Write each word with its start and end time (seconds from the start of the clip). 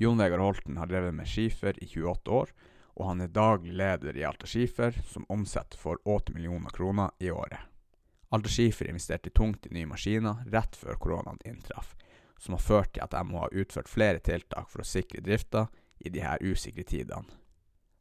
Jon 0.00 0.18
Vegard 0.18 0.40
Holten 0.40 0.76
har 0.76 0.86
drevet 0.86 1.14
med 1.14 1.28
skifer 1.28 1.84
i 1.84 1.86
28 1.86 2.30
år, 2.30 2.52
og 2.96 3.06
han 3.06 3.20
er 3.20 3.32
daglig 3.36 3.74
leder 3.76 4.16
i 4.16 4.22
Alta 4.24 4.46
Skifer, 4.48 4.96
som 5.04 5.26
omsetter 5.28 5.76
for 5.76 6.00
80 6.08 6.38
millioner 6.38 6.72
kroner 6.72 7.10
i 7.18 7.28
året. 7.30 7.60
Alta 8.32 8.48
Skifer 8.48 8.88
investerte 8.88 9.28
tungt 9.30 9.68
i 9.68 9.74
nye 9.76 9.90
maskiner 9.90 10.40
rett 10.54 10.78
før 10.80 10.96
koronaen 11.04 11.42
inntraff, 11.44 11.92
som 12.40 12.56
har 12.56 12.64
ført 12.64 12.94
til 12.94 13.04
at 13.04 13.12
de 13.12 13.22
må 13.28 13.42
ha 13.42 13.52
utført 13.52 13.92
flere 13.92 14.24
tiltak 14.24 14.72
for 14.72 14.80
å 14.80 14.88
sikre 14.88 15.20
drifta 15.20 15.66
i 15.98 16.08
de 16.08 16.24
her 16.24 16.40
usikre 16.40 16.88
tidene. 16.88 17.36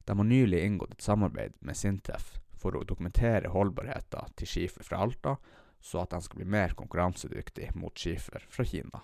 De 0.07 0.15
har 0.15 0.31
nylig 0.31 0.63
inngått 0.69 0.95
et 0.95 1.03
samarbeid 1.03 1.59
med 1.59 1.75
Sintef 1.75 2.37
for 2.55 2.79
å 2.79 2.87
dokumentere 2.87 3.51
holdbarheten 3.51 4.39
til 4.39 4.55
skifer 4.55 4.87
fra 4.87 5.03
Alta, 5.03 5.35
så 5.83 6.07
at 6.07 6.15
de 6.15 6.23
skal 6.23 6.45
bli 6.45 6.47
mer 6.47 6.79
konkurransedyktig 6.79 7.73
mot 7.75 7.99
skifer 8.07 8.47
fra 8.47 8.63
Kina. 8.63 9.03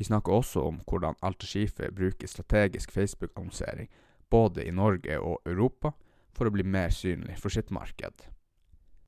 Vi 0.00 0.04
snakker 0.04 0.32
også 0.32 0.62
om 0.64 0.78
hvordan 0.88 1.18
Alta 1.20 1.44
Skifer 1.44 1.90
bruker 1.92 2.28
strategisk 2.28 2.88
Facebook-annonsering 2.90 3.90
både 4.32 4.62
i 4.64 4.70
Norge 4.72 5.18
og 5.20 5.42
Europa 5.44 5.90
for 6.32 6.48
å 6.48 6.52
bli 6.54 6.64
mer 6.64 6.88
synlig 6.88 7.34
for 7.36 7.52
sitt 7.52 7.68
marked. 7.68 8.22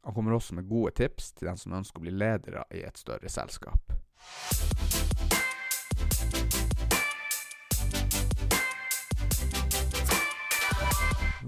Han 0.05 0.13
kommer 0.13 0.35
også 0.37 0.59
med 0.59 0.67
gode 0.69 0.91
tips 0.99 1.31
til 1.33 1.49
den 1.49 1.57
som 1.57 1.73
ønsker 1.79 1.97
å 1.97 2.05
bli 2.05 2.13
ledere 2.13 2.67
i 2.77 2.83
et 2.85 3.01
større 3.01 3.33
selskap. 3.33 3.95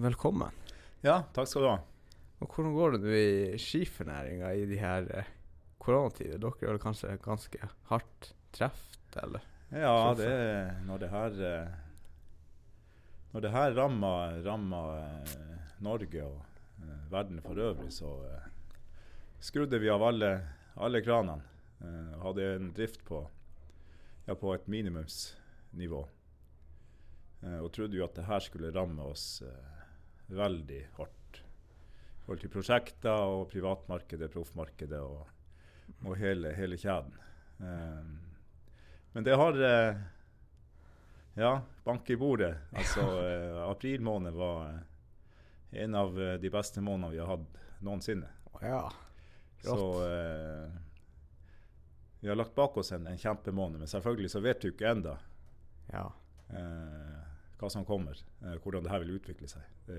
Velkommen. 0.07 0.57
Ja, 1.05 1.19
takk 1.37 1.51
skal 1.51 1.67
du 1.67 1.69
ha. 1.69 1.75
Og 2.41 2.49
hvordan 2.49 2.73
går 2.79 2.97
det 2.97 3.03
nå 3.05 3.13
i 3.13 3.61
skifernæringa 3.61 4.55
i 4.57 4.65
de 4.73 4.81
her 4.81 5.11
eh, 5.13 5.29
koronatider? 5.85 6.41
Dere 6.41 6.65
er 6.65 6.73
vel 6.73 6.83
kanskje 6.87 7.13
ganske 7.21 7.71
hardt 7.93 8.33
truffet, 8.55 9.17
eller? 9.23 9.45
Ja, 9.75 10.15
det 10.15 10.31
når 10.87 11.01
det 11.03 11.11
her 11.11 11.39
eh, 11.43 11.69
Når 13.33 13.43
det 13.43 13.51
her 13.51 13.73
rammer, 13.75 14.37
rammer 14.45 14.99
eh, 15.01 15.71
Norge 15.83 16.27
og 16.27 16.61
eh, 16.85 17.01
verden 17.11 17.41
for 17.43 17.59
øvrig, 17.59 17.91
så 17.93 18.13
skrudde 19.43 19.81
vi 19.83 19.91
av 19.91 20.03
alle, 20.03 20.31
alle 20.77 21.03
kranene. 21.05 21.43
Og 21.85 22.23
hadde 22.29 22.45
en 22.55 22.71
drift 22.73 23.03
på, 23.05 23.19
ja, 24.25 24.37
på 24.39 24.55
et 24.55 24.69
minimumsnivå. 24.73 25.99
Og 27.59 27.67
trodde 27.75 27.99
jo 27.99 28.07
at 28.07 28.15
det 28.17 28.25
her 28.25 28.41
skulle 28.41 28.73
ramme 28.73 29.05
oss 29.05 29.43
veldig 30.33 30.81
hardt. 30.97 31.43
I 31.43 32.25
forhold 32.25 32.41
til 32.41 32.55
prosjekter 32.55 33.27
og 33.35 33.51
privatmarkedet, 33.53 34.31
proffmarkedet 34.33 35.03
og, 35.05 35.27
og 36.07 36.17
hele, 36.17 36.55
hele 36.57 36.79
kjeden. 36.81 37.19
Eh, 37.61 38.24
men 39.15 39.25
det 39.27 39.37
har 39.39 39.57
eh, 39.63 39.97
Ja, 41.39 41.53
bank 41.85 42.11
i 42.11 42.17
bordet. 42.21 42.53
Altså, 42.75 43.03
eh, 43.25 43.57
april 43.69 44.03
måned 44.07 44.37
var 44.39 44.69
eh, 44.69 45.83
en 45.85 45.95
av 45.99 46.15
de 46.43 46.51
beste 46.55 46.83
månedene 46.85 47.15
vi 47.17 47.23
har 47.23 47.33
hatt 47.37 47.63
noensinne. 47.83 48.29
Ja, 48.63 48.69
ja. 48.69 48.93
Så 49.65 49.89
vi 52.21 52.29
har 52.29 52.37
lagt 52.39 52.55
bak 52.55 52.77
oss 52.77 52.93
en, 52.93 53.07
en 53.07 53.19
kjempemåned, 53.19 53.79
men 53.83 53.89
selvfølgelig 53.91 54.31
så 54.33 54.41
vet 54.45 54.63
du 54.63 54.71
ikke 54.71 54.89
enda 54.95 55.17
Ja. 55.93 56.07
eh, 56.55 57.19
hva 57.61 57.71
som 57.71 57.85
kommer, 57.85 58.17
eh, 58.45 58.55
hvordan 58.63 58.85
det 58.87 58.93
her 58.93 59.03
vil 59.05 59.17
utvikle 59.19 59.49
seg. 59.51 59.67
Det, 59.89 59.99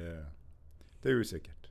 det 1.03 1.11
er 1.11 1.19
usikkert. 1.21 1.69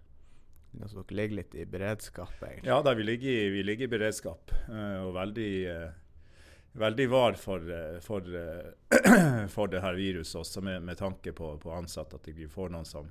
Så 0.86 1.00
dere 1.04 1.16
ligger 1.18 1.36
litt 1.38 1.54
i 1.54 1.64
beredskap, 1.70 2.32
egentlig? 2.42 2.66
Ja, 2.70 2.80
da, 2.82 2.94
vi, 2.98 3.02
ligger 3.06 3.50
vi 3.54 3.62
ligger 3.66 3.86
i 3.88 3.92
beredskap 3.96 4.52
eh, 4.68 5.00
og 5.06 5.12
veldig, 5.16 5.50
eh, 5.70 5.90
veldig 6.74 7.08
var 7.10 7.32
for, 7.38 7.70
eh, 7.70 7.98
for, 8.00 8.36
eh, 8.36 9.46
for 9.54 9.70
det 9.70 9.80
her 9.80 9.94
viruset 9.94 10.40
også, 10.40 10.60
med, 10.60 10.82
med 10.82 10.98
tanke 10.98 11.32
på, 11.32 11.54
på 11.58 11.72
ansatte, 11.72 12.18
at 12.18 12.28
vi 12.34 12.48
får 12.50 12.72
noen 12.74 12.88
som, 12.88 13.10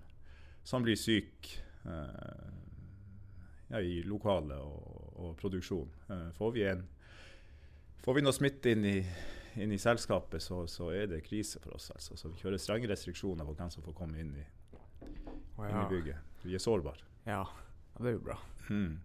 som 0.63 0.83
blir 0.83 0.99
syk 0.99 1.51
eh, 1.85 2.49
ja, 3.69 3.79
i 3.81 4.01
lokale 4.07 4.57
og, 4.59 5.13
og 5.15 5.37
produksjon. 5.39 5.93
Eh, 6.09 6.27
får, 6.37 6.51
vi 6.51 6.65
en, 6.69 6.83
får 8.03 8.19
vi 8.19 8.25
noe 8.25 8.35
smitte 8.35 8.75
inn 8.75 8.85
i, 8.89 8.97
inn 9.63 9.71
i 9.71 9.79
selskapet, 9.81 10.43
så, 10.43 10.65
så 10.67 10.91
er 10.91 11.07
det 11.11 11.23
krise 11.25 11.63
for 11.63 11.77
oss. 11.77 11.89
Altså. 11.95 12.19
Så 12.19 12.33
vi 12.33 12.43
kjører 12.43 12.61
strenge 12.61 12.91
restriksjoner 12.91 13.47
på 13.47 13.55
hvem 13.57 13.71
som 13.73 13.85
får 13.85 13.97
komme 13.97 14.19
inn 14.19 14.35
i, 14.39 14.45
Å 15.55 15.65
inn 15.69 15.81
i 15.81 15.89
bygget. 15.89 16.37
Vi 16.43 16.55
er 16.57 16.61
sårbare. 16.61 17.11
Ja. 17.23 17.43
ja, 17.47 17.99
det 18.01 18.11
er 18.11 18.17
jo 18.17 18.27
bra. 18.27 18.39
Mm. 18.67 18.99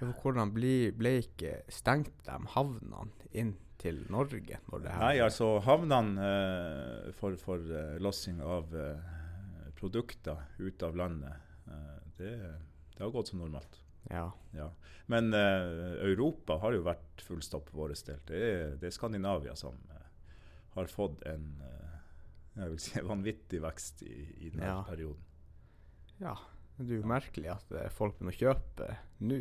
Ja, 0.00 0.08
for 0.08 0.24
hvordan 0.24 0.50
ble, 0.50 0.90
ble 0.98 1.20
ikke 1.22 1.60
stengt 1.70 2.16
de 2.26 2.38
havnene 2.56 3.12
inn 3.38 3.54
til 3.82 3.98
Norge 4.12 4.58
Nei, 4.78 5.16
altså 5.24 5.56
havnene 5.66 6.26
eh, 6.28 7.12
for, 7.18 7.34
for 7.40 7.58
eh, 7.74 7.96
lossing 8.02 8.38
av 8.46 8.70
eh, 8.78 9.00
produkter 9.78 10.38
ut 10.62 10.82
av 10.86 10.96
landet, 10.96 11.34
eh, 11.66 11.96
det, 12.18 12.32
det 12.94 13.02
har 13.02 13.10
gått 13.14 13.32
som 13.32 13.42
normalt. 13.42 13.80
Ja. 14.10 14.28
Ja. 14.54 14.68
Men 15.10 15.32
eh, 15.34 15.98
Europa 16.06 16.60
har 16.62 16.76
jo 16.76 16.84
vært 16.86 17.22
full 17.26 17.42
stopp 17.42 17.68
for 17.70 17.84
vår 17.84 17.96
del. 18.06 18.20
Det 18.28 18.38
er, 18.46 18.76
det 18.78 18.88
er 18.90 18.94
Skandinavia 18.94 19.54
som 19.58 19.74
eh, 19.90 20.06
har 20.76 20.90
fått 20.90 21.22
en 21.30 21.50
jeg 22.52 22.68
vil 22.68 22.80
si, 22.84 23.00
vanvittig 23.08 23.62
vekst 23.64 24.02
i, 24.04 24.14
i 24.46 24.50
denne 24.52 24.66
Ja. 24.74 24.80
perioden. 24.88 25.22
ja. 26.20 26.34
Det 26.82 26.96
er 26.96 27.02
jo 27.02 27.06
merkelig 27.06 27.50
at 27.52 27.72
folk 27.94 28.14
begynner 28.16 28.32
å 28.32 28.40
kjøpe 28.40 28.86
nå. 29.28 29.36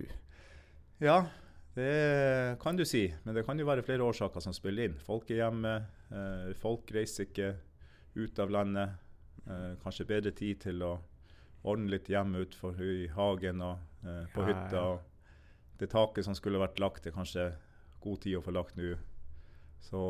Ja, 1.02 1.16
det 1.76 2.58
kan 2.59 2.76
du 2.76 2.84
si. 2.86 3.06
Men 3.24 3.36
det 3.38 3.46
kan 3.48 3.59
jo 3.59 3.66
være 3.68 3.84
flere 3.86 4.04
årsaker 4.04 4.44
som 4.44 4.54
spiller 4.56 4.90
inn. 4.90 4.98
Folk 5.00 5.30
er 5.32 5.44
hjemme. 5.46 5.76
Eh, 6.12 6.50
folk 6.59 6.92
reiser 6.92 7.28
ikke 7.30 7.54
ut 8.20 8.40
av 8.44 8.52
landet. 8.52 8.98
Eh, 9.48 9.72
kanskje 9.84 10.08
bedre 10.09 10.34
tid 10.36 10.59
til 10.66 10.84
å 10.84 10.98
ordne 11.64 11.94
litt 11.94 12.09
hjemme 12.09 12.42
utenfor 12.44 12.82
i 12.84 13.08
hagen 13.16 13.62
og 13.64 13.80
eh, 14.04 14.26
på 14.34 14.44
Ja, 14.44 14.50
hytta. 14.50 14.82
og 14.82 15.80
Det 15.80 15.90
taket 15.94 16.26
som 16.28 16.36
skulle 16.38 16.59
vært 16.62 16.80
lagt, 16.82 17.04
det 17.06 17.14
er 17.14 17.18
kanskje 17.20 17.48
god 18.03 18.22
tid 18.22 18.38
å 18.38 18.44
få 18.46 18.52
lagt 18.53 18.76
nå. 18.78 18.92
Så 19.82 20.02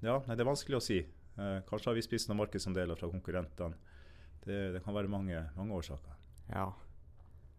ja, 0.00 0.14
nei, 0.24 0.34
det 0.36 0.40
er 0.40 0.48
vanskelig 0.48 0.78
å 0.78 0.84
si. 0.84 1.02
Kanskje 1.36 1.90
har 1.90 1.96
vi 1.98 2.04
spist 2.04 2.30
noen 2.30 2.38
markedsandeler 2.40 2.96
fra 2.96 3.10
konkurrentene. 3.12 3.76
Det, 4.46 4.56
det 4.72 4.80
kan 4.84 4.94
være 4.96 5.10
mange, 5.12 5.42
mange 5.56 5.76
årsaker. 5.76 6.14
Ja. 6.48 6.70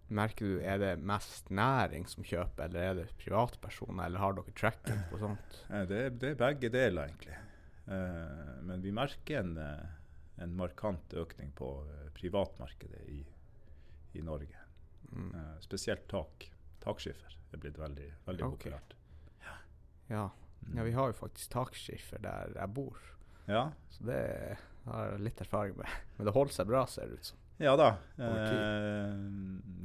Merker 0.09 0.45
du, 0.47 0.59
er 0.63 0.77
det 0.79 0.93
mest 1.03 1.49
næring 1.51 2.05
som 2.07 2.23
kjøper, 2.23 2.69
eller 2.69 2.79
er 2.79 2.93
det 3.01 3.07
privatpersoner, 3.19 4.05
eller 4.07 4.21
har 4.23 4.33
dere 4.37 4.53
tracking 4.55 5.01
på 5.11 5.19
sånt? 5.19 5.57
Eh, 5.69 5.83
Det, 5.89 5.97
er- 6.05 6.09
det 6.21 6.29
er 6.31 6.35
begge 6.39 6.69
deler, 6.71 7.09
egentlig. 7.09 7.35
Eh, 7.87 8.61
men 8.63 8.81
vi 8.81 8.91
merker 8.95 9.39
en, 9.41 9.57
eh, 9.57 10.43
en 10.43 10.55
markant 10.55 11.13
økning 11.13 11.51
på 11.55 11.71
privatmarkedet 12.15 13.03
i, 13.09 13.19
i 14.15 14.21
Norge. 14.21 14.55
Mm. 15.11 15.33
Spesielt 15.63 16.07
tak. 16.11 16.49
Takskiffer 16.83 17.35
er 17.53 17.57
blitt 17.63 17.77
veldig, 17.79 18.07
veldig 18.27 18.43
okay. 18.45 18.57
populært. 18.71 18.95
Ja. 20.09 20.29
Mm. 20.67 20.77
ja, 20.77 20.83
vi 20.83 20.91
har 20.95 21.07
jo 21.11 21.13
faktisk 21.19 21.51
takskiffer 21.53 22.21
der 22.23 22.53
jeg 22.55 22.73
bor, 22.73 22.97
Ja, 23.47 23.71
så 23.89 24.03
det 24.07 24.57
har 24.85 25.11
jeg 25.11 25.19
litt 25.23 25.41
erfaring 25.41 25.77
med. 25.77 25.87
Men 26.17 26.25
det 26.27 26.33
holder 26.35 26.53
seg 26.53 26.67
bra, 26.67 26.85
ser 26.85 27.07
det 27.07 27.19
ut 27.19 27.25
som. 27.33 27.37
Ja 27.57 27.75
da. 27.79 27.87
Eh, 28.17 29.13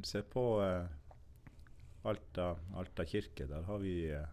se 0.03 0.21
på 0.21 0.43
eh, 0.63 0.85
Alta, 2.03 2.55
Alta 2.75 3.05
kirke. 3.05 3.47
Der 3.47 3.63
har 3.67 3.79
vi 3.81 3.95
eh, 4.11 4.25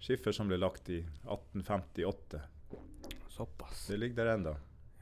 skiffer 0.00 0.32
som 0.36 0.48
ble 0.50 0.58
lagt 0.60 0.88
i 0.92 1.00
1858. 1.24 2.40
Såpass. 3.28 3.86
Det 3.88 3.96
ligger 3.96 4.24
der 4.24 4.34
ennå. 4.34 4.54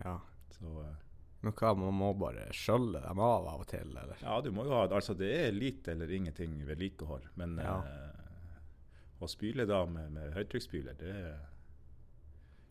Ja. 0.04 0.16
Så 0.58 0.72
eh, 0.84 0.94
Men 1.40 1.52
hva, 1.54 1.74
man 1.78 1.94
må 1.94 2.12
bare 2.18 2.48
skjølle 2.54 3.00
dem 3.04 3.20
av 3.22 3.46
av 3.52 3.60
og 3.62 3.68
til, 3.70 3.92
eller? 3.96 4.16
Ja, 4.22 4.40
du 4.42 4.50
må 4.54 4.64
jo 4.66 4.72
ha 4.74 4.86
Altså, 4.88 5.14
det 5.14 5.28
er 5.46 5.52
lite 5.54 5.92
eller 5.94 6.10
ingenting 6.10 6.56
vedlikehold. 6.66 7.28
Men 7.38 7.58
Ja. 7.62 7.76
eh, 7.84 8.14
å 9.22 9.26
spyle 9.30 9.64
da 9.66 9.84
med, 9.86 10.12
med 10.14 10.32
høytrykksspyler, 10.36 10.94
det 10.98 11.14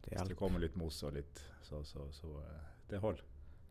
Det 0.07 0.13
Hvis 0.15 0.29
det 0.29 0.37
kommer 0.39 0.59
litt 0.63 0.75
mos 0.79 1.01
og 1.03 1.13
litt, 1.17 1.41
så, 1.67 1.81
så, 1.83 2.05
så 2.15 2.29
eh, 2.39 2.61
det 2.89 3.01
holder. 3.03 3.23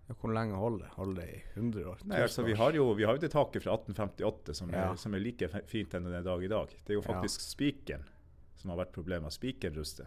Ja, 0.08 0.14
hvor 0.20 0.31
lenge 0.31 0.55
holder 0.55 0.85
det? 0.85 0.91
Holder 0.94 1.17
det 1.23 1.29
i 1.35 1.38
100 1.58 1.87
år? 1.91 2.03
Nei, 2.06 2.20
altså, 2.23 2.44
vi 2.47 2.55
har 2.55 2.76
jo 2.79 2.85
vi 2.94 3.05
har 3.08 3.17
jo 3.17 3.23
det 3.25 3.31
taket 3.32 3.64
fra 3.64 3.73
1858 3.75 4.55
som 4.55 4.70
er, 4.70 4.93
som 5.03 5.14
er 5.19 5.23
like 5.25 5.49
fint 5.67 5.94
enn 5.99 6.06
den 6.06 6.23
dag 6.25 6.44
i 6.47 6.50
dag. 6.53 6.75
Det 6.85 6.94
er 6.94 7.00
jo 7.00 7.03
Ja. 7.03 7.08
faktisk 7.11 7.43
spikeren 7.43 8.05
som 8.56 8.70
har 8.70 8.79
vært 8.85 8.93
problemet. 8.94 9.35
Spikeren 9.35 9.75
ruster 9.75 10.06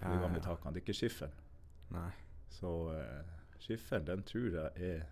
på 0.00 0.08
de 0.08 0.20
gamle 0.22 0.40
takene, 0.40 0.72
det 0.72 0.80
er 0.80 0.86
ikke 0.86 0.96
skifferen. 0.96 1.32
Nei. 1.92 2.08
Så 2.48 2.70
uh, 2.96 3.22
skifferen, 3.60 4.04
den 4.08 4.22
tror 4.24 4.48
jeg 4.56 4.70
er 4.90 5.06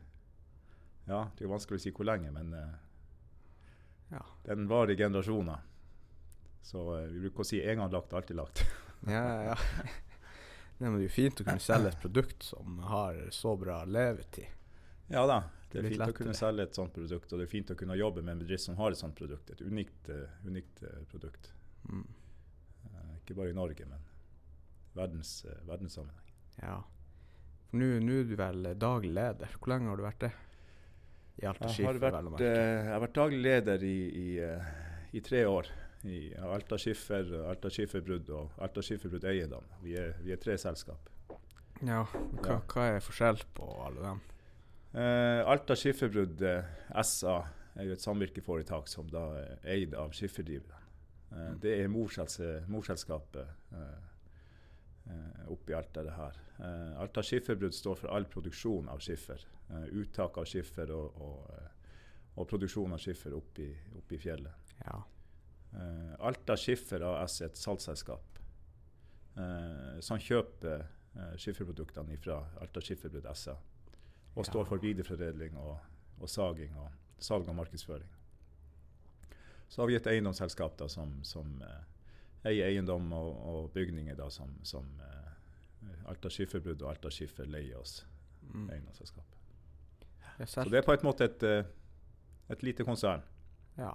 Ja, 1.08 1.22
det 1.36 1.44
er 1.44 1.48
vanskelig 1.52 1.78
å 1.78 1.82
si 1.84 1.90
hvor 1.92 2.04
lenge, 2.08 2.32
men 2.32 2.54
uh, 2.54 2.74
Ja. 4.10 4.22
den 4.44 4.66
var 4.68 4.88
i 4.90 4.96
generasjoner. 4.96 5.60
Så 6.62 6.80
uh, 6.96 7.06
vi 7.12 7.20
bruker 7.28 7.44
å 7.44 7.48
si 7.52 7.60
en 7.62 7.78
gang 7.84 7.92
lagt, 7.92 8.12
alltid 8.12 8.36
lagt. 8.40 8.64
Ja, 9.06 9.20
ja, 9.22 9.52
ja. 9.52 9.56
Nei, 10.78 10.90
men 10.90 10.98
det 11.00 11.06
er 11.06 11.08
jo 11.08 11.14
fint 11.14 11.40
å 11.42 11.44
kunne 11.48 11.62
selge 11.62 11.90
et 11.90 12.02
produkt 12.02 12.44
som 12.46 12.78
har 12.86 13.16
så 13.34 13.54
bra 13.58 13.80
levetid. 13.84 14.46
Ja 15.10 15.24
da, 15.26 15.40
det 15.72 15.80
er 15.80 15.86
litt 15.88 15.96
fint 15.96 16.12
å 16.12 16.16
kunne 16.16 16.34
selge 16.36 16.68
et 16.68 16.78
sånt 16.78 16.92
produkt, 16.94 17.32
og 17.32 17.40
det 17.40 17.48
er 17.48 17.50
fint 17.50 17.72
å 17.72 17.76
kunne 17.80 17.96
jobbe 17.98 18.22
med 18.22 18.36
en 18.36 18.42
bedrift 18.44 18.68
som 18.68 18.76
har 18.78 18.94
et 18.94 19.00
sånt 19.00 19.16
produkt. 19.18 19.50
Et 19.50 19.64
unikt, 19.64 20.10
eh, 20.12 20.36
unikt 20.46 20.84
eh, 20.86 21.00
produkt. 21.10 21.50
Mm. 21.88 22.04
Eh, 22.92 23.10
ikke 23.18 23.36
bare 23.40 23.50
i 23.50 23.56
Norge, 23.56 23.88
men 23.90 24.06
verdens, 24.94 25.32
verdenssammenheng. 25.66 26.30
Ja. 26.62 26.78
Nå 27.74 27.90
nå 28.04 28.20
er 28.22 28.30
du 28.30 28.36
vel 28.38 28.70
daglig 28.78 29.10
leder. 29.18 29.58
Hvor 29.58 29.74
lenge 29.74 29.90
har 29.90 29.98
du 29.98 30.06
vært 30.06 30.22
det? 30.28 30.32
I 31.42 31.50
Alta 31.50 31.68
Skifer, 31.70 31.98
vel 32.02 32.30
å 32.30 32.32
merke. 32.34 32.54
jeg 32.54 32.86
har 32.92 33.02
vært 33.02 33.18
daglig 33.18 33.42
leder 33.44 33.84
i, 33.86 33.98
i, 34.22 34.28
i 35.14 35.26
tre 35.26 35.44
år. 35.46 35.68
I 36.06 36.32
Alta 36.38 36.78
Skiffer, 36.78 37.30
Alta 37.50 37.70
Skifferbrudd 37.74 38.28
og 38.30 38.50
Alta 38.62 38.82
Skifferbrudd 38.86 39.24
Eiendom. 39.26 39.64
Vi 39.82 39.96
er, 39.98 40.12
vi 40.22 40.30
er 40.32 40.38
tre 40.42 40.54
selskap. 40.58 41.08
Ja, 41.82 42.04
hva, 42.42 42.60
hva 42.70 42.84
er 42.94 43.00
forskjell 43.02 43.42
på 43.54 43.66
alle 43.86 44.02
dem? 44.04 44.20
Eh, 44.98 45.40
Alta 45.50 45.74
Skifferbrudd 45.78 46.42
eh, 46.46 46.70
SA 47.04 47.36
er 47.78 47.86
jo 47.88 47.94
et 47.94 48.02
samvirkeforetak 48.02 48.88
som 48.90 49.06
da 49.10 49.24
er 49.42 49.58
eid 49.74 49.94
av 49.98 50.14
skifferdriverne. 50.16 50.74
Eh, 50.74 50.84
Mm. 51.28 51.58
det 51.60 51.72
er 51.82 51.90
morsels 51.92 52.38
morselskapet 52.72 53.50
eh, 53.76 54.06
eh, 55.12 55.42
oppi 55.52 55.74
Alta, 55.76 56.00
det 56.06 56.14
her. 56.16 56.38
Eh, 56.56 56.94
Alta 57.02 57.20
Skifferbrudd 57.22 57.74
står 57.76 57.98
for 58.00 58.14
all 58.16 58.24
produksjon 58.32 58.88
av 58.88 59.02
skiffer. 59.04 59.42
Uttak 59.92 60.38
av 60.40 60.46
skiffer 60.48 60.88
og, 60.96 61.20
og, 61.20 61.50
og 62.40 62.48
produksjon 62.48 62.94
av 62.96 63.02
skiffer 63.02 63.34
oppi, 63.36 63.66
oppi 64.00 64.16
fjellet. 64.22 64.72
Ja. 64.86 64.96
Eh, 65.74 66.14
Alta 66.26 66.56
Skiffer 66.56 67.02
AS 67.04 67.40
er 67.42 67.50
et 67.50 67.56
salgsselskap 67.60 68.38
eh, 69.36 69.98
som 70.00 70.18
kjøper 70.18 70.80
eh, 71.16 71.34
skifferproduktene 71.36 72.16
fra 72.22 72.38
Alta 72.62 72.80
Skifferbrudd 72.80 73.28
SA. 73.36 73.56
Og 74.34 74.44
Ja. 74.44 74.50
står 74.52 74.64
for 74.70 74.78
videreforedling 74.78 75.56
og, 75.58 75.78
og 76.20 76.28
saging 76.30 76.76
og 76.78 76.90
salg 77.18 77.48
og 77.48 77.54
markedsføring. 77.58 78.08
Så 79.68 79.82
har 79.82 79.88
vi 79.90 79.96
et 79.98 80.06
eiendomsselskap 80.06 80.76
da, 80.78 80.86
som, 80.88 81.18
som 81.24 81.60
eh, 81.62 82.48
eier 82.48 82.68
eiendom 82.70 83.12
og, 83.12 83.32
og 83.50 83.72
bygninger 83.74 84.14
da, 84.16 84.28
som, 84.32 84.54
som 84.64 84.86
eh, 85.04 86.04
Alta 86.08 86.30
Skifferbrudd 86.32 86.80
og 86.82 86.94
Alta 86.94 87.10
Skiffer 87.10 87.46
leier 87.50 87.78
oss 87.80 88.04
Mm. 88.48 88.70
eiendomsselskap. 88.70 89.24
Jeg 90.38 90.48
Så 90.48 90.62
det 90.70 90.78
er 90.78 90.84
på 90.86 90.92
en 90.94 91.02
måte 91.04 91.24
et, 91.26 91.42
eh, 91.42 91.64
et 92.48 92.62
lite 92.62 92.84
konsern 92.86 93.20
ja. 93.76 93.90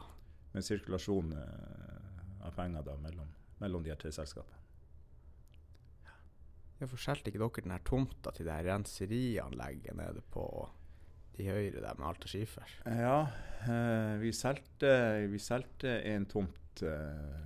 Med 0.54 0.66
sirkulasjon 0.66 1.34
eh, 1.38 2.46
av 2.48 2.54
penger 2.58 2.86
da, 2.86 2.98
mellom, 3.02 3.34
mellom 3.62 3.84
de 3.84 3.94
her 3.94 4.00
tre 4.02 4.12
selskapene. 4.14 4.64
Ja, 6.82 6.88
skjelte 6.90 7.32
ikke 7.32 7.40
dere 7.40 7.64
den 7.64 7.76
her 7.76 7.84
tomta 7.88 8.34
til 8.36 8.48
det 8.48 8.56
her 8.58 8.66
renserianlegget 8.74 9.96
nede 9.96 10.24
på 10.34 10.46
de 11.38 11.46
høyre 11.48 11.82
der 11.82 11.98
med 11.98 12.08
Alta 12.08 12.30
Skifer? 12.30 12.74
Ja, 12.86 13.20
eh, 13.66 14.18
vi 14.22 14.34
solgte 15.42 15.94
en 16.10 16.28
tomt 16.30 16.84
eh, 16.84 17.46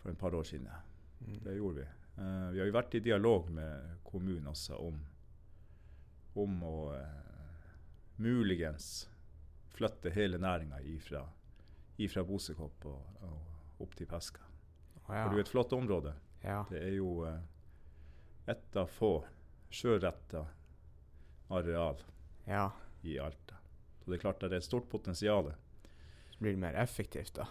for 0.00 0.12
et 0.12 0.18
par 0.18 0.34
år 0.34 0.44
siden. 0.48 0.68
Mm. 1.20 1.38
Det 1.44 1.56
gjorde 1.56 1.84
vi. 1.84 1.86
Eh, 2.16 2.48
vi 2.52 2.60
har 2.60 2.68
jo 2.68 2.76
vært 2.76 2.98
i 2.98 3.04
dialog 3.04 3.50
med 3.54 4.00
kommunen 4.04 4.50
også 4.52 4.80
om, 4.88 4.98
om 6.42 6.58
å 6.66 6.76
muligens 8.20 9.06
flytte 9.76 10.10
hele 10.10 10.40
næringa 10.40 10.80
ifra, 10.88 11.20
ifra 12.02 12.24
Bosekopp 12.26 12.86
og, 12.90 13.22
og 13.26 13.82
opp 13.84 13.96
til 13.96 14.08
Peska. 14.10 14.42
Oh, 15.06 15.14
ja. 15.14 15.22
For 15.22 15.30
det 15.30 15.36
er 15.36 15.40
jo 15.40 15.44
et 15.46 15.52
flott 15.52 15.76
område. 15.76 16.14
ja. 16.42 16.64
Det 16.70 16.82
er 16.82 16.96
jo 16.96 17.10
eh, 17.28 17.38
et 18.46 18.78
av 18.78 18.90
få 18.90 19.12
sjøretta 19.70 20.44
areal 21.50 22.02
ja. 22.46 22.70
i 23.02 23.18
Alta. 23.18 23.58
Så 23.98 24.10
det 24.10 24.18
er 24.18 24.22
klart 24.22 24.42
det 24.42 24.52
er 24.52 24.60
et 24.60 24.66
stort 24.66 24.88
potensial. 24.90 25.50
Så 26.30 26.38
blir 26.38 26.54
det 26.54 26.62
mer 26.62 26.78
effektivt, 26.78 27.34
da. 27.34 27.48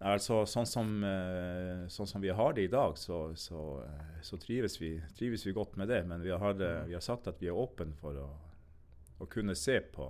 Altså, 0.00 0.46
sånn, 0.48 0.64
som, 0.64 0.92
eh, 1.04 1.82
sånn 1.92 2.08
som 2.08 2.22
vi 2.24 2.30
har 2.32 2.54
det 2.56 2.62
i 2.64 2.72
dag, 2.72 2.94
så, 2.96 3.34
så, 3.36 3.82
eh, 3.84 4.22
så 4.24 4.38
trives, 4.40 4.78
vi, 4.80 4.94
trives 5.18 5.44
vi 5.44 5.52
godt 5.52 5.76
med 5.76 5.92
det. 5.92 6.00
Men 6.08 6.24
vi 6.24 6.32
har, 6.32 6.56
eh, 6.56 6.84
vi 6.88 6.96
har 6.96 7.04
sagt 7.04 7.28
at 7.28 7.42
vi 7.42 7.50
er 7.52 7.58
åpne 7.58 7.92
for 8.00 8.16
å, 8.16 8.28
å 9.20 9.28
kunne 9.28 9.52
se 9.54 9.76
på, 9.92 10.08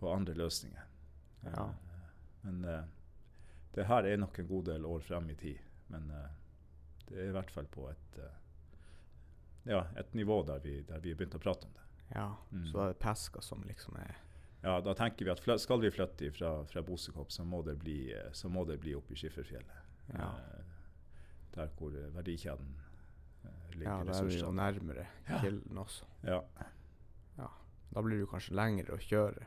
på 0.00 0.10
andre 0.10 0.34
løsninger. 0.34 0.90
Ja. 1.52 1.68
Men 2.44 2.64
uh, 2.64 2.80
det 3.74 3.86
her 3.88 4.08
er 4.08 4.20
nok 4.20 4.38
en 4.38 4.48
god 4.48 4.68
del 4.70 4.86
år 4.86 5.04
frem 5.04 5.30
i 5.32 5.36
tid. 5.40 5.60
Men 5.92 6.10
uh, 6.12 6.28
det 7.08 7.20
er 7.20 7.30
i 7.30 7.34
hvert 7.36 7.52
fall 7.52 7.66
på 7.68 7.88
et, 7.90 8.18
eh, 8.24 8.36
ja, 9.68 9.82
et 10.00 10.14
nivå 10.16 10.38
der 10.48 10.62
vi, 10.64 10.78
der 10.88 11.02
vi 11.04 11.10
har 11.12 11.18
begynt 11.18 11.34
å 11.36 11.40
prate 11.42 11.68
om 11.68 11.74
det. 11.76 11.82
Ja. 12.14 12.30
Mm. 12.50 12.62
Så 12.68 12.78
da 12.78 12.86
er 12.86 12.94
det 12.94 13.00
Peska 13.02 13.42
som 13.44 13.64
liksom 13.68 13.98
er 14.00 14.14
Ja, 14.64 14.78
da 14.80 14.94
tenker 14.96 15.28
vi 15.28 15.32
at 15.34 15.60
skal 15.60 15.82
vi 15.82 15.90
flytte 15.92 16.30
fra, 16.32 16.54
fra 16.64 16.82
Bosekopp, 16.82 17.32
så 17.32 17.44
må 17.44 17.60
det 17.66 17.74
bli, 17.82 17.98
så 18.32 18.48
må 18.48 18.64
det 18.64 18.78
bli 18.80 18.94
oppe 18.96 19.12
i 19.12 19.18
Skifferfjellet. 19.20 19.90
Ja. 20.14 20.30
Der 21.52 21.68
hvor 21.76 21.92
verdikjeden 21.92 22.72
ligger. 23.74 23.90
Ja, 23.90 24.04
da 24.08 24.16
er 24.18 24.30
vi 24.30 24.38
jo 24.38 24.52
nærmere 24.52 25.06
Ja. 25.28 25.40
kilden 25.40 25.78
også. 25.78 26.08
Ja. 26.22 26.40
ja. 27.38 27.48
Da 27.94 28.02
blir 28.02 28.22
det 28.22 28.30
kanskje 28.30 28.56
lengre 28.56 28.96
å 28.96 29.00
kjøre 29.00 29.46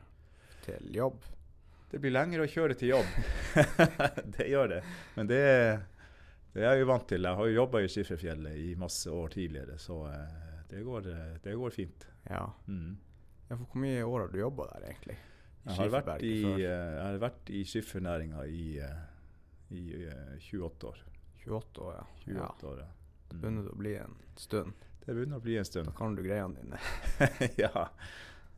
til 0.66 0.94
jobb. 0.96 1.26
Det 1.92 2.00
blir 2.04 2.12
lengre 2.12 2.44
å 2.44 2.50
kjøre 2.52 2.76
til 2.76 2.90
jobb. 2.96 3.12
det 4.38 4.48
gjør 4.52 4.68
det. 4.74 4.82
Men 5.16 5.30
det, 5.30 5.40
det 6.54 6.64
er 6.66 6.74
jeg 6.76 6.84
jo 6.84 6.90
vant 6.90 7.08
til. 7.08 7.24
Jeg 7.24 7.40
har 7.40 7.48
jo 7.48 7.56
jobba 7.62 7.82
i 7.84 7.88
Skifferfjellet 7.92 8.60
i 8.60 8.74
masse 8.80 9.12
år 9.12 9.32
tidligere, 9.38 9.78
så 9.80 10.02
eh, 10.12 10.42
det, 10.72 10.82
går, 10.84 11.08
eh, 11.14 11.32
det 11.44 11.56
går 11.56 11.76
fint. 11.76 12.08
Ja. 12.28 12.44
Mm. 12.68 12.98
ja. 13.48 13.56
For 13.56 13.64
hvor 13.64 13.82
mye 13.86 14.04
år 14.04 14.26
har 14.26 14.34
du 14.36 14.40
jobba 14.42 14.68
der, 14.74 14.90
egentlig? 14.92 15.18
Jeg 15.68 15.76
har 15.80 15.94
vært 15.96 16.24
i, 16.24 16.36
eh, 16.58 16.68
jeg 16.68 17.02
har 17.06 17.18
vært 17.24 17.50
i 17.56 17.64
skiffernæringa 17.68 18.44
i, 18.52 18.68
i 19.76 19.82
eh, 20.04 20.38
28 20.52 20.92
år. 20.92 21.02
28 21.48 21.88
år, 21.88 21.98
ja. 22.02 22.06
28 22.28 22.38
ja. 22.40 22.72
år, 22.74 22.84
ja. 22.84 22.92
Det 23.28 23.36
Mm. 23.36 23.42
begynner 23.42 23.72
å 23.72 23.76
bli 23.76 23.96
en 24.00 24.14
stund. 24.40 24.86
Det 25.04 25.14
begynner 25.14 25.40
å 25.40 25.44
bli 25.44 25.58
en 25.60 25.66
stund. 25.68 25.88
Da 25.90 25.92
kan 25.96 26.14
du 26.16 26.22
greiene 26.24 26.56
dine. 26.62 26.78
ja. 27.64 27.88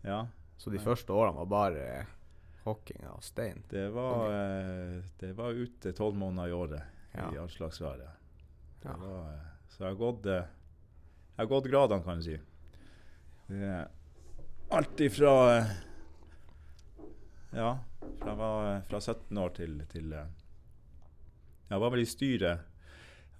ja. 0.06 0.20
Så 0.62 0.70
de 0.70 0.82
første 0.82 1.14
årene 1.14 1.38
var 1.40 1.48
bare 1.50 1.86
hokking 2.64 3.06
av 3.08 3.20
stein. 3.26 3.64
Det 3.70 3.88
var, 3.94 4.30
eh, 4.34 5.02
det 5.20 5.34
var 5.38 5.52
ute 5.58 5.94
tolv 5.94 6.16
måneder 6.18 6.50
i 6.50 6.54
året 6.54 6.84
Ja. 7.16 7.32
i 7.34 7.38
all 7.38 7.50
slags 7.50 7.80
vær. 7.82 8.04
ja. 8.84 8.94
Var, 8.98 9.34
eh, 9.34 9.46
så 9.70 9.84
jeg 9.84 9.88
har 9.94 10.00
gått, 10.00 10.26
eh, 10.26 10.46
jeg 11.38 11.38
har 11.38 11.46
gått 11.46 11.70
gradene, 11.72 12.04
kan 12.04 12.18
du 12.18 12.24
si. 12.24 12.40
Det 13.48 13.88
alt 14.72 15.00
ifra 15.02 15.58
eh, 15.58 15.72
Ja, 17.54 17.80
fra 18.20 18.30
jeg 18.30 18.38
var 18.38 18.76
eh, 18.76 18.82
fra 18.90 19.00
17 19.02 19.38
år 19.42 19.50
til, 19.58 19.80
til 19.90 20.14
eh, 20.14 20.28
Jeg 21.72 21.80
var 21.82 21.90
vel 21.90 22.04
i 22.04 22.06
styret 22.06 22.60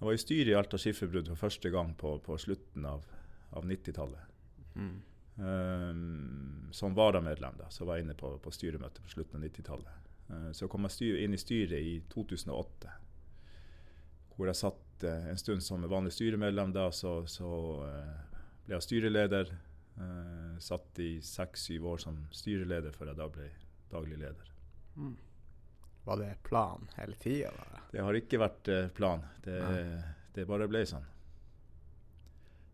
var 0.08 0.12
i 0.16 0.18
styret 0.18 0.50
i 0.50 0.56
Alta 0.58 0.78
Skifferbrudd 0.80 1.28
for 1.30 1.36
første 1.46 1.70
gang 1.70 1.92
på, 1.94 2.16
på 2.24 2.36
slutten 2.40 2.84
av, 2.88 3.04
av 3.52 3.64
90-tallet. 3.68 4.26
Mm. 4.74 5.02
Um, 5.40 6.68
som 6.72 6.94
varamedlem, 6.94 7.54
da, 7.58 7.70
som 7.70 7.86
var 7.86 7.98
inne 7.98 8.14
på, 8.14 8.38
på 8.38 8.50
styremøtet 8.50 9.00
på 9.02 9.08
slutten 9.08 9.40
av 9.40 9.46
90-tallet. 9.48 10.08
Uh, 10.30 10.50
så 10.52 10.68
kom 10.68 10.84
jeg 10.84 10.96
styr, 10.96 11.20
inn 11.24 11.34
i 11.34 11.40
styret 11.40 11.80
i 11.80 11.94
2008, 12.12 12.92
hvor 14.34 14.50
jeg 14.50 14.58
satt 14.60 15.06
uh, 15.06 15.30
en 15.32 15.40
stund 15.40 15.64
som 15.64 15.86
vanlig 15.88 16.12
styremedlem. 16.12 16.74
Da, 16.76 16.90
så, 16.92 17.22
så 17.24 17.48
uh, 17.86 18.44
ble 18.66 18.76
jeg 18.76 18.88
styreleder. 18.90 19.54
Uh, 20.00 20.60
satt 20.60 21.00
i 21.00 21.14
seks-syv 21.24 21.88
år 21.94 22.04
som 22.04 22.20
styreleder 22.36 22.92
før 22.96 23.10
jeg 23.10 23.20
da 23.22 23.28
ble 23.32 23.48
daglig 23.90 24.20
leder. 24.20 24.52
Mm. 25.00 25.16
Var 26.04 26.20
det 26.20 26.34
plan 26.44 26.84
hele 26.98 27.16
tida? 27.20 27.52
Det 27.92 28.04
har 28.04 28.20
ikke 28.20 28.44
vært 28.44 28.72
uh, 28.72 28.82
plan. 28.92 29.24
Det, 29.44 29.56
det 30.36 30.44
bare 30.48 30.68
ble 30.68 30.84
sånn. 30.88 31.08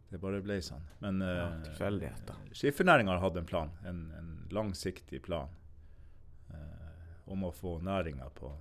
Det 0.09 0.21
bare 0.23 0.39
ble 0.45 0.61
sånn. 0.63 0.85
Men 1.03 1.21
Ja, 1.25 1.49
uh, 1.51 1.63
tilfeldigheter. 1.67 2.43
Skiffernæringa 2.55 3.17
har 3.17 3.25
hatt 3.25 3.37
en 3.41 3.49
plan, 3.49 3.73
en, 3.85 4.05
en 4.15 4.31
langsiktig 4.55 5.23
plan, 5.27 5.51
eh, 6.55 6.93
om 7.27 7.45
å 7.45 7.51
få 7.53 7.79
næringa 7.83 8.29
på 8.39 8.53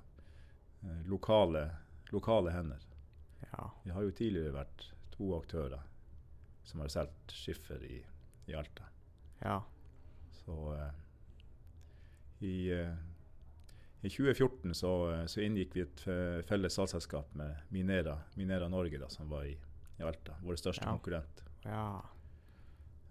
eh, 0.84 1.04
lokale, 1.12 1.68
lokale 2.10 2.56
hender. 2.56 2.82
Ja. 3.52 3.70
Vi 3.84 3.94
har 3.94 4.08
jo 4.08 4.16
tidligere 4.18 4.56
vært 4.58 4.90
to 5.14 5.30
aktører 5.38 5.86
som 6.66 6.82
har 6.82 6.90
solgt 6.90 7.34
skiffer 7.38 7.84
i, 7.86 8.02
i 8.50 8.58
Alta. 8.58 8.90
ja. 9.46 9.62
Så 10.46 10.74
eh, 10.78 10.90
i, 12.46 12.72
eh, 12.72 12.94
i 14.02 14.10
2014 14.10 14.74
så, 14.74 14.92
eh, 15.14 15.26
så 15.26 15.42
inngikk 15.42 15.76
vi 15.76 15.82
et 15.82 16.04
felles 16.46 16.78
salgsselskap 16.78 17.34
med 17.34 17.64
Minera, 17.74 18.20
Minera 18.36 18.68
Norge, 18.70 19.00
da, 19.02 19.10
som 19.10 19.30
var 19.30 19.48
i, 19.50 19.56
i 20.00 20.04
Alta, 20.04 20.36
vår 20.44 20.56
største 20.60 20.84
Ja. 20.86 20.92
konkurrent. 20.92 21.44
Ja. 21.66 22.02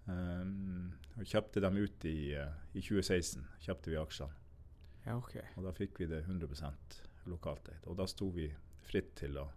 Um, 0.07 0.91
og 1.17 1.25
kjøpte 1.25 1.61
dem 1.63 1.77
ut 1.81 2.03
i, 2.05 2.35
eh, 2.37 2.51
i 2.77 2.81
2016, 2.83 3.41
kjøpte 3.65 3.89
vi 3.89 3.97
aksjene. 3.97 4.33
ja, 5.05 5.15
OK. 5.17 5.35
Og 5.57 5.63
da 5.65 5.71
fikk 5.71 5.99
vi 5.99 6.05
det 6.11 6.23
100 6.25 6.47
lokalt 7.25 7.69
eid. 7.69 7.79
Og 7.87 7.95
da 7.97 8.05
sto 8.05 8.29
vi 8.29 8.51
fritt 8.85 9.15
til 9.15 9.37
å, 9.37 9.47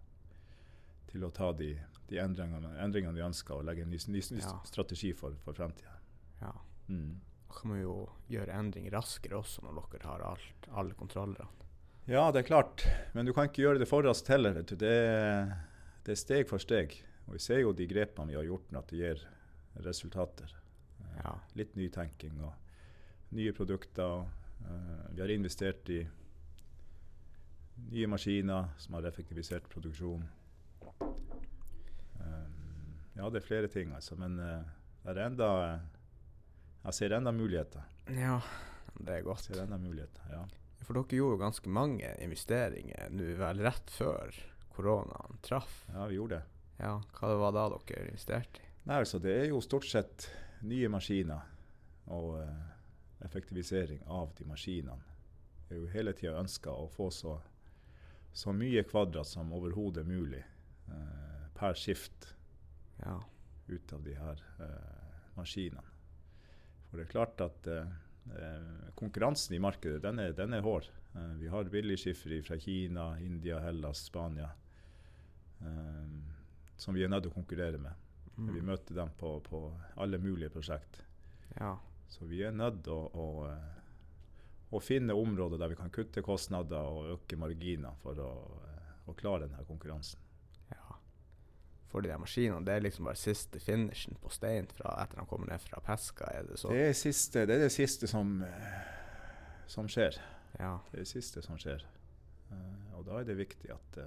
til 1.07 1.21
å 1.25 1.29
ta 1.33 1.51
de, 1.53 1.75
de 2.07 2.17
endringene, 2.17 2.71
endringene 2.81 3.13
vi 3.13 3.21
ønska, 3.25 3.53
og 3.59 3.65
legge 3.65 3.81
en 3.83 3.89
ny, 3.91 3.97
ny, 4.07 4.21
ny 4.31 4.39
Ja. 4.41 4.59
strategi 4.65 5.11
for, 5.13 5.33
for 5.43 5.53
fremtida. 5.53 5.93
Ja. 6.41 6.53
Mm. 6.87 7.19
Da 7.49 7.55
kan 7.59 7.69
man 7.71 7.81
jo 7.81 8.09
gjøre 8.29 8.53
endringer 8.57 8.91
raskere 8.91 9.37
også 9.37 9.61
når 9.65 9.83
dere 9.91 10.07
har 10.07 10.21
alt, 10.21 10.67
alle 10.71 10.93
kontrollerne. 10.93 11.49
Ja, 12.07 12.31
det 12.31 12.39
er 12.43 12.47
klart. 12.47 12.87
Men 13.13 13.25
du 13.25 13.33
kan 13.33 13.45
ikke 13.49 13.61
gjøre 13.67 13.79
det 13.79 13.87
for 13.87 14.01
raskt 14.01 14.27
heller. 14.29 14.53
Det, 14.63 14.77
det 14.79 16.09
er 16.13 16.15
steg 16.17 16.47
for 16.49 16.57
steg. 16.61 16.95
Og 17.29 17.35
vi 17.37 17.39
ser 17.43 17.61
jo 17.61 17.73
de 17.77 17.85
grepene 17.85 18.31
vi 18.31 18.37
har 18.39 18.47
gjort 18.47 18.73
at 18.79 18.87
det 18.89 18.97
gir 19.03 19.21
resultater. 19.85 20.49
Eh, 20.99 21.19
Ja. 21.23 21.35
Litt 21.55 21.75
nytenking 21.75 22.39
og 22.41 22.53
nye 23.37 23.51
produkter. 23.53 24.25
Eh, 24.65 25.03
vi 25.13 25.21
har 25.21 25.29
investert 25.29 25.89
i 25.93 25.99
nye 27.91 28.07
maskiner 28.11 28.71
som 28.81 28.95
har 28.97 29.05
effektivisert 29.07 29.69
produksjon. 29.69 30.23
Eh, 32.19 32.47
ja, 33.19 33.29
det 33.29 33.41
er 33.41 33.45
flere 33.47 33.67
ting, 33.71 33.93
altså. 33.95 34.17
Men 34.19 34.37
det 34.39 35.15
er 35.17 35.25
enda 35.27 35.49
Jeg 36.85 36.93
ser 36.95 37.13
enda 37.17 37.31
muligheter. 37.31 37.83
ja, 38.07 38.39
det 38.99 39.09
er 39.19 39.21
godt. 39.21 39.49
Jeg 39.49 39.55
Ser 39.57 39.63
enda 39.65 39.77
muligheter, 39.77 40.21
ja. 40.31 40.45
For 40.83 40.93
dere 40.95 41.03
gjorde 41.19 41.35
jo 41.37 41.43
ganske 41.43 41.69
mange 41.69 42.07
investeringer 42.23 43.09
nå 43.11 43.33
vel 43.37 43.59
rett 43.61 43.91
før 43.91 44.31
koronaen 44.73 45.37
traff. 45.43 45.85
ja, 45.93 46.07
vi 46.07 46.15
gjorde 46.15 46.39
det. 46.39 46.43
Ja, 46.79 46.95
hva 47.19 47.29
det 47.29 47.37
var 47.41 47.53
da 47.55 47.65
dere 47.75 48.07
investerte 48.07 48.61
i? 48.63 48.67
Nei, 48.87 49.01
altså 49.03 49.19
Det 49.19 49.33
er 49.35 49.49
jo 49.51 49.59
stort 49.61 49.85
sett 49.89 50.29
nye 50.65 50.87
maskiner 50.91 51.43
og 52.09 52.39
uh, 52.39 52.69
effektivisering 53.25 54.01
av 54.07 54.31
de 54.37 54.47
maskinene. 54.47 55.03
Jeg 55.67 55.75
har 55.75 55.81
jo 55.83 55.91
hele 55.93 56.13
tida 56.17 56.39
ønska 56.39 56.71
å 56.73 56.87
få 56.89 57.09
så, 57.13 57.35
så 58.33 58.53
mye 58.55 58.83
kvadrat 58.87 59.27
som 59.29 59.51
overhodet 59.53 60.07
mulig 60.07 60.41
uh, 60.89 61.45
per 61.55 61.77
skift 61.77 62.33
Ja. 63.03 63.19
ut 63.67 63.93
av 63.93 64.03
de 64.03 64.15
her 64.17 64.41
uh, 64.59 65.35
maskinene. 65.37 65.83
For 66.89 66.97
det 66.97 67.05
er 67.05 67.11
klart 67.11 67.41
at 67.45 67.67
konkurransen 68.97 69.55
i 69.55 69.59
markedet 69.61 70.01
den 70.03 70.19
er, 70.21 70.33
den 70.37 70.53
er 70.53 70.61
hård. 70.65 70.87
Vi 71.37 71.47
har 71.49 71.69
billigskifferi 71.69 72.41
fra 72.45 72.57
Kina, 72.61 73.11
India, 73.21 73.59
Hellas, 73.61 74.03
Spania 74.09 74.49
eh, 75.61 76.17
som 76.79 76.95
vi 76.95 77.03
er 77.03 77.11
nødt 77.11 77.27
til 77.27 77.33
å 77.33 77.35
konkurrere 77.35 77.79
med. 77.81 78.07
Mm. 78.37 78.53
Vi 78.55 78.61
møter 78.63 78.95
dem 78.95 79.11
på, 79.19 79.33
på 79.43 79.59
alle 79.99 80.17
mulige 80.21 80.51
prosjekt. 80.53 81.01
Ja. 81.57 81.75
Så 82.07 82.25
vi 82.25 82.41
er 82.45 82.55
nødt 82.55 82.83
til 82.85 82.95
å, 82.95 83.09
å, 83.11 83.25
eh, 83.49 84.71
å 84.71 84.79
finne 84.81 85.17
områder 85.17 85.59
der 85.59 85.73
vi 85.73 85.77
kan 85.79 85.91
kutte 85.93 86.23
kostnader 86.25 86.87
og 86.87 87.11
øke 87.17 87.37
marginer 87.39 87.99
for 88.03 88.21
å, 88.23 88.31
eh, 88.69 88.93
å 89.11 89.15
klare 89.19 89.49
denne 89.49 89.67
konkurransen. 89.67 90.23
ja. 90.71 90.95
For 91.91 92.05
de 92.05 92.15
maskinene, 92.21 92.63
det 92.65 92.77
er 92.77 92.85
liksom 92.85 93.09
bare 93.09 93.19
siste 93.19 93.59
finishen 93.59 94.15
på 94.21 94.31
stein 94.31 94.67
fra 94.71 94.95
etter 95.03 95.19
han 95.19 95.27
kommer 95.27 95.49
ned 95.49 95.61
fra 95.61 95.81
peska, 95.83 96.31
er 96.31 96.47
det 96.47 96.59
så? 96.61 96.71
Det 96.71 96.87
er, 96.89 96.93
siste, 96.93 97.45
det 97.49 97.57
er 97.57 97.65
det 97.65 97.71
siste 97.73 98.07
som, 98.07 98.41
eh, 98.45 99.63
som 99.67 99.89
skjer. 99.89 100.21
Ja. 100.59 100.77
Det 100.91 101.01
er 101.01 101.03
det 101.03 101.11
siste 101.11 101.43
som 101.43 101.59
skjer. 101.59 101.83
Og 102.95 103.05
da 103.05 103.19
er 103.19 103.27
det 103.27 103.37
viktig 103.37 103.69
at 103.71 103.97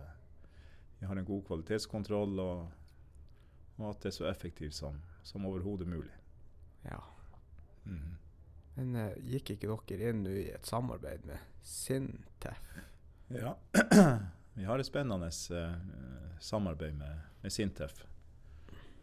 vi 1.03 1.09
har 1.11 1.19
en 1.19 1.27
god 1.27 1.41
kvalitetskontroll, 1.49 2.37
og, 2.39 2.61
og 3.81 3.89
at 3.89 4.05
det 4.05 4.13
er 4.13 4.15
så 4.15 4.29
effektivt 4.31 4.77
som, 4.79 5.01
som 5.27 5.47
overhodet 5.51 5.89
mulig. 5.91 6.15
ja. 6.87 7.01
Mhm. 7.85 8.19
Men 8.73 8.95
uh, 8.97 9.17
gikk 9.29 9.51
ikke 9.53 9.75
dere 9.91 10.13
inn 10.15 10.23
i 10.31 10.47
et 10.49 10.65
samarbeid 10.65 11.27
med 11.29 11.43
Sintef? 11.61 12.71
Ja. 13.29 13.51
Vi 14.57 14.65
har 14.65 14.81
et 14.81 14.89
spennende 14.89 15.29
uh, 15.29 16.39
samarbeid 16.41 16.95
med, 16.97 17.19
med 17.43 17.53
Sintef. 17.53 18.07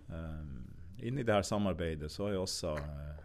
Um, 0.08 0.74
inni 0.98 1.22
det 1.24 1.36
her 1.36 1.46
samarbeidet 1.46 2.10
så 2.12 2.25
har 2.25 2.34
jo 2.34 2.41
også 2.48 2.74
uh, 2.79 3.20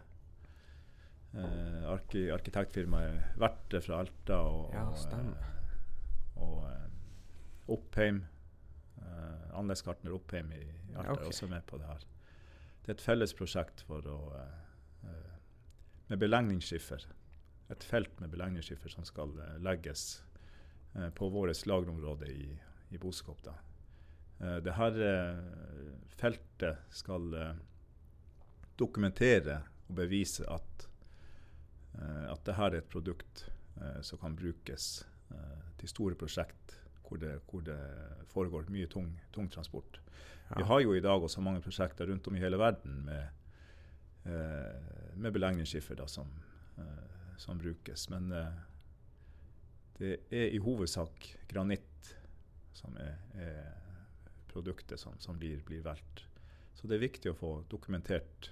eh, 1.35 1.89
arki, 1.91 2.29
arkitektfirmaet 2.31 3.39
Verte 3.41 3.81
fra 3.81 3.99
Alta 4.03 4.37
og, 4.45 4.69
Ja, 4.73 4.85
og, 4.85 4.97
eh, 5.11 6.41
og 6.43 6.63
eh, 6.69 6.87
Oppheim. 7.75 8.25
Eh, 9.55 9.85
Gartner 9.85 10.15
Oppheim 10.15 10.51
i 10.51 10.63
Alta 10.95 11.11
okay. 11.11 11.23
er 11.23 11.31
også 11.31 11.47
med 11.51 11.65
på 11.67 11.79
det 11.81 11.87
her. 11.89 12.05
Det 12.85 12.91
er 12.91 12.99
et 12.99 13.01
felles 13.01 13.31
prosjekt 13.33 13.81
for 13.87 14.05
å 14.05 14.15
eh, 14.37 14.57
eh, 15.09 15.37
med 16.11 16.19
belegningsskiffer. 16.21 17.01
Et 17.73 17.85
felt 17.89 18.19
med 18.21 18.29
belegningsskiffer 18.29 18.93
som 18.93 19.07
skal 19.07 19.33
eh, 19.41 19.55
legges 19.65 20.21
på 21.17 21.27
vårt 21.27 21.65
lagerområde 21.67 22.29
i, 22.31 22.45
i 22.95 22.97
Boskop. 23.03 23.41
Da. 23.43 23.51
Det 24.63 24.75
her 24.77 24.93
feltet 26.15 26.85
skal 26.95 27.25
dokumentere 28.79 29.57
og 29.89 29.97
bevise 29.97 30.47
at, 30.47 30.85
at 31.99 32.47
dette 32.47 32.55
er 32.55 32.77
et 32.79 32.87
produkt 32.87 33.43
som 34.07 34.21
kan 34.23 34.39
brukes 34.39 34.87
til 35.81 35.91
store 35.91 36.15
prosjekt 36.15 36.77
hvor 37.05 37.21
det, 37.21 37.33
hvor 37.49 37.63
det 37.65 37.79
foregår 38.31 38.69
mye 38.73 38.89
tung, 38.91 39.09
tung 39.33 39.49
transport. 39.51 39.99
Vi 40.57 40.63
har 40.63 40.79
jo 40.83 40.93
i 40.93 41.01
dag 41.01 41.23
også 41.23 41.41
mange 41.41 41.61
prosjekter 41.61 42.05
rundt 42.09 42.27
om 42.27 42.35
i 42.37 42.41
hele 42.43 42.57
verden 42.61 42.99
med, 43.05 43.23
eh, 44.25 45.15
med 45.15 45.33
belegningsskiffer 45.33 46.05
som, 46.07 46.29
eh, 46.77 47.33
som 47.37 47.57
brukes. 47.57 48.09
Men 48.09 48.31
eh, 48.31 48.51
det 49.99 50.19
er 50.31 50.53
i 50.53 50.61
hovedsak 50.61 51.31
granitt 51.49 52.15
som 52.73 52.97
er, 53.01 53.17
er 53.33 53.73
produktet 54.51 54.99
som, 54.99 55.17
som 55.19 55.39
blir, 55.39 55.63
blir 55.65 55.81
valgt. 55.81 56.25
Så 56.75 56.87
det 56.87 56.97
er 56.97 57.07
viktig 57.07 57.31
å 57.31 57.37
få 57.39 57.51
dokumentert 57.71 58.51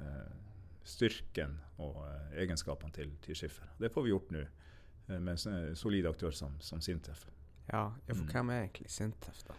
eh, 0.00 0.32
styrken 0.84 1.58
og 1.78 2.02
eh, 2.08 2.38
egenskapene 2.44 2.92
til, 2.92 3.12
til 3.24 3.38
skiffer. 3.38 3.70
Det 3.78 3.92
får 3.92 4.06
vi 4.06 4.14
gjort 4.14 4.32
nå 4.34 4.44
med 5.08 5.28
en 5.34 5.36
sånn 5.38 5.74
solid 5.76 6.06
aktør 6.06 6.30
som, 6.32 6.54
som 6.60 6.80
Sintef. 6.80 7.26
Ja, 7.72 7.90
for 8.08 8.14
Mm. 8.24 8.28
hvem 8.32 8.50
er 8.50 8.62
egentlig 8.66 8.90
Sintef, 8.90 9.42
da? 9.48 9.54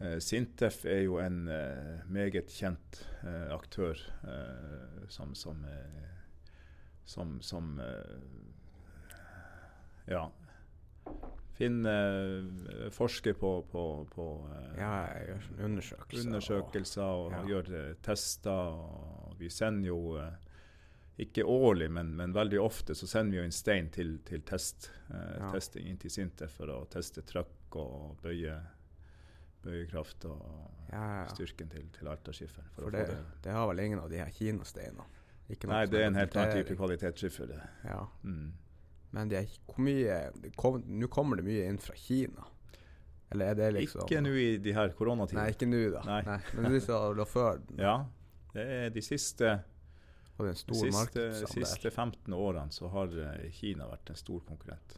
Eh, 0.00 0.18
Sintef 0.18 0.84
er 0.84 1.02
jo 1.04 1.18
en 1.22 1.48
eh, 1.48 2.02
meget 2.10 2.48
kjent 2.50 3.02
eh, 3.22 3.48
aktør 3.54 3.94
eh, 4.24 5.06
som 5.08 5.34
som, 5.34 5.64
eh, 5.64 6.08
som, 7.04 7.40
som 7.42 7.78
eh, 7.80 8.18
ja 10.10 10.30
finner 11.54 12.46
eh, 12.86 12.90
forsker 12.90 13.34
på, 13.38 13.50
på, 13.70 13.82
på 14.14 14.26
eh, 14.50 14.78
Ja, 14.80 14.92
jeg 15.12 15.26
gjør 15.28 15.64
undersøkelser. 15.66 16.26
undersøkelser 16.28 17.02
og, 17.02 17.32
ja. 17.32 17.42
gjør 17.50 17.68
eh, 17.78 17.92
tester. 18.02 18.72
Og 19.28 19.36
vi 19.38 19.50
sender 19.52 19.86
jo 19.92 19.98
eh, 20.18 20.32
ikke 21.20 21.44
årlig, 21.44 21.90
men, 21.92 22.14
men 22.16 22.32
veldig 22.32 22.60
ofte 22.60 22.94
så 22.96 23.06
sender 23.06 23.36
vi 23.36 23.40
jo 23.42 23.44
inn 23.44 23.52
stein 23.54 23.90
til, 23.92 24.14
til 24.24 24.42
test, 24.48 24.90
eh, 25.10 25.34
Ja. 25.38 25.50
testing 25.52 25.86
inn 25.90 25.98
til 26.00 26.10
Sintef 26.10 26.54
for 26.56 26.72
å 26.72 26.78
teste 26.90 27.22
trøkk 27.28 27.76
og 27.76 28.16
bøye, 28.22 28.54
bøyekraft 29.62 30.24
og 30.30 30.40
Ja, 30.92 31.02
ja, 31.22 31.26
styrken 31.32 31.68
til, 31.72 31.84
til 31.92 32.08
Alta-skifferen. 32.08 32.70
For, 32.74 32.82
For 32.88 32.90
det, 32.90 33.06
det. 33.08 33.18
det 33.44 33.52
har 33.52 33.68
vel 33.68 33.84
ingen 33.84 34.00
av 34.00 34.10
de 34.10 34.16
her 34.22 34.32
kinasteinene? 34.34 35.04
Nei, 35.68 35.84
det 35.90 36.00
er 36.00 36.06
en 36.06 36.16
helt 36.16 36.36
annen 36.36 36.62
type 36.62 36.76
kvalitetsskiffer. 36.78 37.50
Ja. 37.84 38.06
Mm. 38.24 38.52
Men 39.12 39.28
det 39.28 39.38
er, 39.42 39.50
hvor 39.68 39.82
mye 39.84 40.16
kom, 40.56 40.78
Nå 40.86 41.08
kommer 41.12 41.36
det 41.36 41.44
mye 41.44 41.66
inn 41.68 41.78
fra 41.82 41.94
Kina? 41.98 42.46
Eller 43.32 43.52
er 43.52 43.58
det 43.58 43.68
liksom 43.76 44.06
Ikke 44.06 44.22
nå 44.24 44.32
i 44.36 44.48
de 44.60 44.72
her 44.76 44.92
Nei, 45.36 45.46
ikke 45.52 45.68
nå, 45.68 45.82
da. 45.92 46.02
Nei. 46.08 46.38
Men 46.56 46.72
du 46.72 46.80
sa 46.80 47.00
det 47.16 47.28
før 47.28 47.60
Ja, 47.80 47.94
det 48.52 48.64
er 48.78 48.90
de 48.92 49.02
siste, 49.04 49.52
var 50.36 50.48
det 50.48 50.52
en 50.52 50.74
de 50.74 50.92
siste, 50.92 51.24
siste 51.52 51.90
15 51.90 52.34
årene 52.34 52.72
så 52.72 52.88
har 52.92 53.12
eh, 53.20 53.48
Kina 53.52 53.88
vært 53.90 54.12
en 54.12 54.20
stor 54.20 54.40
konkurrent. 54.48 54.96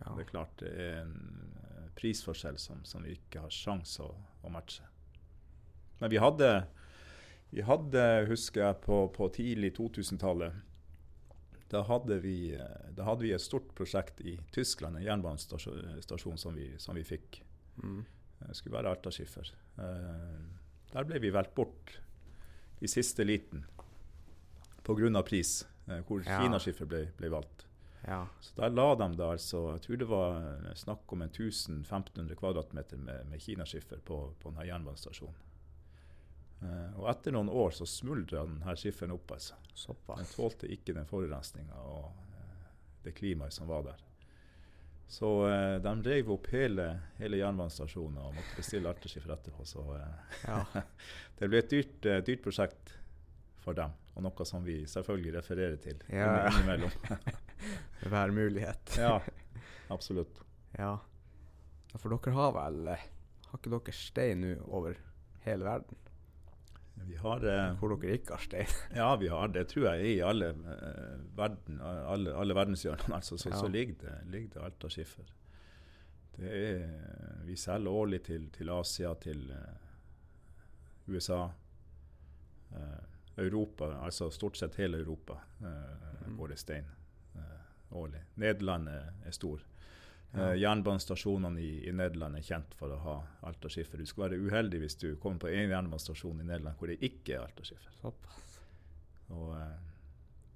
Ja. 0.00 0.12
Det 0.12 0.26
er 0.26 0.30
klart 0.30 0.58
det 0.60 0.72
er 0.74 0.98
en 1.02 1.16
eh, 1.62 1.88
prisforskjell 1.96 2.58
som, 2.60 2.84
som 2.84 3.06
vi 3.06 3.16
ikke 3.16 3.46
har 3.46 3.54
sjanse 3.54 4.04
å, 4.04 4.12
å 4.44 4.52
matche. 4.52 4.84
Men 6.02 6.12
vi 6.12 6.20
hadde, 6.20 6.50
vi 7.54 7.64
hadde 7.64 8.04
husker 8.28 8.66
jeg, 8.66 8.80
på, 8.84 9.06
på 9.14 9.30
tidlig 9.34 9.72
2000-tallet 9.78 10.62
da 11.74 11.82
hadde, 11.88 12.18
vi, 12.22 12.54
eh, 12.54 12.90
da 12.94 13.06
hadde 13.08 13.26
vi 13.26 13.32
et 13.34 13.42
stort 13.42 13.72
prosjekt 13.74 14.20
i 14.22 14.36
Tyskland, 14.54 14.98
en 14.98 15.06
jernbanestasjon 15.06 16.38
som 16.38 16.54
vi, 16.54 16.68
som 16.78 16.94
vi 16.94 17.04
fikk. 17.06 17.40
Mm. 17.82 18.02
Det 18.44 18.56
skulle 18.58 18.78
være. 18.78 18.94
Eh, 18.94 20.42
der 20.92 21.08
ble 21.08 21.20
vi 21.22 21.32
valgt 21.34 21.54
bort 21.56 21.96
i 22.84 22.90
siste 22.90 23.24
liten 23.26 23.64
pga. 24.84 25.22
pris, 25.22 25.66
eh, 25.88 26.02
hvor 26.06 26.22
Ja. 26.26 26.40
Kinaskiffer 26.42 26.86
ble, 26.86 27.06
ble 27.16 27.30
valgt. 27.30 27.66
ja. 28.06 28.26
Så 28.40 28.54
der 28.56 28.70
la 28.70 28.94
de 28.94 29.16
da 29.16 29.30
altså 29.32 29.72
Jeg 29.72 29.80
tror 29.82 29.96
det 29.96 30.08
var 30.08 30.36
eh, 30.68 30.74
snakk 30.74 31.12
om 31.12 31.22
en 31.22 31.30
1000-1500 31.30 32.34
kvadratmeter 32.36 32.96
med, 32.96 33.26
med 33.30 33.40
kinaskiffer 33.40 33.98
på, 34.04 34.34
på 34.40 34.50
denne 34.50 34.66
jernbanestasjonen. 34.66 35.34
Eh, 36.64 36.98
og 37.00 37.08
etter 37.10 37.32
noen 37.34 37.48
år 37.52 37.70
så 37.76 37.86
smuldra 37.88 38.44
denne 38.46 38.76
skifferen 38.78 39.12
opp. 39.14 39.30
altså. 39.36 39.54
Den 40.16 40.28
tålte 40.30 40.70
ikke 40.70 40.94
den 40.96 41.06
forurensninga 41.08 41.80
og 41.84 42.10
eh, 42.38 42.66
det 43.04 43.14
klimaet 43.18 43.52
som 43.52 43.68
var 43.68 43.82
der. 43.88 44.02
Så 45.08 45.28
eh, 45.50 45.78
de 45.84 45.94
rev 46.06 46.30
opp 46.32 46.46
hele, 46.54 46.86
hele 47.18 47.36
jernbanestasjonen 47.42 48.18
og 48.22 48.34
måtte 48.38 48.56
bestille 48.56 48.88
arteskiffer 48.88 49.34
etterpå. 49.36 49.66
Så 49.68 49.84
Ja. 50.46 50.62
det 51.38 51.48
ble 51.50 51.58
et 51.60 51.70
dyrt, 51.70 52.00
dyrt 52.26 52.42
prosjekt 52.44 52.94
for 53.64 53.76
dem, 53.78 53.92
og 54.14 54.22
noe 54.26 54.44
som 54.46 54.64
vi 54.66 54.82
selvfølgelig 54.90 55.34
refererer 55.38 55.76
til 55.82 56.02
Ja. 56.12 56.46
innimellom. 56.50 56.92
Hver 58.12 58.32
mulighet. 58.36 58.96
ja, 59.00 59.18
absolutt. 59.90 60.42
Ja. 60.78 60.96
For 61.96 62.10
dere 62.12 62.32
har 62.34 62.50
vel 62.56 62.88
eh, 62.92 63.04
Har 63.50 63.60
ikke 63.60 63.70
dere 63.70 63.92
stein 63.94 64.40
nå 64.42 64.54
over 64.74 64.96
hele 65.44 65.64
verden? 65.64 66.00
Vi 67.06 67.16
har 67.18 67.44
eh, 67.46 67.76
Hvor 67.78 67.94
dere 67.94 68.16
ikke 68.18 68.34
har 68.34 68.42
stein? 68.42 68.74
Ja, 68.98 69.12
vi 69.20 69.28
har 69.30 69.48
det, 69.54 69.68
tror 69.70 69.86
jeg, 69.92 70.16
i 70.16 70.20
alle, 70.26 70.50
eh, 70.74 71.14
verden, 71.38 71.80
alle, 71.80 72.34
alle 72.34 72.54
verdenshjørnene. 72.58 73.14
Altså, 73.20 73.38
så, 73.38 73.50
Ja. 73.54 73.60
så 73.62 73.68
ligger 73.70 73.94
det, 74.02 74.14
ligger 74.34 74.54
det 74.58 74.64
Alta 74.68 74.90
skiffer. 74.92 75.30
Det 76.34 76.50
er, 76.50 76.84
vi 77.46 77.54
selger 77.56 77.90
årlig 77.94 78.22
til, 78.26 78.48
til 78.50 78.70
Asia, 78.74 79.12
til 79.22 79.44
eh, 79.54 81.12
USA, 81.14 81.44
eh, 82.74 83.02
Europa, 83.36 83.88
altså 84.04 84.30
stort 84.30 84.56
sett 84.56 84.74
hele 84.78 84.98
Europa 84.98 85.40
eh, 85.60 86.26
Mm. 86.26 86.36
går 86.38 86.52
i 86.52 86.56
stein 86.56 86.84
eh, 87.36 87.40
årlig. 87.92 88.20
Nederland 88.34 88.88
er, 88.88 89.30
stor. 89.30 89.60
Ja. 90.32 90.50
Eh, 90.52 90.56
jernbanestasjonene 90.62 91.60
i, 91.60 91.88
i 91.88 91.92
Nederland 91.92 92.36
er 92.36 92.42
kjent 92.42 92.74
for 92.74 92.90
å 92.94 92.96
ha 92.98 93.16
alterskiffer. 93.42 93.98
Du 93.98 94.06
skal 94.06 94.28
være 94.30 94.38
uheldig 94.40 94.80
hvis 94.80 94.96
du 94.98 95.16
kommer 95.16 95.38
på 95.44 95.48
en 95.52 95.68
jernbanestasjon 95.70 96.40
i 96.40 96.44
Nederland 96.48 96.76
hvor 96.78 96.88
det 96.90 96.96
ikke 97.02 97.34
er 97.36 97.44
alterskiffer. 97.44 97.92
Såpass. 98.00 98.58
Og 99.28 99.52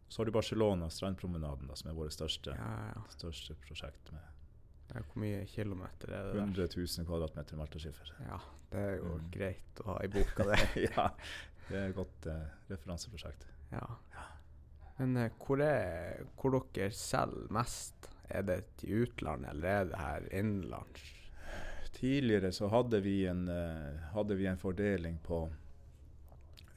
så 0.09 0.21
har 0.23 0.25
du 0.27 0.33
Barcelona, 0.33 0.89
strandpromenaden, 0.91 1.69
da, 1.69 1.77
som 1.77 1.91
er 1.91 1.95
vårt 1.99 2.13
største, 2.17 2.55
Ja, 2.57 2.73
ja. 2.95 3.03
største 3.13 3.55
prosjekt 3.67 4.11
med. 4.13 4.25
Hvor 4.89 5.21
mye 5.21 5.43
kilometer 5.47 6.09
er 6.17 6.23
det 6.31 6.33
der? 6.33 6.41
100 6.47 6.69
000 6.79 7.05
kvadratmeter 7.07 7.57
med 7.59 7.67
alterskiffer. 7.67 8.15
Ja, 8.25 8.39
det 8.73 8.79
er 8.87 8.97
jo 9.03 9.19
Mm. 9.19 9.31
greit 9.31 9.83
å 9.85 9.91
ha 9.93 9.99
i 10.05 10.09
boka, 10.09 10.45
det. 10.49 10.59
ja, 10.97 11.11
det 11.69 11.79
er 11.79 11.91
et 11.91 11.97
godt 11.97 12.29
eh, 12.31 12.45
referanseprosjekt. 12.71 13.47
ja. 14.15 14.27
Men 14.99 15.17
eh, 15.17 15.31
hvor 15.39 15.63
er 15.63 16.25
hvor 16.39 16.59
dere 16.75 16.91
selger 16.95 17.53
mest? 17.55 18.11
Er 18.29 18.43
det 18.45 18.59
til 18.77 19.07
utlandet, 19.07 19.55
eller 19.55 19.69
er 19.69 19.85
det 19.89 19.99
her 20.03 20.27
innenlands? 20.37 21.05
Tidligere 21.97 22.51
så 22.53 22.69
hadde 22.69 23.01
vi 23.01 23.23
en, 23.27 23.47
eh, 23.49 24.03
hadde 24.13 24.37
vi 24.37 24.47
en 24.47 24.61
fordeling 24.61 25.17
på 25.25 25.47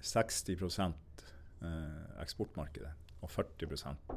60 0.02 0.50
eh, 0.50 2.22
eksportmarkedet 2.24 2.94
og 3.22 3.30
40% 3.30 4.16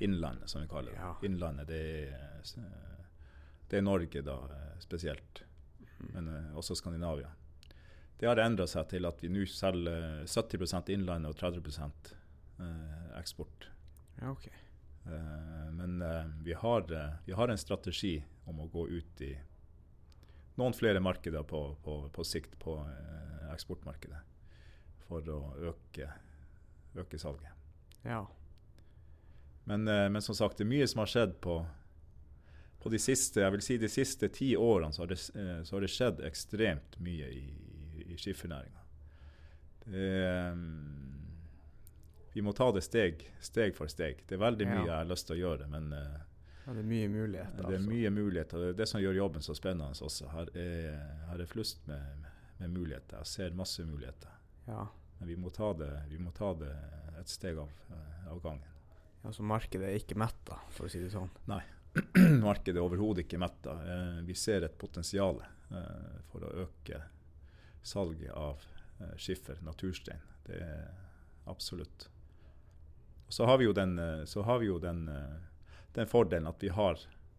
innlandet, 0.00 0.50
som 0.50 0.62
vi 0.62 0.68
kaller 0.68 0.92
det. 0.92 0.98
Ja. 0.98 1.12
Innlandet 1.22 1.68
det 1.68 1.82
er, 2.08 2.40
eh, 2.56 3.04
det 3.68 3.78
er 3.78 3.84
Norge 3.84 4.22
da 4.26 4.38
eh, 4.56 4.78
spesielt, 4.80 5.42
men 6.14 6.28
eh, 6.28 6.56
også 6.56 6.74
Skandinavia. 6.74 7.28
Det 8.20 8.26
har 8.28 8.36
endra 8.36 8.66
seg 8.68 8.84
til 8.90 9.08
at 9.08 9.22
vi 9.24 9.30
nå 9.32 9.46
selger 9.48 10.26
70% 10.28 10.90
innlandet 10.92 11.30
og 11.32 11.38
30 11.40 11.70
eh, 12.60 13.06
eksport. 13.16 13.64
Ja, 14.18 14.34
OK. 14.34 14.44
Eh, 15.08 15.70
men 15.72 16.02
eh, 16.04 16.26
vi, 16.44 16.52
har, 16.52 16.84
vi 17.24 17.32
har 17.32 17.48
en 17.48 17.58
strategi 17.58 18.18
om 18.44 18.60
å 18.60 18.66
gå 18.68 18.84
ut 18.90 19.22
i 19.24 19.30
noen 20.60 20.76
flere 20.76 21.00
markeder 21.00 21.46
på, 21.48 21.62
på, 21.80 21.94
på 22.12 22.26
sikt 22.28 22.58
på 22.60 22.74
eksportmarkedet. 23.54 24.20
For 25.06 25.32
å 25.32 25.40
øke, 25.70 26.10
øke 27.00 27.18
salget. 27.18 27.56
Ja. 28.04 28.20
Men, 29.64 29.88
men 29.88 30.20
som 30.20 30.36
sagt, 30.36 30.60
det 30.60 30.66
er 30.66 30.72
mye 30.74 30.90
som 30.92 31.00
har 31.06 31.14
skjedd 31.14 31.38
på, 31.40 31.56
på 32.84 32.92
de 32.92 33.00
siste 33.00 33.40
jeg 33.40 33.56
vil 33.56 33.64
si 33.64 33.80
de 33.80 33.88
siste 33.88 34.28
ti 34.28 34.52
årene. 34.60 34.92
Så 34.92 35.06
har 35.06 35.14
det, 35.14 35.20
så 35.24 35.78
har 35.78 35.88
det 35.88 35.92
skjedd 35.96 36.24
ekstremt 36.28 37.00
mye 37.00 37.32
i, 37.32 37.44
i, 38.10 38.18
skiffernæringa. 38.18 38.78
Vi 42.32 42.42
må 42.42 42.52
ta 42.52 42.70
det 42.72 42.82
steg, 42.86 43.24
steg 43.40 43.74
for 43.74 43.90
steg. 43.90 44.22
Det 44.28 44.36
er 44.36 44.42
veldig 44.44 44.66
mye 44.68 44.84
jeg 44.84 44.94
har 44.94 45.08
lyst 45.08 45.26
til 45.28 45.38
å 45.38 45.40
gjøre, 45.40 45.66
men 45.72 45.90
eh, 45.96 46.18
ja. 46.60 46.74
Det 46.76 46.82
er 46.84 46.86
mye 46.86 47.08
muligheter, 47.10 47.56
det 47.56 47.66
er 47.66 47.78
altså. 47.80 47.90
mye 47.90 48.10
muligheter. 48.14 48.62
Det 48.62 48.68
er 48.68 48.76
det 48.78 48.86
som 48.86 49.02
gjør 49.02 49.16
jobben 49.18 49.42
så 49.42 49.56
spennende 49.58 50.06
også. 50.06 50.28
Her 50.30 50.50
er, 50.60 51.00
her 51.30 51.42
er 51.42 51.50
flust 51.50 51.82
med, 51.90 52.28
med 52.60 52.74
muligheter. 52.76 53.24
Jeg 53.24 53.30
ser 53.32 53.56
masse 53.58 53.84
muligheter. 53.88 54.36
Ja. 54.68 54.84
Men 55.18 55.32
vi 55.32 55.38
må 55.40 55.50
ta 55.56 55.72
det, 55.74 55.90
vi 56.12 56.20
må 56.22 56.30
ta 56.36 56.52
det 56.60 56.70
et 57.18 57.32
steg 57.32 57.58
av, 57.58 57.72
eh, 57.90 58.30
av 58.30 58.42
gangen. 58.44 58.76
ja, 59.24 59.32
så 59.34 59.44
markedet 59.44 59.90
er 59.90 59.98
ikke 59.98 60.20
metta, 60.20 60.60
for 60.76 60.86
å 60.86 60.92
si 60.92 61.02
det 61.02 61.10
sånn. 61.12 61.32
Nei, 61.50 61.62
Markedet 62.46 62.78
er 62.78 62.84
overhodet 62.84 63.26
ikke 63.26 63.40
metta. 63.42 63.74
Eh, 63.82 64.20
vi 64.28 64.38
ser 64.38 64.68
et 64.68 64.78
potensial 64.78 65.42
for 66.30 66.42
å 66.42 66.48
øke 66.64 66.96
salget 67.82 68.30
av 68.30 68.62
eh, 69.00 69.16
skiffer, 69.16 69.58
naturstein. 69.62 70.20
Det 70.46 70.58
er 70.62 70.88
absolutt. 71.50 72.08
Og 73.26 73.32
så 73.32 73.46
har 73.46 73.58
vi 73.58 73.68
jo 73.68 73.72
den, 73.72 73.98
eh, 73.98 74.24
så 74.24 74.42
har 74.42 74.58
vi 74.58 74.66
jo 74.66 74.78
den, 74.78 75.08
eh, 75.08 75.36
den 75.94 76.06
fordelen 76.06 76.50
at 76.50 76.62
vi 76.62 76.68
har 76.68 76.98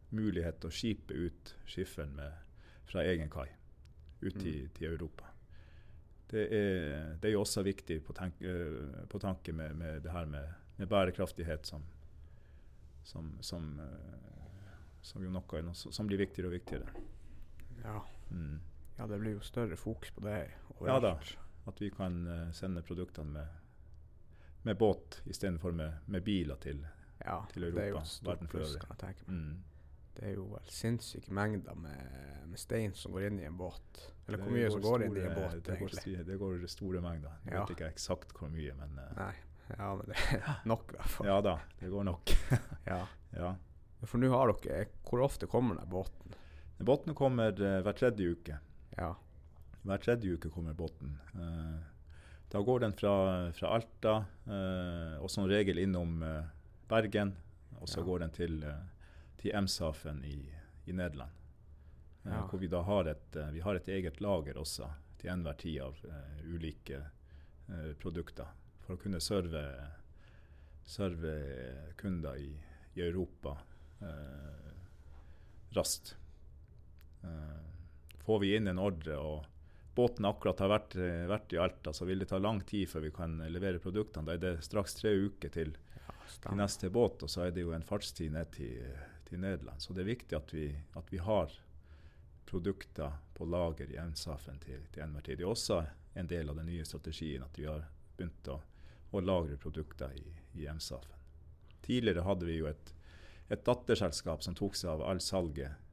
mulighet 0.09 0.59
til 0.61 0.71
å 0.71 0.75
skipe 0.75 1.13
ut 1.15 1.55
skifferen 1.65 2.15
med, 2.15 2.31
fra 2.85 3.05
egen 3.07 3.29
kai 3.31 3.47
ut 4.21 4.35
til, 4.37 4.67
til 4.75 4.91
Europa. 4.91 5.29
Det 6.31 6.41
er, 6.47 7.15
det 7.19 7.27
er 7.27 7.33
jo 7.33 7.41
også 7.43 7.63
viktig 7.63 7.97
på, 8.05 8.13
tenk, 8.15 8.37
på 9.09 9.19
tanke 9.19 9.51
med, 9.55 9.73
med 9.75 10.03
det 10.03 10.11
her 10.11 10.27
med, 10.31 10.51
med 10.77 10.87
bærekraftighet 10.87 11.67
som, 11.67 11.83
som, 13.03 13.33
som, 13.43 13.65
som 15.01 15.25
noe 15.25 15.73
som 15.73 16.07
blir 16.07 16.21
viktigere 16.21 16.51
og 16.51 16.55
viktigere. 16.55 17.03
Ja. 17.83 17.97
Mm. 18.29 18.59
Ja, 19.01 19.07
det 19.09 19.17
blir 19.23 19.33
jo 19.39 19.41
større 19.45 19.77
fokus 19.79 20.11
på 20.13 20.21
det 20.27 20.37
Ja 20.85 20.99
da. 21.01 21.15
At 21.67 21.81
vi 21.81 21.89
kan 21.93 22.21
eh, 22.27 22.51
sende 22.57 22.81
produktene 22.85 23.31
med, 23.33 23.47
med 24.65 24.77
båt 24.77 25.21
istedenfor 25.29 25.71
med, 25.73 25.97
med 26.05 26.23
biler 26.25 26.55
til 26.61 26.85
Ja, 27.25 27.39
til 27.51 27.67
det 27.73 27.83
er 27.83 27.91
jo 27.95 27.99
et 28.01 28.07
stort 28.09 28.41
pluss, 28.49 28.75
kan 28.81 28.93
jeg 28.95 29.01
tenke 29.03 29.27
meg. 29.27 29.35
mm. 29.41 29.59
Det 30.11 30.25
er 30.27 30.33
jo 30.35 30.43
vel 30.51 30.65
sinnssyke 30.67 31.31
mengder 31.33 31.75
med, 31.79 32.41
med 32.49 32.59
stein 32.59 32.91
som 32.99 33.13
går 33.15 33.29
inn 33.29 33.37
i 33.39 33.45
en 33.47 33.55
båt. 33.57 34.01
Eller 34.27 34.41
hvor 34.41 34.51
mye 34.51 34.71
som 34.73 34.81
går 34.83 35.05
inn 35.05 35.15
i 35.17 35.21
en 35.23 35.35
båt, 35.37 35.53
det 35.63 35.77
går, 35.79 35.93
egentlig. 35.95 36.25
det 36.27 36.35
går 36.41 36.65
store 36.67 37.01
mengder. 37.01 37.37
Jeg 37.45 37.53
Ja. 37.53 37.61
vet 37.61 37.71
ikke 37.77 37.87
eksakt 37.93 38.33
hvor 38.35 38.51
mye, 38.51 38.73
men 38.75 38.99
eh, 38.99 39.13
Nei, 39.17 39.35
ja, 39.77 39.87
men 39.95 40.09
det 40.11 40.17
er 40.35 40.59
nok 40.73 40.91
i 40.91 40.97
hvert 40.97 41.13
fall. 41.15 41.29
ja 41.31 41.37
da, 41.41 41.53
det 41.79 41.89
går 41.93 42.03
nok. 42.09 42.33
Ja. 42.91 42.99
ja. 43.37 43.53
For 44.03 44.17
nå 44.19 44.29
har 44.33 44.51
dere 44.65 44.87
Hvor 45.07 45.23
ofte 45.23 45.47
kommer 45.47 45.75
den 45.79 45.89
båten? 45.89 46.35
Båten 46.81 47.15
kommer 47.15 47.53
eh, 47.55 47.79
hver 47.85 47.93
tredje 47.93 48.35
uke. 48.35 48.59
Ja. 48.97 49.15
Hver 49.81 49.97
tredje 50.03 50.35
uke 50.37 50.49
kommer 50.53 50.73
båten. 50.77 51.15
Eh, 51.33 51.79
da 52.51 52.61
går 52.61 52.79
den 52.83 52.93
fra, 52.93 53.13
fra 53.55 53.71
Alta, 53.77 54.15
eh, 54.45 55.15
og 55.23 55.29
som 55.31 55.47
regel 55.49 55.79
innom 55.81 56.21
eh, 56.23 56.43
Bergen. 56.91 57.35
Og 57.81 57.89
så 57.89 58.01
Ja. 58.01 58.05
går 58.05 58.19
den 58.19 58.31
til, 58.35 58.57
til 59.41 59.55
Emshafen 59.57 60.23
i, 60.27 60.35
i 60.85 60.93
Nederland. 60.93 61.31
Ja. 62.23 62.43
Hvor 62.45 62.59
vi 62.61 62.67
da 62.69 62.81
har 62.85 63.07
et, 63.09 63.37
vi 63.55 63.59
har 63.65 63.75
et 63.79 63.87
eget 63.89 64.19
lager 64.21 64.59
også 64.61 64.85
til 65.17 65.31
enhver 65.33 65.57
tid 65.57 65.79
av 65.81 65.97
ulike 66.45 66.99
produkter. 67.97 68.51
For 68.83 68.93
å 68.93 69.01
kunne 69.01 69.17
serve, 69.23 69.63
serve 70.85 71.33
kunder 71.97 72.37
i, 72.37 72.51
i 72.93 73.01
Europa 73.01 73.55
eh, 74.01 74.69
raskt. 75.73 76.13
Eh, 77.23 77.80
får 78.31 78.39
vi 78.39 78.55
inn 78.55 78.71
en 78.71 78.79
ordre 78.79 79.17
og 79.19 79.47
båten 79.95 80.25
akkurat 80.25 80.61
har 80.63 80.69
vært, 80.71 80.93
vært 81.27 81.53
i 81.53 81.57
Alta, 81.59 81.91
så 81.91 82.05
vil 82.07 82.23
det 82.23 82.29
ta 82.31 82.37
lang 82.39 82.61
tid 82.63 82.87
før 82.87 83.03
vi 83.03 83.09
kan 83.11 83.33
levere 83.51 83.81
produktene. 83.83 84.23
Da 84.29 84.37
er 84.37 84.39
det 84.39 84.51
straks 84.63 84.95
tre 84.95 85.11
uker 85.11 85.51
til, 85.51 85.73
ja 85.99 86.13
til 86.39 86.55
neste 86.55 86.89
båt, 86.89 87.25
og 87.25 87.31
så 87.31 87.43
er 87.45 87.51
det 87.51 87.65
jo 87.65 87.73
en 87.75 87.83
fartstid 87.83 88.31
ned 88.31 88.53
til, 88.55 88.87
til 89.27 89.43
Nederland. 89.43 89.83
Så 89.83 89.91
det 89.93 90.05
er 90.05 90.13
viktig 90.13 90.37
at 90.37 90.53
vi, 90.55 90.69
at 90.95 91.11
vi 91.11 91.19
har 91.19 91.51
produkter 92.47 93.19
på 93.35 93.47
lager 93.51 93.91
i 93.91 93.99
Emshafen 93.99 94.63
til, 94.63 94.85
til 94.93 95.03
enhver 95.03 95.27
tid. 95.27 95.41
Det 95.41 95.45
er 95.45 95.51
også 95.51 95.81
en 96.15 96.31
del 96.31 96.51
av 96.51 96.59
den 96.59 96.71
nye 96.71 96.87
strategien 96.87 97.43
at 97.43 97.59
vi 97.59 97.67
har 97.67 97.83
begynt 98.17 98.47
å, 98.51 98.61
å 99.11 99.23
lagre 99.23 99.59
produkter 99.59 100.15
i, 100.15 100.25
i 100.63 100.71
Emshafen. 100.71 101.19
Tidligere 101.83 102.23
hadde 102.23 102.47
vi 102.47 102.59
jo 102.61 102.71
et, 102.71 102.95
et 103.51 103.63
datterselskap 103.67 104.43
som 104.47 104.55
tok 104.55 104.79
seg 104.79 104.95
av 104.95 105.05
all 105.11 105.19
salget 105.23 105.90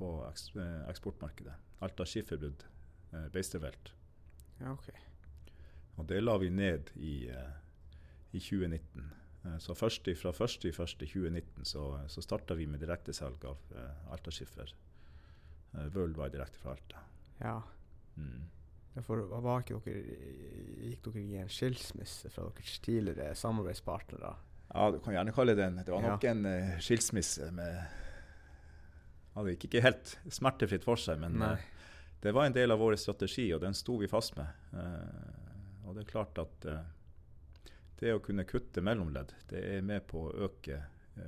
på 0.00 0.10
eks, 0.30 0.50
eh, 0.56 0.88
eksportmarkedet. 0.90 1.54
Alta 1.84 2.06
Skifferbrudd 2.08 2.64
eh, 3.12 3.28
Beistervelt. 3.32 3.92
Ja, 4.60 4.72
OK. 4.72 4.90
Og 6.00 6.06
det 6.08 6.20
la 6.22 6.36
vi 6.40 6.50
ned 6.50 6.92
i, 6.96 7.14
eh, 7.28 7.56
i 8.32 8.40
2019. 8.40 9.10
Eh, 9.44 9.58
så 9.58 9.74
først 9.74 10.08
i, 10.08 10.14
fra 10.16 10.32
1.1.2019 10.32 11.64
så, 11.64 11.84
så 12.08 12.24
starta 12.24 12.54
vi 12.54 12.66
med 12.66 12.80
direktesalg 12.80 13.44
av 13.48 13.74
uh, 13.76 14.12
Alta 14.12 14.32
Skiffer. 14.34 14.72
Eh, 15.74 15.86
Worldwide 15.94 16.34
direkte 16.36 16.60
fra 16.60 16.76
Alta. 16.76 17.04
Ja. 17.40 17.60
Mm. 18.16 18.48
For 19.06 19.22
var 19.30 19.62
dere 19.68 19.78
Gikk 19.94 21.04
dere 21.06 21.20
i 21.22 21.36
en 21.40 21.52
skilsmisse 21.52 22.30
fra 22.34 22.48
deres 22.50 22.80
tidligere 22.84 23.36
samarbeidspartnere? 23.38 24.32
Ja, 24.70 24.88
du 24.90 24.98
kan 25.02 25.14
gjerne 25.14 25.32
kalle 25.34 25.54
det 25.58 25.64
en 25.66 25.78
Det 25.82 25.92
var 25.92 26.02
nok 26.04 26.24
Ja. 26.24 26.30
en 26.34 26.46
uh, 26.46 26.78
skilsmisse 26.82 27.50
med 27.54 27.80
ja, 29.34 29.42
Det 29.44 29.54
gikk 29.56 29.68
ikke 29.70 29.82
helt 29.84 30.14
smertefritt 30.32 30.84
for 30.84 30.96
seg, 31.00 31.18
men 31.22 31.38
Nei. 31.38 31.52
eh, 31.52 31.58
det 32.22 32.32
var 32.36 32.46
en 32.46 32.52
del 32.56 32.70
av 32.74 32.78
vår 32.82 32.96
strategi, 33.00 33.46
og 33.54 33.60
den 33.62 33.74
sto 33.74 33.96
vi 34.00 34.08
fast 34.10 34.36
med. 34.36 34.46
Eh, 34.74 35.86
og 35.88 35.94
det 35.96 36.04
er 36.04 36.10
klart 36.10 36.38
at 36.42 36.66
eh, 36.68 36.82
det 38.00 38.14
å 38.14 38.20
kunne 38.24 38.44
kutte 38.48 38.82
mellomledd, 38.84 39.32
det 39.50 39.62
er 39.76 39.82
med 39.82 40.06
på 40.08 40.26
å 40.28 40.34
øke 40.48 40.82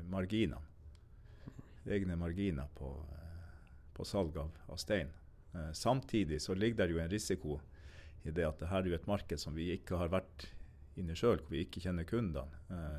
marginene. 0.08 0.60
Egne 1.86 2.14
marginer 2.16 2.68
på, 2.78 2.92
på 3.96 4.04
salg 4.06 4.36
av, 4.38 4.50
av 4.70 4.78
stein. 4.78 5.08
Samtidig 5.76 6.38
så 6.40 6.54
ligger 6.54 6.86
det 6.86 6.94
jo 6.94 7.00
en 7.02 7.10
risiko 7.10 7.58
i 8.24 8.30
det 8.30 8.44
at 8.46 8.60
det 8.62 8.68
her 8.70 8.84
er 8.86 8.92
jo 8.92 8.94
et 8.96 9.08
marked 9.10 9.40
som 9.42 9.52
vi 9.58 9.66
ikke 9.74 9.98
har 10.00 10.08
vært 10.14 10.46
inne 10.96 11.16
sjøl, 11.18 11.40
hvor 11.42 11.50
vi 11.52 11.64
ikke 11.66 11.82
kjenner 11.84 12.06
kundene. 12.08 12.46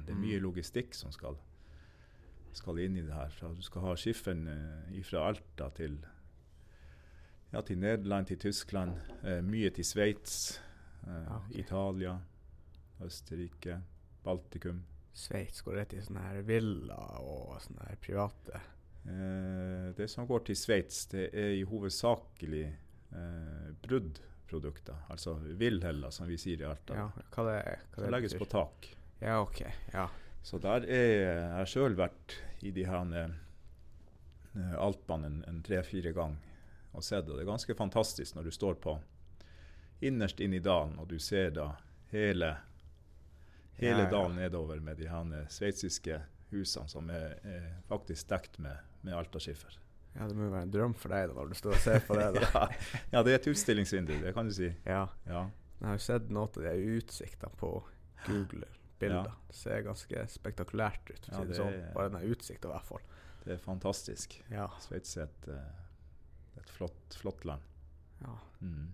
Det 0.05 0.11
er 0.13 0.19
mye 0.19 0.37
Mm. 0.37 0.43
logistikk 0.43 0.93
som 0.93 1.11
skal, 1.15 1.37
skal 2.57 2.81
inn 2.83 2.97
i 2.97 3.05
det 3.05 3.13
her. 3.13 3.31
Så 3.37 3.53
du 3.55 3.61
skal 3.65 3.87
ha 3.87 3.95
skifferen 3.99 4.47
eh, 4.51 4.99
fra 5.07 5.27
Alta 5.29 5.69
til, 5.77 5.97
ja, 7.53 7.61
til 7.61 7.81
Nederland, 7.81 8.29
til 8.31 8.41
Tyskland, 8.47 8.97
eh, 9.23 9.41
mye 9.45 9.71
til 9.75 9.87
Sveits, 9.87 10.59
eh, 11.07 11.13
Ja, 11.13 11.39
ok. 11.39 11.55
Italia, 11.63 12.17
Østerrike, 13.03 13.81
Baltikum. 14.23 14.83
Sveits 15.13 15.61
går 15.61 15.81
rett 15.81 15.93
i 15.93 16.01
sånne 16.01 16.23
her 16.25 16.45
villa 16.47 16.97
og 17.21 17.59
sånne 17.61 17.91
her 17.91 17.99
private 18.01 18.61
Eh, 19.03 19.95
det 19.95 20.07
som 20.07 20.27
går 20.27 20.45
til 20.47 20.55
Sveits, 20.55 21.05
det 21.11 21.27
er 21.35 21.57
i 21.57 21.63
hovedsakelig 21.67 22.63
eh, 23.11 23.71
bruddprodukter. 23.83 25.05
Altså 25.11 25.35
villheller, 25.59 26.13
som 26.15 26.29
vi 26.29 26.37
sier 26.39 26.63
i 26.63 26.67
Alta. 26.69 26.95
Ja, 26.95 27.09
hva 27.35 27.47
det, 27.49 27.57
hva 27.65 27.97
Som 27.97 28.05
det 28.05 28.13
legges 28.15 28.37
på 28.39 28.47
tak. 28.51 28.91
Ja, 29.19 29.41
OK. 29.41 29.61
Ja. 29.93 30.07
Så 30.43 30.59
der 30.59 30.83
er 30.91 31.13
jeg 31.61 31.69
sjøl 31.71 31.95
vært 31.95 32.35
i 32.67 32.71
de 32.75 32.83
her 32.87 33.13
eh, 33.15 34.73
Alpene 34.77 35.29
en, 35.47 35.61
tre-fire 35.65 36.11
ganger 36.15 36.51
og 36.93 37.03
sett 37.03 37.25
det. 37.25 37.37
Det 37.37 37.45
er 37.45 37.49
ganske 37.49 37.75
fantastisk 37.79 38.35
når 38.35 38.49
du 38.49 38.51
står 38.53 38.75
på 38.83 38.97
innerst 40.03 40.43
inn 40.43 40.53
i 40.53 40.59
dalen 40.61 40.97
og 40.99 41.07
du 41.09 41.15
ser 41.23 41.53
da 41.55 41.69
hele, 42.11 42.51
hele 43.79 44.03
Ja, 44.03 44.03
ja. 44.03 44.11
dalen 44.11 44.35
nedover 44.37 44.83
med 44.83 44.99
de 44.99 45.07
her 45.09 45.31
eh, 45.39 45.47
sveitsiske 45.49 46.19
husene 46.51 46.91
som 46.91 47.07
er, 47.09 47.39
er 47.47 47.71
faktisk 47.89 48.27
dekt 48.29 48.59
med, 48.61 48.77
med 49.01 49.15
altaskiffer. 49.17 49.79
ja, 50.13 50.27
det 50.27 50.35
må 50.37 50.45
jo 50.45 50.53
være 50.53 50.67
en 50.67 50.75
drøm 50.75 50.93
for 50.93 51.15
deg 51.15 51.31
da, 51.31 51.39
når 51.39 51.55
du 51.55 51.57
står 51.57 51.73
og 51.79 51.81
ser 51.87 52.03
på 52.05 52.19
det. 52.19 52.27
ja, 52.43 52.67
ja, 53.15 53.23
det 53.23 53.31
er 53.31 53.39
et 53.39 53.49
utstillingsvindu, 53.55 54.19
det 54.27 54.35
kan 54.35 54.51
du 54.51 54.53
si. 54.53 54.69
ja. 54.85 55.07
Ja. 55.25 55.47
Jeg 55.79 55.89
har 55.89 55.97
jo 55.97 56.03
sett 56.05 56.29
noe 56.31 56.47
av 56.47 56.61
de 56.63 56.93
utsiktene 56.99 57.57
på 57.59 57.71
Google-bilder. 59.03 59.29
Ja. 59.35 59.47
Det 59.47 59.55
ser 59.59 59.83
ganske 59.85 60.23
spektakulært 60.33 61.11
ut. 61.13 61.29
Ja, 61.31 61.43
det 61.45 61.57
sånn. 61.59 61.77
Bare 61.93 62.09
den 62.13 62.31
utsikta, 62.33 62.69
i 62.69 62.73
hvert 62.75 62.89
fall. 62.89 63.05
Det 63.43 63.53
er 63.57 63.61
fantastisk. 63.63 64.37
Ja. 64.49 64.69
Sveits 64.79 65.17
er 65.17 65.23
et, 65.27 65.47
eh, 65.51 66.59
et 66.61 66.69
flott, 66.69 67.17
flott 67.19 67.45
land. 67.45 67.61
ja. 68.21 68.37
Mm. 68.61 68.91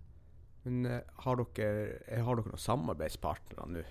Men 0.66 0.86
eh, 0.86 1.02
har, 1.24 1.36
dere, 1.56 2.00
eh, 2.08 2.24
har 2.26 2.36
dere 2.36 2.50
noen 2.52 2.60
samarbeidspartnere 2.60 3.68
nå? 3.72 3.84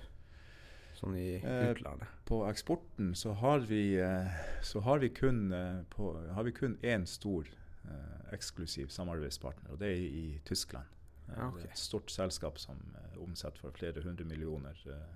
Sånn 0.98 1.14
i 1.16 1.38
Eh, 1.38 1.70
utlandet? 1.70 2.08
På 2.26 2.42
eksporten 2.50 3.14
så 3.16 3.32
har 3.38 3.60
vi, 3.60 3.96
så 4.62 4.80
har 4.82 4.98
vi 4.98 5.08
kun 5.14 5.52
på, 5.90 6.10
har 6.34 6.42
vi 6.44 6.52
kun 6.52 6.76
én 6.82 7.06
stor 7.06 7.46
eksklusiv 8.32 8.90
samarbeidspartner, 8.92 9.70
og 9.72 9.78
det 9.78 9.88
er 9.94 10.02
i 10.02 10.40
Tyskland. 10.44 10.84
Okay. 11.30 11.62
Det 11.62 11.64
er 11.68 11.70
Et 11.70 11.78
stort 11.78 12.10
selskap 12.10 12.58
som 12.58 12.76
omsetter 13.16 13.60
for 13.60 13.70
flere 13.70 14.02
hundre 14.02 14.24
millioner 14.24 14.76
eh, 14.86 15.14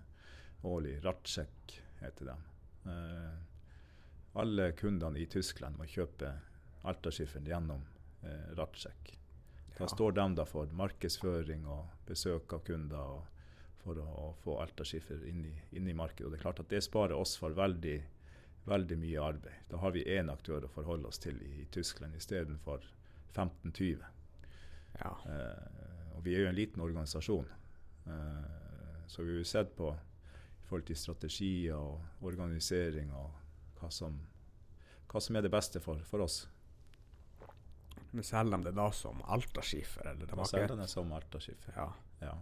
årlig. 0.64 0.98
Ratsjek 1.04 1.82
heter 2.00 2.24
de. 2.32 2.36
Eh, 2.90 3.34
alle 4.34 4.72
kundene 4.72 5.18
i 5.20 5.26
Tyskland 5.26 5.76
må 5.78 5.84
kjøpe 5.86 6.32
Altaskifferen 6.88 7.46
gjennom 7.46 7.82
eh, 8.24 8.54
Ratsjek. 8.58 9.18
Da 9.78 9.84
Ja. 9.84 9.88
står 9.88 10.12
de 10.12 10.24
da 10.34 10.44
for 10.44 10.66
markedsføring 10.66 11.66
og 11.66 11.86
besøk 12.06 12.52
av 12.52 12.60
kunder 12.66 12.98
og 12.98 13.22
for 13.82 13.94
å, 13.98 14.04
å 14.06 14.34
få 14.44 14.60
Alta-skiffer 14.62 15.24
inn, 15.26 15.44
i- 15.46 15.76
inn 15.76 15.88
i 15.88 15.94
markedet. 15.94 16.26
Og 16.26 16.32
det 16.32 16.38
er 16.38 16.42
klart 16.42 16.60
at 16.60 16.68
det 16.68 16.82
sparer 16.84 17.14
oss 17.18 17.36
for 17.36 17.50
veldig, 17.50 17.96
veldig 18.66 18.98
mye 18.98 19.22
arbeid. 19.22 19.54
Da 19.70 19.76
har 19.82 19.90
vi 19.90 20.04
én 20.04 20.30
aktør 20.30 20.64
å 20.64 20.70
forholde 20.70 21.06
oss 21.08 21.18
til 21.18 21.40
i, 21.42 21.62
i 21.62 21.64
Tyskland 21.74 22.14
istedenfor 22.14 22.84
15-20. 23.34 24.04
Ja. 25.00 25.16
Eh, 25.26 26.16
og 26.16 26.22
vi 26.24 26.34
er 26.36 26.44
jo 26.44 26.48
en 26.52 26.54
liten 26.54 26.82
organisasjon, 26.84 27.48
eh, 28.06 29.04
så 29.08 29.22
vi 29.24 29.36
har 29.36 29.44
sett 29.44 29.74
på 29.76 29.96
forhold 30.72 30.88
til 30.88 30.96
strategier 30.98 31.76
og 31.76 32.24
organisering 32.28 33.12
og 33.12 33.30
hva 33.80 33.90
som, 33.92 34.16
hva 35.12 35.20
som 35.20 35.36
er 35.36 35.44
det 35.44 35.52
beste 35.52 35.80
for, 35.84 36.00
for 36.08 36.24
oss. 36.24 36.46
Men 38.12 38.24
selger 38.28 38.56
de 38.58 38.68
det 38.70 38.74
da 38.76 38.88
som 38.92 39.20
Alta-skifer? 39.32 40.08
Eller 40.10 40.26
de, 40.28 40.44
selger 40.48 40.74
den 40.76 40.88
som 40.90 41.12
Alta-skiffer. 41.16 41.76
ja. 41.76 41.90
Ja. 42.22 42.34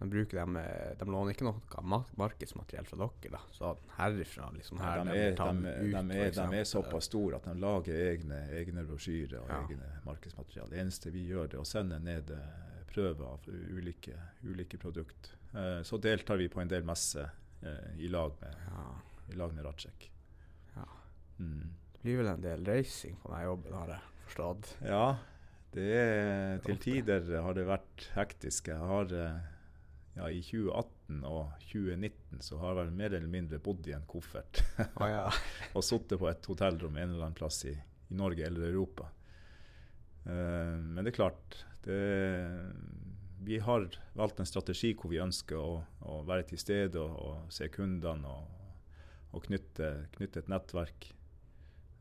de 0.00 0.08
de, 0.10 0.56
eh, 0.58 0.94
De 0.98 1.06
låner 1.06 1.32
ikke 1.32 1.44
noe 1.46 1.82
ma- 1.86 2.04
markedsmateriell 2.18 2.84
fra 2.88 2.96
dere, 2.98 3.30
da? 3.36 3.40
Så 3.54 3.68
herifra 3.96 4.48
liksom 4.52 4.80
her 4.82 5.04
de, 5.04 5.12
de 5.12 5.18
er, 5.20 5.36
de, 5.38 5.44
de, 5.62 5.74
ut, 5.94 6.10
de, 6.10 6.18
er, 6.18 6.56
er 6.60 6.64
såpass 6.66 7.04
store 7.08 7.36
at 7.38 7.44
de 7.46 7.54
lager 7.62 8.00
egne, 8.10 8.40
egne 8.58 8.84
brosjyrer 8.88 9.38
og 9.44 9.48
Ja. 9.52 9.60
egne 9.68 9.92
markedsmateriell. 10.04 10.68
Det 10.72 10.80
eneste 10.82 11.12
vi 11.14 11.22
gjør, 11.30 11.46
det 11.48 11.54
er 11.60 11.62
å 11.62 11.68
sende 11.68 12.00
ned 12.02 12.30
eh, 12.34 12.82
prøver 12.90 13.24
av 13.24 13.46
ulike, 13.48 14.18
ulike 14.42 14.78
produkter. 14.82 15.36
Eh, 15.54 15.82
så 15.86 16.00
deltar 16.02 16.36
vi 16.42 16.48
på 16.48 16.60
en 16.60 16.68
del 16.68 16.82
messer 16.84 17.30
eh, 17.66 18.00
i 18.04 18.10
lag 18.12 18.34
med, 18.40 18.56
Ja. 18.70 18.84
lag 19.40 19.54
med 19.54 19.64
Ratsjek. 19.64 20.10
Ja. 20.74 20.88
Mm. 21.38 21.72
Det 21.92 22.02
blir 22.02 22.20
vel 22.20 22.32
en 22.34 22.44
del 22.44 22.66
reising 22.66 23.16
på 23.22 23.32
denne 23.32 23.46
jobben, 23.48 23.72
har 23.78 23.94
jeg 23.94 24.26
forstått. 24.26 24.76
Ja, 24.84 25.06
det 25.74 25.88
er, 25.98 26.58
til 26.62 26.78
tider 26.78 27.30
har 27.42 27.56
det 27.56 27.66
vært 27.66 28.08
hektisk. 28.14 28.68
Jeg 28.70 28.78
har 28.78 29.14
eh, 29.18 29.40
ja, 30.14 30.28
I 30.30 30.42
2018 30.46 31.24
og 31.26 31.56
2019 31.66 32.44
så 32.44 32.58
har 32.60 32.74
jeg 32.74 32.80
vel 32.82 32.92
mer 33.00 33.16
eller 33.16 33.32
mindre 33.32 33.58
bodd 33.62 33.88
i 33.90 33.96
en 33.96 34.06
koffert. 34.06 34.62
oh, 35.00 35.08
ja. 35.10 35.26
og 35.76 35.84
sittet 35.86 36.20
på 36.20 36.28
et 36.30 36.46
hotellrom 36.50 36.96
en 36.96 37.08
eller 37.08 37.26
annen 37.26 37.38
plass 37.38 37.64
i, 37.66 37.74
i 37.74 38.18
Norge 38.18 38.46
eller 38.46 38.68
Europa. 38.70 39.10
Uh, 40.24 40.78
men 40.80 41.02
det 41.02 41.10
er 41.12 41.18
klart 41.18 41.58
det, 41.84 41.98
Vi 43.44 43.58
har 43.58 43.88
valgt 44.16 44.40
en 44.40 44.48
strategi 44.48 44.94
hvor 44.96 45.12
vi 45.12 45.20
ønsker 45.20 45.58
å, 45.60 45.82
å 46.08 46.20
være 46.24 46.46
til 46.48 46.60
stede 46.60 47.00
og, 47.00 47.16
og 47.20 47.52
se 47.52 47.68
kundene 47.72 48.30
og, 48.30 48.78
og 49.36 49.44
knytte, 49.44 49.90
knytte 50.14 50.40
et 50.40 50.48
nettverk. 50.48 51.10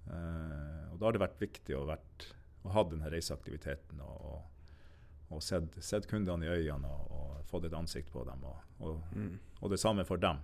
Eh, 0.08 0.84
og 0.92 1.00
da 1.00 1.08
har 1.08 1.16
det 1.16 1.24
vært 1.24 1.42
viktig 1.44 1.76
å, 1.76 1.84
vært, 1.90 2.28
å 2.64 2.72
ha 2.76 2.84
denne 2.88 3.12
reiseaktiviteten 3.12 4.00
og, 4.06 4.40
og, 5.30 5.42
sett, 5.44 5.76
sett 5.84 6.08
kundene 6.08 6.48
i 6.48 6.54
øynene 6.62 6.92
og, 7.10 7.42
fått 7.52 7.68
et 7.68 7.76
ansikt 7.78 8.10
på 8.10 8.24
dem. 8.26 8.46
Mm. 9.14 9.36
og 9.60 9.70
det 9.70 9.78
samme 9.78 10.08
for 10.08 10.18
dem. 10.18 10.40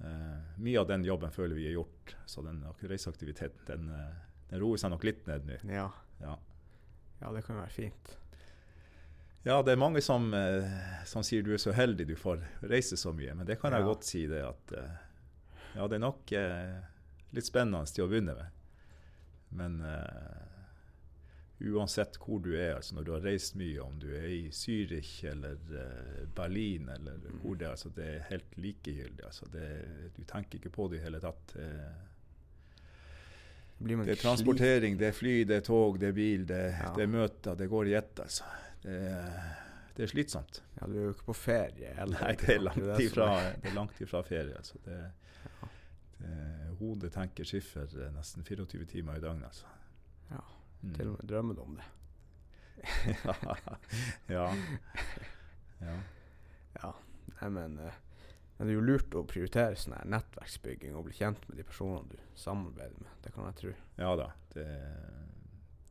Eh, 0.00 0.54
mye 0.64 0.80
av 0.80 0.86
den 0.88 1.04
jobben 1.04 1.34
føler 1.34 1.58
vi 1.58 1.66
er 1.68 1.74
gjort, 1.74 2.14
så 2.30 2.44
den 2.46 2.62
reiseaktiviteten 2.78 3.66
den, 3.68 3.90
eh, 3.92 4.22
den 4.52 4.62
roer 4.62 4.80
seg 4.80 4.94
nok 4.94 5.04
litt 5.04 5.26
ned 5.28 5.50
nå. 5.50 5.58
Ja. 5.72 5.90
Ja. 6.22 6.38
ja, 7.20 7.34
det 7.34 7.42
kan 7.44 7.58
være 7.58 7.74
fint. 7.74 8.14
Ja, 9.46 9.60
det 9.62 9.72
er 9.76 9.80
mange 9.80 10.02
som, 10.02 10.26
eh, 10.34 10.66
som 11.06 11.22
sier 11.26 11.42
du 11.46 11.52
er 11.54 11.62
så 11.62 11.72
heldig 11.76 12.06
du 12.10 12.16
får 12.18 12.42
reise 12.66 12.96
så 12.98 13.12
mye, 13.14 13.34
men 13.38 13.46
det 13.46 13.60
kan 13.62 13.72
jeg 13.72 13.80
Ja. 13.84 13.86
godt 13.92 14.04
si 14.04 14.24
det 14.26 14.42
at 14.44 14.72
eh, 14.76 14.96
ja, 15.76 15.86
det 15.86 15.96
er 16.00 16.02
nok 16.06 16.32
eh, 16.32 16.80
litt 17.36 17.46
spennende 17.46 17.86
til 17.92 18.04
å 18.06 18.10
begynne 18.10 18.34
med. 18.34 18.50
Men 19.56 19.80
eh, 19.86 20.42
uansett 21.72 22.18
hvor 22.20 22.40
du 22.44 22.50
er, 22.58 22.74
altså 22.76 22.94
når 22.98 23.04
du 23.06 23.12
har 23.14 23.22
reist 23.24 23.54
mye, 23.56 23.78
om 23.80 23.94
du 24.02 24.08
er 24.12 24.26
i 24.28 24.48
Zürich 24.52 25.22
eller 25.30 25.56
eh, 25.72 26.26
Berlin 26.36 26.88
eller 26.92 27.16
Mm. 27.26 27.38
hvor 27.42 27.56
det 27.56 27.66
er, 27.66 27.70
altså 27.76 27.90
det 27.94 28.04
er 28.16 28.26
helt 28.30 28.56
likegyldig. 28.58 29.24
Altså 29.24 29.46
det, 29.52 29.68
du 30.16 30.22
tenker 30.24 30.58
ikke 30.58 30.70
på 30.74 30.88
det 30.90 30.98
i 31.00 31.04
hele 31.06 31.20
tatt. 31.20 31.54
Det 33.78 34.08
er 34.08 34.14
transportering, 34.20 34.96
det 34.98 35.08
er 35.10 35.12
fly, 35.12 35.44
det 35.44 35.56
er 35.60 35.64
tog, 35.66 35.98
det 36.00 36.08
er 36.08 36.12
bil, 36.16 36.46
det, 36.48 36.60
Ja. 36.80 36.92
det 36.96 37.02
er 37.04 37.06
møter, 37.12 37.54
det 37.56 37.68
går 37.68 37.86
i 37.90 37.94
ett. 37.98 38.20
Altså. 38.20 38.44
Det, 38.86 38.96
er- 39.10 39.54
det 39.96 40.04
er 40.06 40.10
slitsomt. 40.12 40.62
Ja, 40.76 40.86
du 40.86 40.94
er 40.98 41.06
jo 41.08 41.12
ikke 41.14 41.24
på 41.30 41.34
ferie 41.40 41.88
Eller? 41.96 42.20
Nei, 42.20 42.34
det 42.36 42.50
er 42.52 42.60
langt 42.62 42.82
det 42.84 42.98
ifra, 43.06 43.26
det 43.62 43.70
er 43.70 43.74
langt 43.78 44.00
ifra 44.04 44.20
ferie. 44.26 44.56
Altså. 44.58 44.78
Det, 44.84 44.98
det, 46.20 46.34
hodet 46.80 47.10
tenker 47.14 47.48
skiffer 47.48 47.88
eh, 47.96 48.10
nesten 48.14 48.44
24 48.44 48.84
timer 48.92 49.16
i 49.18 49.24
døgnet. 49.24 49.48
Altså. 49.52 49.66
Ja, 50.32 50.42
Mm. 50.84 50.90
Til 50.94 51.08
og 51.08 51.14
med 51.16 51.28
drømmer 51.30 51.54
du 51.56 51.60
om 51.62 51.78
det. 51.78 51.86
ja. 54.28 54.44
ja. 55.80 55.94
Ja, 56.82 56.90
nei, 57.40 57.48
men 57.50 57.78
eh, 57.80 57.96
men 58.58 58.68
det 58.68 58.72
er 58.72 58.78
jo 58.78 58.84
lurt 58.88 59.16
å 59.18 59.22
prioritere 59.28 59.76
sånn 59.76 59.92
her 59.98 60.06
nettverksbygging 60.14 60.94
og 60.96 61.04
bli 61.08 61.16
kjent 61.18 61.42
med 61.48 61.58
de 61.58 61.64
personene 61.68 62.08
du 62.12 62.20
samarbeider 62.40 63.00
med. 63.02 63.10
Det 63.24 63.32
kan 63.34 63.44
jeg 63.50 63.58
tro. 63.58 63.72
Ja 64.00 64.12
da, 64.20 64.28
det, 64.54 64.64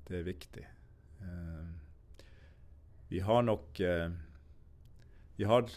det 0.08 0.17
er 0.21 0.23
viktig. 0.25 0.63
Eh, 1.21 1.67
vi 3.15 3.19
har 3.19 3.41
nok 3.41 3.80
eh, 3.80 4.10
vi, 5.36 5.43
har, 5.43 5.69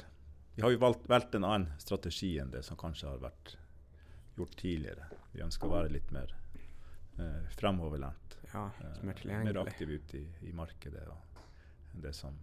vi 0.54 0.62
har 0.62 0.70
jo 0.70 0.78
valgt, 0.78 1.08
valgt 1.08 1.34
en 1.34 1.44
annen 1.44 1.68
strategi 1.78 2.32
enn 2.42 2.50
det 2.50 2.64
som 2.66 2.76
kanskje 2.76 3.12
har 3.12 3.20
vært 3.22 3.52
gjort 4.34 4.56
tidligere. 4.58 5.06
Vi 5.30 5.44
ønsker 5.44 5.68
å 5.68 5.76
være 5.76 5.92
litt 5.94 6.10
mer 6.10 6.32
eh, 6.34 7.44
fremoverlent. 7.54 8.34
Ja, 8.50 8.64
eh, 8.82 8.98
mer 9.06 9.22
mer 9.44 9.60
aktiv 9.62 9.92
ute 10.00 10.18
i, 10.18 10.24
i 10.50 10.50
markedet 10.50 11.04
enn 11.06 12.02
det 12.02 12.16
som 12.18 12.34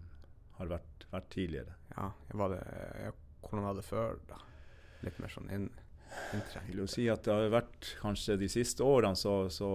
har 0.62 0.72
vært, 0.72 1.08
vært 1.12 1.28
tidligere. 1.36 1.76
Ja, 1.98 2.08
det, 2.32 2.64
hvordan 3.44 3.68
var 3.68 3.76
det 3.76 3.88
før, 3.90 4.16
da? 4.32 4.40
Litt 5.04 5.20
mer 5.20 5.36
sånn 5.36 5.52
inn, 5.52 5.72
Jeg 6.32 6.70
vil 6.70 6.86
jo 6.86 6.88
si 6.88 7.10
at 7.12 7.28
det 7.28 7.36
har 7.36 7.52
vært 7.52 7.98
kanskje 8.00 8.40
de 8.40 8.48
siste 8.48 8.88
årene 8.88 9.20
så, 9.20 9.42
så 9.52 9.74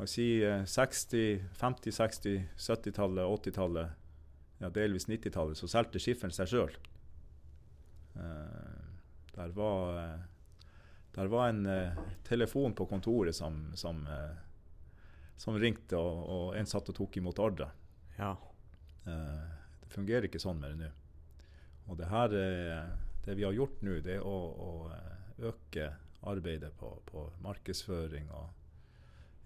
eh, 0.00 0.04
må 0.04 0.08
si 0.08 0.28
eh, 0.42 0.64
60-, 0.64 1.44
50-, 1.60 1.92
60-, 1.92 2.46
70-tallet, 2.56 3.24
80-tallet 3.24 3.96
ja, 4.60 4.70
delvis 4.72 5.08
90-tallet, 5.08 5.58
så 5.58 5.68
solgte 5.68 6.00
skifferen 6.02 6.34
seg 6.34 6.50
sjøl. 6.50 6.74
der 9.34 9.52
var 9.56 10.18
der 11.14 11.26
var 11.26 11.48
en 11.48 11.64
telefon 12.22 12.74
på 12.74 12.84
kontoret 12.86 13.34
som, 13.34 13.72
som, 13.74 14.02
som 15.36 15.56
ringte, 15.58 15.96
og, 15.96 16.18
og, 16.28 16.56
en 16.58 16.68
satt 16.68 16.90
og 16.92 16.96
tok 16.98 17.16
imot 17.16 17.38
ordre. 17.38 17.70
Ja. 18.18 18.34
det 19.06 19.88
fungerer 19.94 20.28
ikke 20.28 20.42
sånn 20.42 20.60
mer 20.60 20.76
nå. 20.76 20.90
Og 21.88 21.96
det 21.98 22.10
her 22.10 22.36
det 23.24 23.38
vi 23.38 23.46
har 23.48 23.56
gjort 23.56 23.80
nå, 23.82 23.96
det 24.04 24.18
er 24.18 24.28
å, 24.28 24.36
å 24.68 25.48
øke 25.48 25.88
arbeidet 26.28 26.76
på, 26.76 26.92
på 27.08 27.26
markedsføring 27.40 28.28
og 28.36 28.59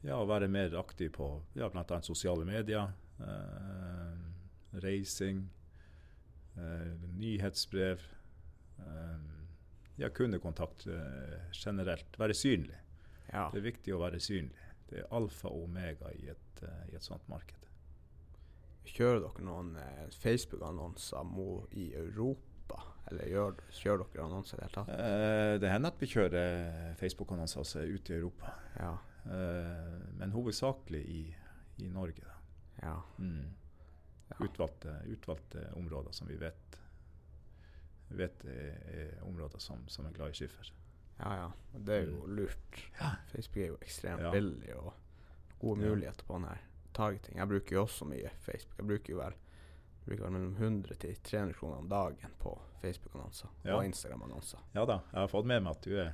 ja, 0.05 0.21
være 0.29 0.49
mer 0.53 0.77
aktiv 0.79 1.13
på 1.17 1.29
ja, 1.59 1.69
bl.a. 1.73 2.01
sosiale 2.05 2.45
medier. 2.49 2.93
Eh, 3.21 4.81
reising, 4.85 5.45
eh, 6.57 6.93
nyhetsbrev. 7.19 8.03
Eh, 8.79 9.35
ja, 9.97 10.11
kundekontakt 10.11 10.87
eh, 10.87 11.39
generelt. 11.53 12.19
Være 12.19 12.35
synlig. 12.35 12.81
Ja. 13.33 13.49
Det 13.53 13.61
er 13.61 13.69
viktig 13.71 13.95
å 13.95 14.03
være 14.03 14.21
synlig. 14.23 14.65
Det 14.91 15.01
er 15.01 15.13
alfa 15.17 15.49
og 15.51 15.69
omega 15.69 16.11
i 16.15 16.29
et, 16.31 16.63
uh, 16.63 16.83
i 16.93 16.97
et 16.97 17.05
sånt 17.05 17.25
marked. 17.31 17.65
Kjører 18.85 19.23
dere 19.25 19.47
noen 19.47 19.73
eh, 19.81 20.03
Facebook-annonser 20.21 21.31
i 21.81 21.87
Europa, 21.97 22.83
eller 23.09 23.31
gjør, 23.33 23.57
kjører 23.73 24.05
dere 24.05 24.27
annonser 24.27 24.59
i 24.59 24.61
det 24.61 24.67
hele 24.67 24.75
tatt? 24.77 24.91
Eh, 24.93 25.55
det 25.63 25.71
hender 25.73 25.95
at 25.95 26.03
vi 26.05 26.11
kjører 26.13 26.99
Facebook-annonser 27.01 27.63
også 27.65 27.87
ute 27.89 28.13
i 28.13 28.19
Europa. 28.19 28.53
Ja. 28.77 28.93
Uh, 29.25 30.01
men 30.19 30.33
hovedsakelig 30.33 31.03
i, 31.09 31.37
i 31.77 31.89
Norge. 31.89 32.27
Ja. 32.83 33.03
Mm. 33.19 33.55
Utvalgte, 34.41 34.99
utvalgte, 35.07 35.69
områder 35.79 36.13
som 36.13 36.29
vi 36.29 36.37
vet, 36.37 36.79
vet 38.09 38.45
er, 38.45 38.81
er 38.91 39.23
områder 39.23 39.63
som, 39.63 39.85
som, 39.89 40.07
er 40.07 40.17
glad 40.17 40.35
i 40.35 40.39
skiffer. 40.41 40.73
Ja, 41.19 41.37
ja. 41.37 41.49
Det 41.79 41.97
er 41.97 42.07
jo 42.09 42.25
mm. 42.25 42.37
lurt. 42.37 42.81
Ja. 42.99 43.15
Facebook 43.33 43.63
er 43.63 43.73
jo 43.73 43.81
ekstremt 43.81 44.31
billig 44.35 44.75
og 44.77 44.93
gode 45.59 45.81
muligheter 45.81 46.27
på 46.27 46.39
den 46.39 46.49
her 46.51 46.65
targeting. 46.95 47.39
Jeg 47.39 47.49
bruker 47.49 47.77
jo 47.77 47.83
også 47.83 48.09
mye 48.11 48.31
Facebook. 48.41 48.79
Jeg 48.79 48.87
bruker 48.91 49.15
jo 49.15 49.21
vel, 49.21 49.39
bruker 50.05 50.27
vel 50.27 50.37
mellom 50.37 50.57
100 50.57 51.01
til 51.05 51.17
300 51.23 51.59
kroner 51.59 51.77
om 51.83 51.89
dagen 51.89 52.37
på 52.43 52.55
Facebook-annonser 52.83 53.49
og 53.73 53.87
Instagram-annonser. 53.87 54.67
Ja 54.75 54.85
da, 54.89 55.01
jeg 55.13 55.21
har 55.21 55.33
fått 55.33 55.49
med 55.49 55.65
meg 55.65 55.79
at 55.79 55.87
du 55.87 55.97
er 55.97 56.13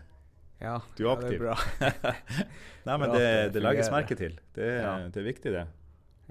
ja, 0.60 0.76
du 0.96 1.06
er 1.06 1.12
aktiv. 1.14 1.42
Ja, 1.42 1.54
det 1.56 1.88
er 1.88 2.00
bra. 2.00 2.14
Nei, 2.86 2.96
men 3.00 3.12
det, 3.14 3.28
det, 3.54 3.62
legges 3.64 3.88
merke 3.92 4.16
til. 4.18 4.36
Det, 4.56 4.66
ja. 4.82 4.92
det, 5.08 5.22
er 5.22 5.26
viktig, 5.26 5.52
det. 5.54 5.66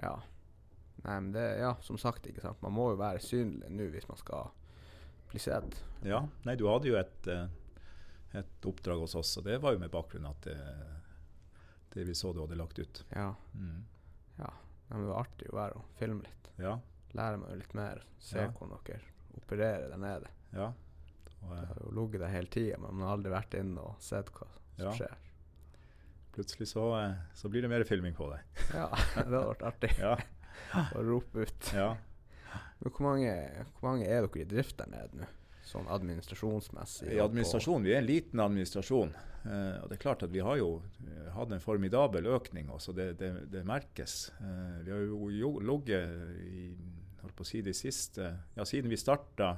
Ja. 0.01 0.13
Nei, 1.03 1.15
men 1.15 1.31
det, 1.33 1.45
ja, 1.61 1.71
som 1.81 1.97
sagt, 1.97 2.27
ikke 2.29 2.43
sant. 2.43 2.61
Man 2.61 2.75
må 2.75 2.91
jo 2.93 2.99
være 2.99 3.21
synlig 3.23 3.71
nå 3.73 3.87
hvis 3.93 4.05
man 4.09 4.19
skal 4.21 4.51
bli 5.31 5.41
sett. 5.41 5.79
Ja. 6.05 6.21
Nei, 6.45 6.55
du 6.59 6.67
hadde 6.69 6.91
jo 6.91 6.97
et, 6.99 7.29
eh, 7.31 7.47
et 8.37 8.69
oppdrag 8.69 9.01
hos 9.01 9.17
oss, 9.17 9.35
og 9.41 9.47
det 9.49 9.57
var 9.63 9.73
jo 9.73 9.81
med 9.81 9.93
bakgrunn 9.93 10.29
at 10.29 10.45
det, 10.45 10.57
det 11.95 12.05
vi 12.05 12.17
så 12.17 12.33
du 12.33 12.43
hadde 12.43 12.59
lagt 12.59 12.79
ut. 12.79 13.03
Ja. 13.15 13.31
Mm. 13.53 13.81
ja. 14.37 14.51
Men 14.89 15.05
det 15.05 15.09
var 15.09 15.23
artig 15.23 15.49
å 15.49 15.57
være 15.57 15.81
og 15.81 15.97
filme 15.97 16.25
litt. 16.25 16.51
Ja. 16.61 16.75
Lære 17.17 17.41
meg 17.41 17.57
litt 17.63 17.73
mer. 17.77 18.03
Se 18.21 18.43
ja. 18.43 18.53
hvordan 18.53 18.85
dere 18.85 19.01
opererer 19.39 19.89
der 19.89 20.01
nede. 20.01 20.31
Ja. 20.53 20.69
Og, 21.45 21.55
jeg 21.55 21.69
har 21.69 21.81
jo 21.83 21.95
ligget 21.95 22.23
der 22.23 22.33
hele 22.33 22.51
tida, 22.53 22.77
men 22.81 22.97
man 22.97 23.07
har 23.07 23.17
aldri 23.17 23.33
vært 23.33 23.57
inne 23.59 23.85
og 23.85 24.03
sett 24.03 24.31
hva 24.35 24.49
som 24.49 24.85
ja. 24.85 24.93
skjer. 24.97 25.15
Plutselig 26.35 26.69
så, 26.71 26.85
eh, 26.99 27.17
så, 27.35 27.49
blir 27.51 27.65
det 27.65 27.71
mer 27.71 27.85
filming 27.87 28.15
på 28.17 28.29
deg. 28.31 28.61
ja, 28.79 28.89
det 28.91 29.23
hadde 29.23 29.47
vært 29.53 29.65
artig 29.71 29.91
ja. 29.97 30.13
å 30.97 31.03
rope 31.05 31.47
ut. 31.47 31.73
Ja. 31.75 31.89
Hvor 32.79 33.03
mange, 33.03 33.33
hvor 33.77 33.91
mange, 33.91 34.07
er 34.07 34.23
dere 34.23 34.41
i 34.41 34.47
drift 34.47 34.77
der 34.79 34.91
nede 34.91 35.23
nå? 35.23 35.31
Sånn 35.69 35.89
administrasjonsmessig? 35.91 37.11
I 37.13 37.19
administrasjon, 37.21 37.83
Vi 37.85 37.91
er 37.93 37.99
en 37.99 38.07
liten 38.07 38.41
administrasjon. 38.41 39.11
Eh, 39.45 39.75
og 39.83 39.89
det 39.89 39.99
er 39.99 40.01
klart 40.01 40.23
at 40.25 40.31
Vi 40.33 40.41
har 40.43 40.57
jo 40.59 40.79
eh, 41.05 41.27
hatt 41.35 41.51
en 41.53 41.61
formidabel 41.63 42.25
økning, 42.33 42.71
også, 42.73 42.95
det, 42.95 43.11
det, 43.19 43.29
det 43.53 43.65
merkes. 43.67 44.31
Eh, 44.41 44.79
vi 44.87 44.95
har 44.95 45.03
jo 45.05 45.51
ligget 45.61 46.41
i 46.47 46.63
holdt 47.21 47.35
på 47.35 47.45
å 47.45 47.49
si 47.49 47.61
de 47.61 47.75
siste, 47.75 48.31
ja, 48.55 48.65
Siden 48.65 48.91
vi 48.91 48.99
starta 48.99 49.57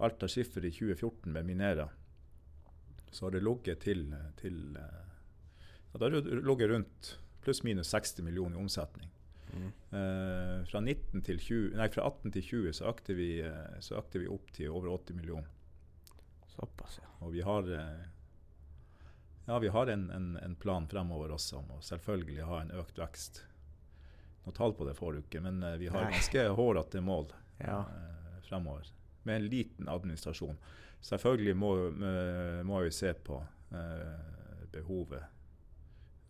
Alta 0.00 0.28
Skiffer 0.28 0.64
i 0.64 0.72
2014 0.72 1.32
med 1.32 1.48
Minera, 1.48 1.88
så 3.10 3.26
har 3.26 3.34
det 3.34 3.42
ligget 3.42 3.82
til, 3.84 4.04
til 4.38 4.76
ja, 4.76 5.98
Det 5.98 6.04
har 6.04 6.14
ligget 6.40 6.70
rundt 6.70 7.10
pluss-minus 7.44 7.90
60 7.90 8.22
millioner 8.22 8.56
i 8.56 8.60
omsetning. 8.60 9.10
Mm. 9.52 9.66
Eh, 9.66 10.66
fra, 10.66 10.80
20, 11.38 11.76
nei, 11.76 11.88
fra, 11.88 12.06
18 12.06 12.32
til 12.32 12.42
20 12.42 12.72
så 12.78 12.88
økte, 12.90 13.14
vi, 13.18 13.40
eh, 13.42 13.80
så 13.80 13.98
økte 13.98 14.22
vi 14.22 14.28
opp 14.30 14.52
til 14.54 14.70
over 14.70 14.92
80 14.94 15.18
millioner. 15.18 15.50
Såpass, 16.54 17.00
ja. 17.02 17.08
Og 17.26 17.32
vi 17.34 17.42
har, 17.42 17.70
eh, 17.72 18.04
ja, 19.46 19.58
vi 19.58 19.68
har 19.68 19.86
en, 19.86 20.10
en, 20.10 20.36
en, 20.36 20.56
plan 20.56 20.88
fremover 20.88 21.34
også 21.34 21.58
om 21.62 21.74
å 21.76 21.80
selvfølgelig 21.82 22.46
ha 22.46 22.62
en 22.62 22.74
økt 22.82 22.98
vekst. 23.00 23.44
Noe 24.44 24.56
tall 24.56 24.74
på 24.74 24.86
det 24.88 24.96
får 24.98 25.12
du 25.12 25.22
ikke, 25.24 25.42
men 25.44 25.62
eh, 25.62 25.78
vi 25.80 25.90
har 25.90 26.10
ganske 26.10 26.46
hårete 26.60 27.02
mål 27.04 27.32
ja. 27.58 27.82
eh, 27.82 28.40
fremover 28.46 28.86
med 29.22 29.36
en 29.36 29.48
liten 29.52 29.88
administrasjon. 29.88 30.58
Selvfølgelig 31.00 31.56
må, 31.56 31.72
må 32.68 32.82
vi 32.84 32.92
se 32.92 33.12
på 33.14 33.38
eh, 33.72 34.66
behovet 34.72 35.24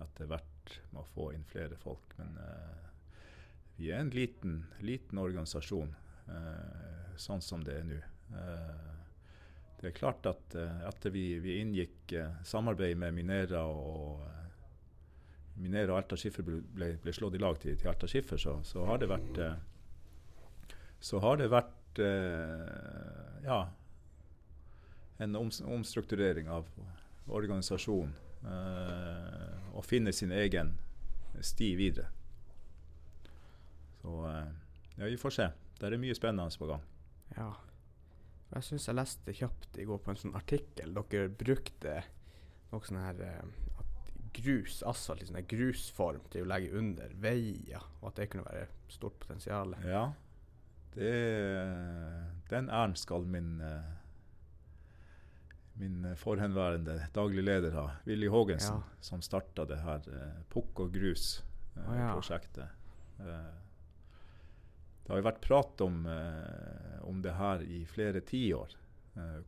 etter 0.01 0.29
hvert 0.31 0.77
med 0.91 1.03
å 1.03 1.09
få 1.15 1.31
inn 1.35 1.45
flere 1.49 1.77
folk. 1.81 2.15
Men 2.21 2.37
eh, 2.41 2.87
vi 3.81 3.91
er 3.91 4.03
en 4.03 4.13
liten, 4.15 4.63
liten 4.85 5.21
organisasjon 5.21 5.93
eh, 6.29 7.17
sånn 7.21 7.43
som 7.45 7.65
det 7.65 7.79
er 7.81 7.89
nå. 7.89 8.01
Eh, 8.37 8.87
det 9.81 9.91
er 9.91 9.97
klart 9.97 10.27
at 10.29 10.57
eh, 10.59 10.85
etter 10.89 11.15
vi, 11.15 11.25
vi 11.43 11.59
inngikk 11.63 12.15
eh, 12.17 12.39
samarbeid 12.47 12.99
med 13.01 13.17
Minera 13.17 13.65
og 13.65 14.27
Minera 15.61 15.93
og 15.95 15.99
Alta 16.01 16.17
Skiffer 16.21 16.47
ble, 16.47 16.95
ble, 17.01 17.13
slått 17.13 17.37
i 17.37 17.43
lag 17.43 17.59
til, 17.61 17.77
til 17.81 17.91
Alta 17.91 18.09
Skiffer, 18.09 18.41
så, 18.41 18.59
så, 18.65 18.85
har 18.89 19.01
det 19.03 19.11
vært 19.11 19.41
så 21.01 21.21
har 21.25 21.41
det 21.41 21.49
vært 21.53 21.80
eh, 21.99 23.45
ja, 23.45 23.61
en 25.19 25.37
omstrukturering 25.37 26.49
av 26.49 26.69
organisasjonen. 27.27 28.15
Eh, 28.41 29.75
og 29.77 29.85
finne 29.85 30.13
sin 30.17 30.33
egen 30.33 30.73
sti 31.45 31.75
videre. 31.77 32.09
Så 34.01 34.15
eh, 34.31 34.47
ja, 34.97 35.05
vi 35.05 35.19
får 35.21 35.37
se. 35.37 35.51
Det 35.81 35.89
er 35.89 36.01
mye 36.01 36.17
spennende 36.17 36.61
på 36.61 36.69
gang. 36.71 36.87
Ja. 37.37 37.51
Jeg 38.51 38.67
syns 38.67 38.89
jeg 38.89 38.99
leste 38.99 39.35
kjapt 39.37 39.77
i 39.79 39.85
går 39.87 40.01
på 40.03 40.11
en 40.11 40.19
sånn 40.19 40.39
artikkel. 40.39 40.97
Dere 40.97 41.29
brukte 41.31 42.01
noe 42.73 42.87
sånn 42.87 43.03
her 43.03 43.21
eh, 43.27 43.53
grus, 44.41 44.81
asfalt 44.87 45.23
i 45.23 45.29
sånn 45.29 45.47
grusform 45.51 46.25
til 46.33 46.47
å 46.47 46.51
legge 46.51 46.75
under 46.81 47.13
veier, 47.23 47.85
og 48.01 48.11
at 48.11 48.21
det 48.21 48.29
kunne 48.33 48.47
være 48.49 48.67
stort 48.91 49.19
potensial. 49.23 49.77
Ja, 49.87 50.09
det, 50.95 51.15
den 52.51 52.71
æren 52.71 52.97
skal 52.99 53.27
min 53.31 53.61
eh, 53.61 53.97
min 55.81 56.17
forhenværende 56.17 57.07
daglig 57.15 57.45
leder 57.45 57.73
ha, 57.73 57.87
Willy 58.05 58.29
Haagensen, 58.29 58.83
ja. 58.83 58.99
som 59.01 59.23
starta 59.25 59.65
det 59.65 59.79
her 59.81 60.05
eh, 60.13 60.43
Pukk 60.53 60.83
og 60.85 60.93
grus-prosjektet. 60.93 62.67
Eh, 63.17 63.25
oh, 63.25 63.31
ja. 63.31 63.39
det 65.01 65.15
har 65.15 65.23
jo 65.23 65.27
vært 65.31 65.41
prat 65.41 65.85
om, 65.87 66.03
om 67.09 67.23
det 67.25 67.33
her 67.39 67.65
i 67.65 67.81
flere 67.89 68.21
tiår. 68.21 68.77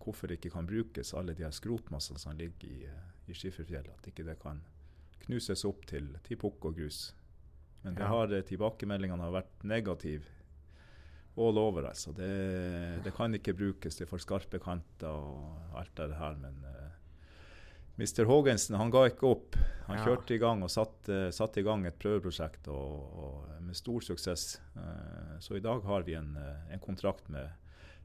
hvorfor 0.02 0.26
det 0.26 0.40
ikke 0.40 0.50
kan 0.56 0.66
brukes 0.66 1.14
alle 1.14 1.34
de 1.34 1.44
her 1.44 1.52
skrotmassene 1.54 2.18
som 2.18 2.36
ligger 2.36 2.68
i, 2.68 2.88
i 3.30 3.34
Skifferfjellet. 3.34 3.92
At 3.94 4.08
ikke 4.10 4.24
det 4.26 4.38
kan 4.40 4.60
knuses 5.26 5.64
opp 5.64 5.86
til, 5.86 6.16
til 6.24 6.36
pukk 6.36 6.64
og 6.64 6.80
grus. 6.80 7.14
Men 7.82 7.94
det 7.94 8.08
har, 8.08 8.32
tilbakemeldingene 8.48 9.22
har 9.22 9.36
vært 9.36 9.64
negative 9.64 10.41
all 11.36 11.58
over, 11.58 11.88
altså. 11.88 12.12
Det, 12.12 13.04
det, 13.04 13.12
kan 13.16 13.34
ikke 13.34 13.54
brukes. 13.56 13.96
Det 13.96 14.04
er 14.06 14.10
for 14.10 14.22
skarpe 14.22 14.60
kanter 14.62 15.08
og 15.08 15.78
alt 15.80 15.94
det 15.96 16.18
her. 16.18 16.36
Men 16.40 16.58
uh, 16.66 16.74
eh, 16.82 16.98
Mr. 18.00 18.26
Haagensen 18.28 18.76
han 18.80 18.92
ga 18.92 19.06
ikke 19.08 19.30
opp. 19.30 19.56
Han 19.88 19.98
ja. 19.98 20.04
kjørte 20.06 20.36
i 20.36 20.42
gang 20.42 20.64
og 20.64 20.72
satte, 20.72 21.24
satte 21.34 21.62
i 21.62 21.66
gang 21.66 21.86
et 21.88 21.98
prøveprosjekt 22.00 22.68
og, 22.72 23.18
og 23.24 23.56
med 23.64 23.78
stor 23.78 24.04
suksess. 24.04 24.60
Uh, 24.76 25.38
så 25.40 25.56
i 25.56 25.64
dag 25.64 25.84
har 25.88 26.08
vi 26.08 26.18
en, 26.20 26.34
uh, 26.36 26.72
en 26.72 26.84
kontrakt 26.84 27.32
med, 27.32 27.48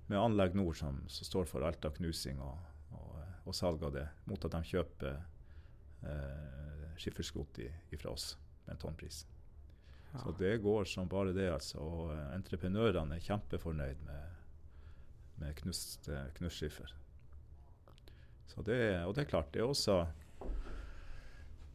med, 0.08 0.20
Anlegg 0.22 0.56
Nord, 0.56 0.80
som, 0.80 1.04
som, 1.12 1.32
står 1.32 1.52
for 1.52 1.68
alt 1.68 1.86
av 1.88 2.00
knusing 2.00 2.40
og, 2.40 2.60
og, 2.96 3.24
og, 3.44 3.56
salg 3.56 3.84
av 3.84 3.96
det, 4.00 4.08
mot 4.30 4.48
at 4.48 4.56
de 4.56 4.76
kjøper 4.76 5.20
uh, 6.08 6.94
skifferskrot 6.98 7.66
fra 7.98 8.14
oss 8.14 8.38
med 8.66 8.78
en 8.78 8.88
tonnpris. 8.88 9.26
Så 10.16 10.32
det 10.40 10.58
går 10.64 10.88
som 10.90 11.10
bare 11.12 11.34
det, 11.36 11.50
altså. 11.52 11.82
Og 11.84 12.14
uh, 12.14 12.22
entreprenørene 12.36 13.18
er 13.18 13.26
kjempefornøyd 13.26 14.00
med, 14.08 14.40
med 15.44 15.58
knust. 15.60 16.10
Så 18.48 18.64
det, 18.66 18.80
og 19.06 19.14
det 19.14 19.26
er 19.26 19.30
klart, 19.30 19.52
det 19.54 19.62
er 19.62 19.70
også 19.70 20.00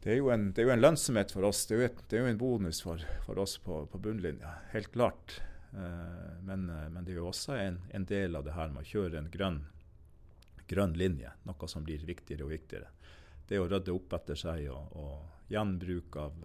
det 0.02 0.10
er, 0.10 0.16
jo 0.18 0.32
en, 0.34 0.48
det 0.50 0.64
er 0.64 0.66
jo 0.66 0.72
en 0.74 0.82
lønnsomhet 0.82 1.30
for 1.30 1.46
oss. 1.46 1.60
Det 1.68 1.76
er 1.76 1.78
jo, 1.78 1.86
et, 1.86 2.00
det 2.10 2.18
er 2.18 2.24
jo 2.24 2.30
en 2.32 2.38
bonus 2.40 2.80
for, 2.82 3.02
for 3.22 3.38
oss 3.38 3.54
på, 3.62 3.84
på, 3.86 4.00
bunnlinja, 4.02 4.50
helt 4.72 4.90
klart. 4.90 5.36
Eh, 5.70 6.32
men, 6.42 6.64
eh, 6.66 6.88
men, 6.90 7.04
det 7.06 7.14
er 7.14 7.20
jo 7.20 7.28
også 7.30 7.54
en, 7.54 7.78
en, 7.94 8.06
del 8.10 8.34
av 8.34 8.42
det 8.42 8.56
her 8.56 8.72
med 8.74 8.82
å 8.82 8.90
kjøre 8.90 9.20
en 9.20 9.30
grønn, 9.30 9.60
grønn 10.66 10.96
linje, 10.98 11.30
noe 11.46 11.70
som 11.70 11.86
blir 11.86 12.02
viktigere 12.08 12.48
og 12.48 12.50
viktigere. 12.50 12.90
Det 13.46 13.62
å 13.62 13.68
rydde 13.70 13.94
opp 13.94 14.18
etter 14.18 14.42
seg 14.42 14.66
og, 14.74 14.98
og 14.98 15.52
gjenbruk 15.54 16.18
av, 16.18 16.42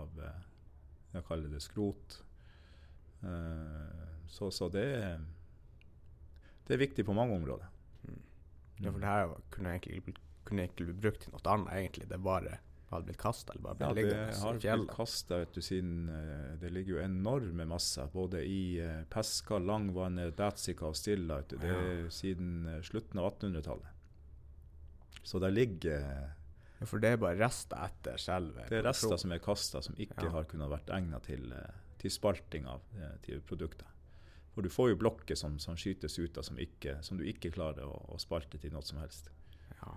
av 0.00 0.20
jeg 1.12 1.26
kaller 1.26 1.50
det 1.52 1.62
skrot. 1.64 2.20
Så, 4.30 4.48
så 4.54 4.68
det, 4.72 4.86
det, 6.66 6.72
er 6.72 6.80
viktig 6.80 7.04
på 7.04 7.12
mange 7.12 7.34
områder. 7.36 7.66
Mm. 8.06 8.20
Ja, 8.78 8.92
for 8.92 9.02
det 9.02 9.10
her 9.10 9.34
kunne 9.52 9.74
egentlig, 9.74 10.14
kunne 10.48 10.64
egentlig 10.64 10.86
blitt 10.88 11.02
brukt 11.02 11.24
til 11.26 11.34
noe 11.34 11.42
annet, 11.52 11.72
egentlig. 11.76 12.08
Det 12.08 12.20
bare 12.24 12.60
hadde 12.90 13.06
blitt 13.06 13.20
kasta, 13.22 13.54
eller 13.54 13.62
bare 13.62 13.78
ble 13.78 13.86
ja, 13.86 13.96
liggende 13.98 14.22
i 14.22 14.34
fjellet? 14.34 14.62
Det 14.62 14.70
har 14.70 14.80
blitt 14.80 14.96
kasta, 14.96 15.40
siden 15.62 16.10
uh, 16.10 16.50
det 16.62 16.72
ligger 16.74 16.96
jo 16.96 17.04
enorme 17.04 17.66
masser 17.70 18.10
både 18.12 18.42
i 18.46 18.62
uh, 18.82 19.02
Peska, 19.12 19.60
Langvannet, 19.62 20.34
Datsika 20.38 20.88
og 20.90 20.98
Stilla. 20.98 21.40
Det 21.50 21.60
er 21.62 22.08
siden 22.14 22.66
uh, 22.66 22.80
slutten 22.86 23.22
av 23.22 23.30
1800-tallet. 23.30 23.96
Så 25.22 25.38
der 25.42 25.52
ligger 25.54 26.32
ja, 26.80 26.88
For 26.88 27.02
det 27.02 27.14
er 27.14 27.20
bare 27.20 27.36
rester 27.36 27.80
etter 27.84 28.16
selve 28.20 28.64
Det 28.70 28.80
er 28.80 28.86
rester 28.88 29.16
som 29.20 29.32
er 29.36 29.42
kasta, 29.44 29.82
som 29.84 29.96
ikke 30.00 30.26
ja. 30.26 30.34
har 30.34 30.48
kunnet 30.50 30.72
vært 30.72 30.92
egna 30.96 31.20
til, 31.24 31.52
til, 32.00 32.12
spalting 32.12 32.68
av 32.70 32.86
til 33.26 33.42
produktet. 33.44 33.86
For 34.54 34.66
du 34.66 34.72
får 34.72 34.94
jo 34.94 35.00
blokker 35.04 35.38
som, 35.38 35.58
som 35.62 35.76
skytes 35.78 36.18
ut 36.18 36.38
av, 36.40 36.46
som, 36.48 36.58
ikke, 36.58 36.98
som, 37.06 37.20
du 37.20 37.28
ikke 37.28 37.52
klarer 37.54 37.86
å, 37.86 37.94
å 38.10 38.18
spalte 38.18 38.58
til 38.58 38.72
noe 38.74 38.82
som 38.82 38.98
helst. 39.02 39.30
Ja. 39.76 39.92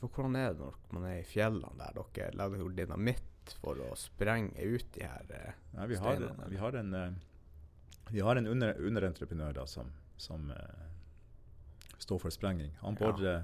For 0.00 0.14
hvordan 0.14 0.36
er 0.38 0.52
det 0.54 0.62
når 0.62 0.76
man 0.94 1.06
er 1.10 1.20
i 1.20 1.26
fjellene 1.26 1.78
der 1.78 1.96
dere 2.14 2.34
lager 2.38 2.68
dynamitt 2.74 3.54
for 3.62 3.80
å 3.82 3.94
sprenge 3.98 4.62
ut 4.62 4.90
de 4.94 5.06
her 5.06 5.32
ja, 5.32 5.86
vi 5.88 5.98
har, 5.98 6.18
steinene? 6.18 6.50
Vi 6.52 6.60
har 6.60 6.78
en, 6.78 6.94
uh, 6.94 8.10
vi 8.10 8.22
har 8.24 8.38
en 8.38 8.50
under, 8.50 8.74
underentreprenør 8.78 9.56
da, 9.58 9.66
som, 9.66 9.90
som 10.20 10.50
uh, 10.54 11.96
står 11.98 12.22
for 12.26 12.34
sprenging. 12.34 12.74
Han 12.82 12.98
borer, 12.98 13.24
ja. 13.26 13.38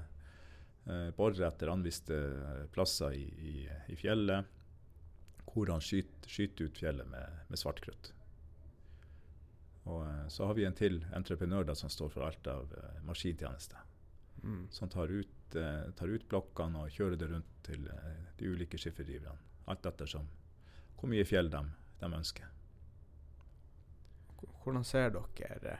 Borer 1.17 1.47
etter 1.47 1.71
anviste 1.73 2.19
plasser 2.75 3.15
i, 3.17 3.25
i, 3.25 3.55
i, 3.89 3.97
fjellet, 3.97 4.51
hvor 5.49 5.71
han 5.73 5.81
skyter, 5.85 6.29
skyter 6.29 6.69
ut 6.69 6.81
fjellet 6.81 7.09
med, 7.09 7.39
med 7.49 7.61
svartkrutt. 7.61 8.11
Og 9.89 10.05
så 10.33 10.49
har 10.49 10.57
vi 10.57 10.65
en 10.65 10.77
til 10.77 11.03
entreprenør 11.17 11.67
da, 11.69 11.77
som 11.77 11.93
står 11.93 12.13
for 12.13 12.27
alt 12.27 12.47
av 12.49 12.73
maskintjeneste. 13.05 13.81
Mm. 14.45 14.63
Som 14.73 14.93
tar 14.93 15.13
ut 15.13 15.33
tar 15.97 16.11
ut 16.11 16.25
blokkene 16.29 16.81
og 16.83 16.95
kjører 16.95 17.19
det 17.21 17.29
rundt 17.31 17.51
til 17.67 17.85
de 17.87 18.49
ulike 18.51 18.79
skifferdriverne. 18.81 19.39
Alt 19.71 19.87
ettersom 19.87 20.27
hvor 20.99 21.11
mye 21.13 21.25
fjell 21.29 21.51
de, 21.53 21.61
de, 22.01 22.09
ønsker. 22.09 22.49
Hvordan 24.65 24.87
ser 24.89 25.11
dere 25.13 25.79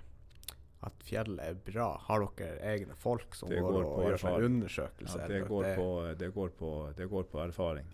at 0.85 1.07
fjellet 1.07 1.43
er 1.45 1.57
bra? 1.67 1.89
Har 2.07 2.27
dere 2.39 2.61
egne 2.75 2.97
folk 2.99 3.35
som 3.39 3.51
går, 3.53 3.65
går, 3.65 3.89
og 3.89 4.07
gjør 4.09 4.23
seg 4.25 4.47
undersøkelser? 4.49 5.25
Ja, 5.25 5.31
det, 5.33 5.41
går 5.49 5.67
det? 5.69 5.75
På, 5.79 5.89
det, 6.21 6.31
går 6.37 6.55
på, 6.59 6.71
det, 6.97 7.09
går 7.11 7.27
på, 7.33 7.43
erfaring. 7.45 7.91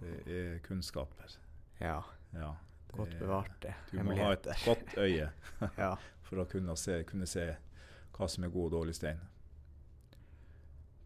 Det 0.00 0.18
er 0.26 0.58
kunnskaper. 0.66 1.38
Ja. 1.80 2.00
ja 2.36 2.52
godt 2.92 3.18
bevart 3.18 3.62
det. 3.62 3.74
Du 3.90 4.02
må 4.04 4.16
ha 4.18 4.32
et 4.36 4.48
godt 4.64 4.96
øye 4.98 5.28
ja. 5.84 5.92
for 6.26 6.42
å 6.42 6.48
kunne 6.50 6.76
se, 6.80 7.02
kunne 7.08 7.28
se 7.28 7.46
hva 8.12 8.28
som 8.28 8.44
er 8.44 8.52
god 8.52 8.68
og 8.68 8.74
dårlig 8.78 8.96
stein. 8.96 9.20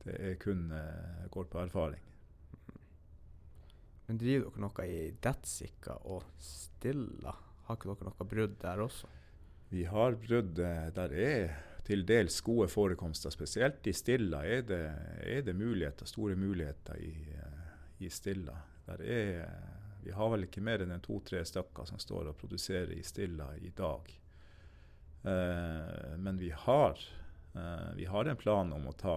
Det 0.06 0.16
er 0.22 0.36
kun 0.42 0.68
uh, 0.70 1.26
går 1.34 1.48
på 1.50 1.62
erfaring. 1.62 2.02
Men 4.06 4.20
driver 4.22 4.52
dere 4.52 4.62
noe 4.62 4.86
i 4.86 4.98
Detsika 5.22 5.96
og 6.06 6.26
Stilla? 6.38 7.34
Har 7.66 7.78
ikke 7.78 7.90
dere 7.90 8.10
noe 8.10 8.28
brudd 8.30 8.58
der 8.62 8.82
også? 8.84 9.10
Vi 9.68 9.84
har 9.84 10.18
brudd. 10.20 10.58
Eh, 10.58 10.88
der 10.94 11.14
er 11.14 11.56
til 11.86 12.04
dels 12.06 12.40
gode 12.40 12.68
forekomster. 12.68 13.30
Spesielt 13.30 13.86
i 13.86 13.94
Stilla 13.94 14.42
er 14.46 14.62
det, 14.66 14.82
er 15.22 15.42
det 15.46 15.54
muligheter, 15.56 16.06
store 16.06 16.34
muligheter 16.36 16.98
i, 16.98 17.14
uh, 17.38 18.02
i 18.02 18.10
Stilla. 18.10 18.56
Er, 18.98 19.46
vi 20.02 20.14
har 20.14 20.30
vel 20.32 20.46
ikke 20.46 20.62
mer 20.62 20.82
enn 20.82 20.98
to-tre 21.02 21.44
stykker 21.46 21.86
som 21.86 21.98
står 22.02 22.32
og 22.32 22.38
produserer 22.38 22.90
i 22.94 23.02
Stilla 23.06 23.52
i 23.62 23.70
dag. 23.74 24.10
Eh, 25.26 26.12
men 26.18 26.38
vi 26.38 26.50
har, 26.50 27.00
vi 27.96 28.04
har 28.04 28.24
en 28.30 28.38
plan 28.38 28.72
om 28.72 28.86
å 28.86 28.94
ta 28.94 29.16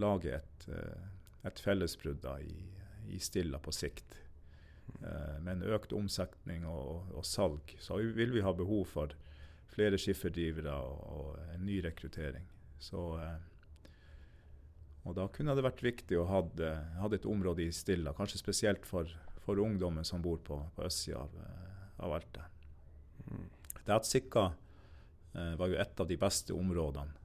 lage 0.00 0.34
et, 0.34 0.68
eh, 0.68 1.08
et 1.42 1.60
fellesbrudd 1.60 2.24
i, 2.40 2.56
i, 3.08 3.18
Stilla 3.18 3.58
på 3.58 3.72
sikt. 3.72 4.16
Eh, 5.00 5.36
med 5.40 5.52
en 5.52 5.74
økt 5.74 5.92
omsetning 5.96 6.66
og, 6.68 7.10
og, 7.14 7.24
salg, 7.26 7.76
så 7.80 8.00
vil 8.00 8.34
vi 8.34 8.44
ha 8.44 8.52
behov 8.56 8.86
for 8.90 9.14
flere 9.70 9.98
skifferdrivere 10.00 10.74
og, 10.74 11.00
og 11.16 11.54
en 11.54 11.64
ny 11.66 11.78
rekruttering. 11.84 12.46
Så, 12.80 13.00
uh, 13.20 13.88
og 15.08 15.16
da 15.16 15.26
kunne 15.32 15.56
det 15.56 15.64
vært 15.64 15.84
viktig 15.84 16.18
å 16.20 16.26
ha 16.28 16.42
et 17.14 17.28
område 17.28 17.64
i 17.64 17.72
Stilla, 17.74 18.14
kanskje 18.16 18.42
spesielt 18.42 18.88
for, 18.88 19.08
for 19.44 19.60
ungdommen 19.62 20.04
som 20.06 20.22
bor 20.24 20.42
på, 20.44 20.58
på 20.76 20.84
østsida 20.86 21.22
av, 21.24 21.38
av 22.04 22.18
Alta. 22.18 22.44
Mm. 23.30 23.46
Datsika 23.86 24.50
eh, 25.32 25.54
var 25.56 25.72
jo 25.72 25.78
et 25.80 26.02
av 26.04 26.08
de 26.08 26.18
beste 26.20 26.54
områdene 26.54 27.16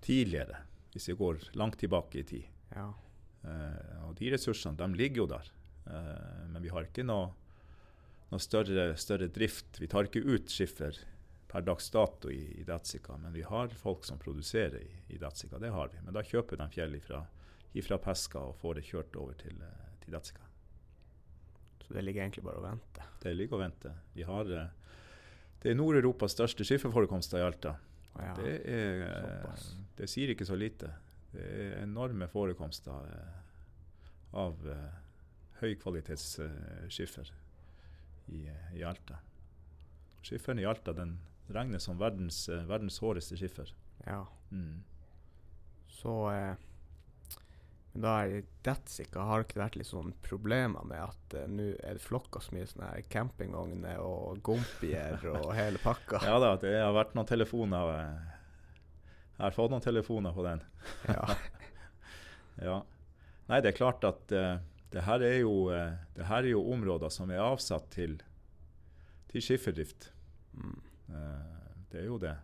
tidligere 0.00 0.62
hvis 0.90 1.10
vi 1.10 1.16
går 1.20 1.44
langt 1.60 1.78
tilbake 1.78 2.20
i 2.20 2.26
tid. 2.26 2.46
Ja. 2.74 2.88
Eh, 3.46 4.06
og 4.08 4.16
de 4.18 4.32
ressursene 4.34 4.78
de 4.78 4.88
ligger 4.98 5.24
jo 5.24 5.28
der. 5.30 5.52
Uh, 5.90 6.46
men 6.52 6.60
vi 6.62 6.70
har 6.70 6.84
ikke 6.86 7.02
noe, 7.06 7.30
noe 8.30 8.42
større, 8.42 8.92
større, 8.96 9.26
drift. 9.26 9.80
Vi 9.80 9.88
tar 9.90 10.06
ikke 10.06 10.22
ut 10.22 10.50
skiffer 10.50 10.96
per 11.50 11.64
dags 11.66 11.90
dato 11.90 12.30
i, 12.30 12.42
i 12.60 12.64
Datsika, 12.64 13.16
men 13.18 13.34
vi 13.34 13.42
har 13.42 13.72
folk 13.74 14.04
som 14.06 14.20
produserer 14.22 14.78
i, 14.84 14.90
i 15.14 15.18
Datsika. 15.18 15.58
Det 15.58 15.72
har 15.74 15.90
vi. 15.90 16.02
Men 16.04 16.14
da 16.14 16.22
kjøper 16.22 16.60
de 16.60 16.68
fjell 16.70 16.94
ifra, 16.94 17.24
ifra 17.74 17.98
Peska 17.98 18.44
og 18.52 18.60
får 18.60 18.78
det 18.78 18.86
kjørt 18.86 19.18
over 19.18 19.34
til, 19.40 19.58
uh, 19.58 19.96
til 20.04 20.14
Datsika. 20.14 20.46
Så 21.82 21.96
det 21.96 22.06
ligger 22.06 22.22
egentlig 22.22 22.46
bare 22.46 22.62
og 22.62 22.68
venter? 22.68 23.10
Det 23.22 23.34
ligger 23.34 23.58
og 23.58 23.64
venter. 23.64 23.98
Vi 24.14 24.22
har, 24.22 24.46
det 24.46 25.72
er 25.72 25.78
Nord-Europas 25.78 26.38
største 26.38 26.66
skifferforekomster 26.66 27.42
i 27.42 27.46
Alta. 27.48 27.74
Ja, 28.14 28.34
det, 28.38 28.54
er, 28.70 29.50
det, 29.98 30.06
sier 30.10 30.30
ikke 30.30 30.46
så 30.46 30.54
lite. 30.58 30.92
Det 31.32 31.42
er 31.42 31.76
enorme 31.82 32.26
forekomster 32.30 33.06
eh, 33.06 33.36
av 34.38 34.58
høykvalitets 35.60 36.26
uh, 36.42 36.86
i, 38.30 38.46
i, 38.76 38.84
Alta. 38.86 39.18
Skifferen 40.22 40.62
i 40.62 40.66
Alta 40.68 40.94
den 40.96 41.18
regnes 41.50 41.86
som 41.88 41.98
verdens, 41.98 42.44
uh, 42.48 42.62
verdens 42.68 43.00
hårdeste 43.02 43.38
skiffer. 43.40 43.74
Ja. 44.06 44.24
Mm. 44.50 44.82
Så 45.90 46.14
men 47.92 48.04
da 48.04 48.12
er 48.22 48.44
Detsika 48.62 49.24
har 49.26 49.40
det 49.40 49.48
ikke 49.48 49.62
vært 49.64 49.76
litt 49.80 49.88
sånn 49.88 50.12
problemer 50.22 50.84
med 50.86 51.02
at 51.02 51.34
uh, 51.34 51.46
nå 51.50 51.72
er 51.82 51.98
det 51.98 52.04
flokka 52.04 52.42
så 52.42 52.54
mye 52.54 52.68
sånne 52.70 52.90
campingvogner 53.10 54.02
og 54.04 54.42
gompier 54.46 55.18
og 55.34 55.50
hele 55.56 55.80
pakka? 55.82 56.22
Ja 56.26 56.38
da, 56.42 56.54
det 56.62 56.76
har 56.78 56.94
vært 56.94 57.16
noen 57.18 57.30
telefoner. 57.30 57.94
Eh, 57.96 58.36
jeg 59.32 59.42
har 59.42 59.56
fått 59.56 59.74
noen 59.74 59.82
telefoner 59.82 60.36
på 60.36 60.46
den. 60.46 60.62
Ja. 61.08 61.38
ja. 62.68 62.78
Nei, 63.50 63.58
det 63.64 63.72
er 63.72 63.80
klart 63.80 64.06
at 64.06 64.36
uh, 64.36 64.60
det, 64.92 65.04
her 65.06 65.24
er 65.26 65.38
jo, 65.40 65.54
uh, 65.70 65.96
det 66.16 66.28
her 66.28 66.44
er 66.44 66.52
jo 66.52 66.62
områder 66.72 67.12
som 67.14 67.30
er 67.30 67.42
avsatt 67.44 67.90
til, 67.94 68.18
til 69.32 69.44
skifferdrift. 69.44 70.12
Mm. 70.52 70.78
det 71.90 72.00
er 72.00 72.06
jo 72.06 72.18
det. 72.18 72.34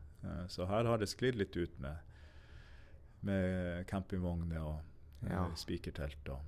så 0.48 0.64
her 0.66 0.86
har 0.86 0.98
det 0.98 1.08
sklidd 1.10 1.36
litt 1.38 1.56
ut 1.56 1.78
med, 1.82 1.96
med 3.26 3.84
campingvogner 3.86 4.62
og 4.62 5.26
ja. 5.26 5.42
spikertelt 5.58 6.30
og 6.34 6.40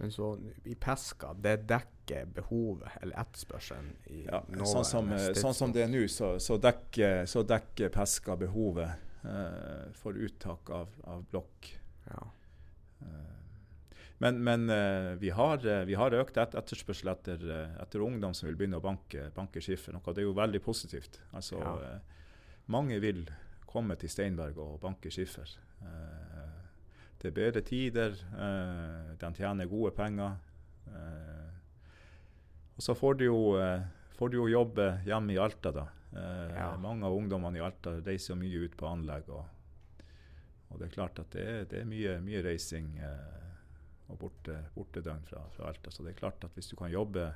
men 0.00 0.12
så 0.12 0.38
i 0.64 0.74
Peska, 0.74 1.34
det 1.36 1.58
dekker 1.68 2.28
behovet 2.32 2.88
eller 3.02 3.18
etterspørselen 3.20 3.90
i 4.08 4.22
ja, 4.22 4.38
sånn 4.64 4.86
som, 4.88 5.10
sånn 5.36 5.56
som, 5.58 5.74
det 5.76 5.82
er 5.84 5.90
nå, 5.92 6.06
så, 6.08 6.30
så, 6.40 6.56
dekker, 6.56 7.26
så, 7.28 7.42
dekker, 7.44 7.92
Peska 7.92 8.38
behovet 8.40 8.94
eh, 9.28 9.90
for 10.00 10.16
uttak 10.16 10.72
av, 10.72 10.94
av 11.04 11.26
blokk. 11.28 11.68
Ja. 12.06 12.22
Uh, 13.02 13.39
men, 14.20 14.40
men 14.44 14.66
uh, 14.68 15.14
vi, 15.20 15.30
har, 15.32 15.62
vi, 15.88 15.96
har, 15.96 16.16
økt 16.20 16.36
et 16.40 16.56
etterspørsel 16.60 17.08
etter, 17.14 17.44
etter, 17.80 18.02
ungdom 18.04 18.34
som 18.36 18.50
vil 18.50 18.58
begynne 18.60 18.80
å 18.80 18.84
banke, 18.84 19.30
banke 19.36 19.62
skiffer. 19.64 19.96
Noe 19.96 20.12
det 20.12 20.20
er 20.20 20.28
jo 20.28 20.36
veldig 20.36 20.60
positivt. 20.64 21.22
Altså, 21.32 21.60
ja. 21.60 21.94
mange 22.68 23.00
vil 23.00 23.24
komme 23.70 23.96
til 23.96 24.12
Steinberg 24.12 24.58
og 24.60 24.76
banke 24.82 25.12
skiffer. 25.14 25.48
Det 27.20 27.28
er 27.28 27.36
bedre 27.36 27.62
tider, 27.64 28.16
de 29.20 29.30
tjener 29.36 29.68
gode 29.70 29.92
penger. 29.96 30.36
Og 32.76 32.84
så 32.84 32.96
får 32.96 33.20
de, 33.20 33.28
jo, 33.28 33.40
får 34.16 34.32
de 34.32 34.40
jo 34.40 34.46
jobbe 34.50 34.86
hjemme 35.06 35.36
i 35.36 35.40
Alta, 35.40 35.72
da. 35.76 35.86
Ja. 36.56 36.70
Mange 36.80 37.06
av 37.06 37.14
ungdommene 37.14 37.60
i 37.60 37.64
Alta 37.64 37.98
reiser 38.00 38.38
mye 38.40 38.64
ut 38.64 38.76
på 38.76 38.88
anlegg. 38.88 39.28
Og, 39.32 40.04
og 40.70 40.80
det 40.80 40.88
er 40.88 40.96
klart 40.96 41.20
at 41.22 41.36
det 41.36 41.46
det 41.70 41.82
er 41.82 41.88
mye, 41.88 42.16
mye, 42.24 42.42
reising 42.44 42.96
og 44.10 44.18
borte, 44.20 44.56
bortedøgn 44.74 45.24
fra, 45.28 45.42
fra, 45.56 45.68
Alta. 45.70 45.90
Så 45.90 46.02
det 46.04 46.14
er 46.14 46.18
klart 46.20 46.44
at 46.44 46.54
hvis 46.58 46.68
du 46.72 46.76
kan 46.76 46.90
jobbe, 46.92 47.28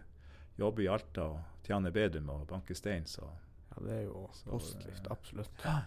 jobbe 0.58 0.84
i 0.84 0.88
Alta 0.90 1.28
og 1.34 1.66
tjene 1.66 1.92
bedre 1.94 2.20
med 2.24 2.34
å 2.34 2.48
banke 2.50 2.74
stein. 2.78 3.06
Så, 3.06 3.26
Ja, 3.74 3.82
det 3.82 3.94
er 3.96 4.02
jo 4.06 4.28
Så, 4.32 4.50
positivt. 4.50 5.06
Absolutt. 5.10 5.64
Ja. 5.64 5.78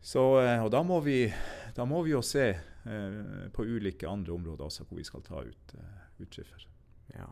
så 0.00 0.22
eh, 0.42 0.60
Og 0.64 0.70
da 0.70 0.82
må 0.86 1.00
vi, 1.00 1.32
da 1.74 1.84
må 1.88 2.02
vi 2.06 2.12
jo 2.12 2.20
se 2.22 2.44
eh, 2.50 3.48
på 3.52 3.64
ulike 3.64 4.06
andre 4.08 4.32
områder 4.36 4.64
også 4.68 4.84
hvor 4.84 5.00
vi 5.00 5.04
skal 5.08 5.22
ta 5.26 5.40
ut, 5.42 5.74
eh, 5.74 6.04
utskiffer. 6.22 6.68
Ja. 7.14 7.26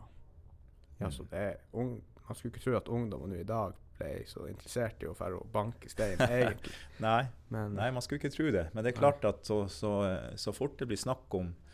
ja, 0.99 1.09
så 1.11 1.23
det 1.31 1.39
er 1.39 1.55
ung, 1.71 2.01
Man 2.27 2.35
skulle 2.35 2.53
ikke 2.53 2.63
tro 2.63 2.75
at 2.77 2.87
ungdommen 2.87 3.33
nå 3.33 3.39
i 3.41 3.47
dag 3.47 3.73
ble 3.97 4.23
så 4.27 4.45
interessert 4.47 5.01
i 5.03 5.07
å 5.09 5.13
dra 5.17 5.35
og 5.37 5.49
banke 5.53 5.89
stein, 5.91 6.19
egentlig. 6.27 6.73
Nei, 7.03 7.25
Men 7.49 7.75
nei, 7.77 7.89
man 7.91 8.01
skulle 8.01 8.21
ikke 8.21 8.31
tro 8.33 8.51
det. 8.51 8.69
Men 8.73 8.83
det 8.83 8.93
er 8.93 8.95
Nei. 8.97 9.01
klart 9.01 9.25
at 9.27 9.45
så, 9.47 9.63
så, 9.69 9.91
eh, 10.07 10.31
så 10.39 10.53
fort 10.55 10.77
det 10.79 10.87
blir 10.89 10.97
snakk 10.99 11.35
om 11.39 11.51
eh, 11.51 11.72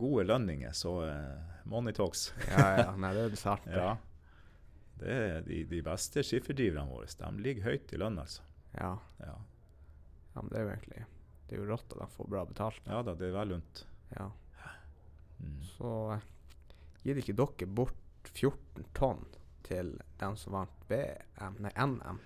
gode 0.00 0.24
lønninger, 0.28 0.72
så 0.76 0.94
eh, 1.06 1.52
money 1.64 1.94
talks. 1.96 2.32
ja, 2.50 2.66
ja, 2.78 2.88
nei, 2.96 3.12
det 3.16 3.24
er 3.24 3.38
sant. 3.40 3.68
Ja. 3.70 3.94
Det 5.02 5.14
er 5.14 5.46
de, 5.46 5.62
de 5.70 5.80
beste 5.84 6.22
skifferdriverne 6.26 6.90
våre. 6.90 7.08
De 7.18 7.30
ligger 7.42 7.72
høyt 7.72 7.94
i 7.94 8.00
lønn, 8.00 8.20
altså. 8.22 8.44
Ja. 8.76 8.94
Ja. 9.18 9.34
ja, 10.34 10.42
men 10.42 10.48
det 10.48 10.60
er 10.60 10.62
jo 10.64 10.70
egentlig 10.72 11.02
Det 11.44 11.56
er 11.56 11.60
jo 11.60 11.66
rått 11.68 11.90
at 11.92 11.98
de 12.00 12.06
får 12.14 12.30
bra 12.32 12.44
betalt. 12.48 12.86
ja 12.88 13.02
da, 13.04 13.16
det 13.18 13.28
er 13.28 13.34
vel 13.36 13.52
lunt. 13.56 13.82
Ja. 14.16 14.30
Mm. 15.42 15.58
Så 15.74 15.92
eh, 16.14 16.28
gir 17.02 17.22
ikke 17.22 17.36
dere 17.36 17.68
bort 17.80 18.30
14 18.32 18.86
tonn 18.94 19.24
til 19.66 19.96
den 20.20 20.38
som 20.38 20.54
vant 20.56 20.86
BM, 20.88 21.58
nei, 21.64 21.72
NM? 21.74 22.20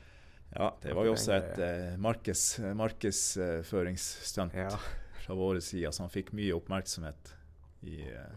Ja, 0.56 0.70
det 0.82 0.94
var 0.94 1.08
jo 1.08 1.16
også 1.16 1.34
et 1.36 1.58
eh, 1.60 1.96
markeds, 2.00 2.44
markedsføringsstunt 2.78 4.54
Ja. 4.56 4.70
Fra 5.26 5.34
våre 5.34 5.60
side 5.64 5.90
som 5.92 6.10
fikk 6.12 6.30
mye 6.38 6.54
oppmerksomhet 6.54 7.32
i 7.86 7.98
eh, 8.06 8.36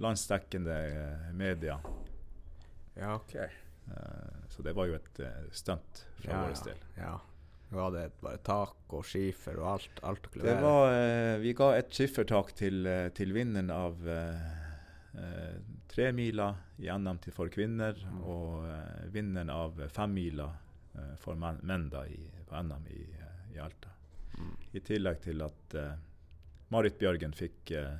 landsdekkende 0.00 0.78
eh, 0.88 1.28
media. 1.36 1.76
Ja, 2.96 3.14
OK. 3.18 3.34
Eh, 3.36 3.48
så 4.48 4.62
det 4.64 4.72
var 4.76 4.88
jo 4.88 4.96
et 4.96 5.20
stunt 5.52 6.04
fra 6.22 6.32
Ja, 6.32 6.42
vår 6.48 6.64
del. 6.70 6.82
Ja. 6.96 7.14
Var 7.74 7.90
det 7.90 8.04
bare 8.22 8.38
tak 8.46 8.92
og 8.94 9.02
skifer 9.08 9.56
og 9.58 9.66
alt, 9.76 10.00
alt 10.06 10.26
Det 10.36 10.52
var, 10.62 10.92
vi 11.42 11.52
ga 11.58 11.72
et 11.74 11.88
skiffertak 11.96 12.52
til, 12.54 12.86
til 13.16 13.32
vinneren 13.34 13.72
av 13.74 14.04
eh, 14.08 15.56
tremila 15.90 16.52
i 16.78 16.90
NM 16.92 17.18
til 17.24 17.32
for 17.34 17.50
kvinner, 17.50 17.94
Mm. 18.04 18.20
og 18.22 18.66
eh, 18.68 19.08
vinneren 19.14 19.50
av 19.50 19.80
femmila 19.90 20.48
eh, 20.94 21.14
for 21.18 21.34
menn, 21.34 21.58
menn 21.62 21.88
da, 21.90 22.04
i, 22.06 22.20
på 22.48 22.62
NM 22.62 22.86
i, 22.94 23.02
i 23.54 23.58
Alta. 23.62 23.90
Mm. 24.38 24.54
I 24.72 24.80
tillegg 24.80 25.20
til 25.22 25.42
at 25.42 25.74
eh, 25.78 25.92
Marit 26.72 26.98
Bjørgen 26.98 27.34
fikk, 27.36 27.70
eh, 27.76 27.98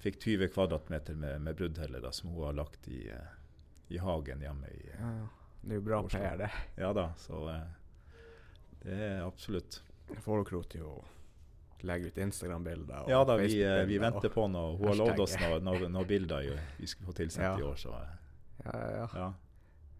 fikk 0.00 0.20
20 0.22 0.48
kvadratmeter 0.54 1.14
med, 1.18 1.40
med 1.44 1.58
bruddheller 1.58 2.00
da, 2.00 2.12
som 2.12 2.32
hun 2.32 2.44
har 2.44 2.56
lagt 2.56 2.88
i, 2.88 3.08
eh, 3.10 3.36
i 3.88 4.00
hagen 4.00 4.40
hjemme 4.40 4.72
i 4.72 4.82
Ja, 4.94 5.12
ja. 5.20 5.28
Det 5.60 5.74
er 5.74 5.76
jo 5.76 5.84
bra. 5.84 6.02
PR, 6.08 6.36
det. 6.40 6.50
Ja 6.80 6.92
da, 6.96 7.10
så 7.20 7.42
eh, 7.52 8.20
det 8.80 8.94
er 8.96 9.18
absolutt. 9.26 9.82
Dere 10.08 10.62
til 10.72 10.86
å 10.88 10.94
legge 11.84 12.08
ut 12.08 12.18
Instagram-bilder? 12.18 13.04
Ja 13.12 13.20
da, 13.24 13.36
vi, 13.36 13.62
eh, 13.62 13.84
vi 13.88 13.98
venter 14.00 14.32
på 14.32 14.46
noe. 14.48 14.76
Hun 14.78 14.88
har 14.88 14.98
lovd 15.02 15.22
oss 15.26 15.36
noen 15.40 15.64
noe, 15.64 15.92
noe 15.92 16.08
bilder 16.08 16.48
vi 16.78 16.88
skulle 16.88 17.12
få 17.12 17.16
tilsendt 17.20 17.46
Ja. 17.46 17.58
i 17.58 17.68
år, 17.68 17.76
så 17.76 17.94
eh, 18.00 18.16
Ja, 18.64 18.80
ja, 18.80 19.06
ja. 19.14 19.28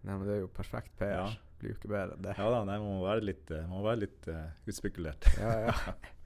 Nei, 0.01 0.17
men 0.17 0.25
det 0.27 0.35
er 0.35 0.39
jo 0.41 0.49
perfekt 0.49 0.95
PR. 0.97 1.13
Ja. 1.13 1.25
Blir 1.61 1.73
jo 1.73 1.77
ikke 1.77 1.91
bedre 1.93 2.17
enn 2.17 2.25
det. 2.25 2.33
Ja 2.37 2.49
da, 2.49 2.63
nei, 2.65 2.79
man 2.81 2.97
må 2.97 3.05
være 3.05 3.25
litt, 3.25 3.51
eh, 3.53 3.67
må 3.69 3.83
være 3.85 4.01
litt 4.07 4.29
uh, 4.33 4.47
utspekulert. 4.69 5.29
Ja, 5.37 5.53
ja. 5.69 5.75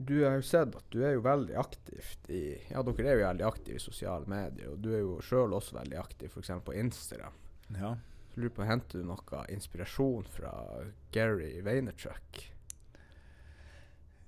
Du 0.00 0.14
har 0.24 0.38
jo 0.38 0.42
sett 0.48 0.74
at 0.78 0.86
du 0.94 1.02
er 1.04 1.12
jo 1.12 1.20
veldig 1.24 1.56
aktivt 1.60 2.30
i 2.32 2.42
Ja, 2.70 2.80
dere 2.86 3.04
er 3.10 3.18
jo 3.18 3.26
veldig 3.26 3.44
aktive 3.44 3.76
i 3.76 3.82
sosiale 3.84 4.24
medier, 4.30 4.70
og 4.72 4.78
du 4.80 4.88
er 4.94 5.02
jo 5.02 5.18
sjøl 5.20 5.52
også 5.52 5.76
veldig 5.76 5.98
aktiv 6.00 6.30
f.eks. 6.32 6.50
på 6.64 6.72
Instagram. 6.80 7.34
Ja. 7.76 7.90
Så 8.32 8.40
lurer 8.40 8.54
på, 8.56 8.64
Henter 8.64 9.02
du 9.02 9.04
noe 9.10 9.42
inspirasjon 9.52 10.24
fra 10.30 10.52
Gary 11.12 11.60
Vaynerchuk? 11.66 12.46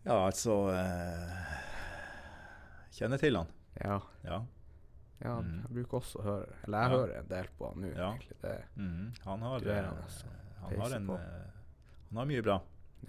ja, 0.05 0.17
altså 0.27 0.57
eh, 0.75 1.53
Kjenner 2.93 3.21
til 3.23 3.37
han. 3.39 3.53
Ja. 3.81 4.01
Ja. 4.27 4.43
ja 5.23 5.37
Mm. 5.41 5.61
Jeg 5.63 5.71
bruker 5.77 6.01
også 6.01 6.19
å 6.19 6.23
høre 6.27 6.55
Eller 6.67 6.81
jeg 6.83 6.91
Ja. 6.91 6.97
hører 6.99 7.19
en 7.21 7.29
del 7.31 7.49
på 7.59 7.69
han 7.71 7.81
nå, 7.81 7.93
Ja. 7.97 8.09
egentlig. 8.13 8.37
Det, 8.43 8.57
mm. 8.77 9.13
Han 9.25 9.43
har, 9.43 9.67
eh, 9.67 9.85
han, 9.85 9.97
altså. 10.03 10.27
han 10.61 10.81
har 10.81 10.97
en 10.97 11.11
eh, 11.11 11.51
Han 12.11 12.19
har 12.19 12.27
mye 12.27 12.43
bra. 12.43 12.61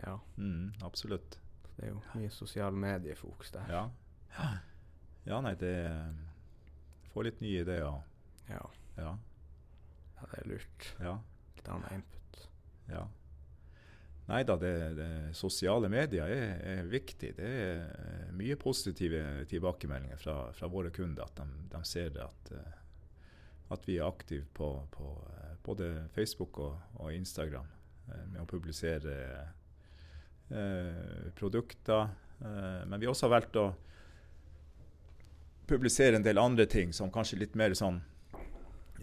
ja. 0.06 0.20
Mm, 0.38 0.74
absolutt. 0.84 1.40
Det 1.78 1.88
er 1.88 1.94
jo 1.94 2.02
mye 2.14 2.30
sosiale 2.34 2.78
mediefokus 2.78 3.52
der. 3.54 3.70
Ja. 3.72 3.84
Ja, 5.26 5.40
nei, 5.42 5.56
det 5.60 5.74
eh, 5.88 6.14
Får 7.14 7.28
litt 7.28 7.42
nye 7.44 7.62
ideer. 7.62 7.84
Ja. 8.50 8.62
Ja. 8.98 9.12
ja, 10.18 10.30
det 10.32 10.40
er 10.40 10.48
lurt. 10.50 10.88
Ja. 10.98 11.18
Litt 11.58 11.68
annen 11.70 12.00
input. 12.00 12.40
Ja. 12.90 13.04
Nei 14.26 14.40
da, 14.48 14.56
det, 14.58 14.72
det 14.98 15.10
sosiale 15.38 15.92
medier 15.94 16.32
er, 16.32 16.56
er 16.72 16.90
viktig. 16.90 17.36
Det 17.38 17.52
er 17.68 17.84
eh, 17.86 18.32
mye 18.34 18.58
positive 18.58 19.46
tilbakemeldinger 19.52 20.18
fra, 20.18 20.38
fra 20.58 20.70
våre 20.74 20.90
kunder. 20.96 21.30
At 21.30 21.38
de, 21.38 21.68
de 21.76 21.84
ser 21.86 22.18
at, 22.26 22.54
eh, 22.58 22.80
at 23.78 23.86
vi 23.88 24.00
er 24.00 24.10
aktive 24.10 24.50
på, 24.58 24.74
på 24.94 25.14
både 25.64 26.08
Facebook 26.18 26.58
og, 26.66 26.80
og 26.98 27.14
Instagram 27.14 27.70
med 28.34 28.42
å 28.42 28.50
publisere 28.50 29.14
produkter. 31.36 32.10
Eh, 32.44 32.84
men 32.88 33.00
vi 33.00 33.06
har 33.08 33.14
også 33.16 33.30
valgt 33.32 33.56
å 33.62 33.68
publisere 35.68 36.16
en 36.20 36.26
del 36.26 36.38
andre 36.42 36.66
ting 36.70 36.92
som 36.94 37.12
kanskje 37.14 37.40
litt 37.40 37.56
mer 37.60 37.74
sånn 37.78 38.02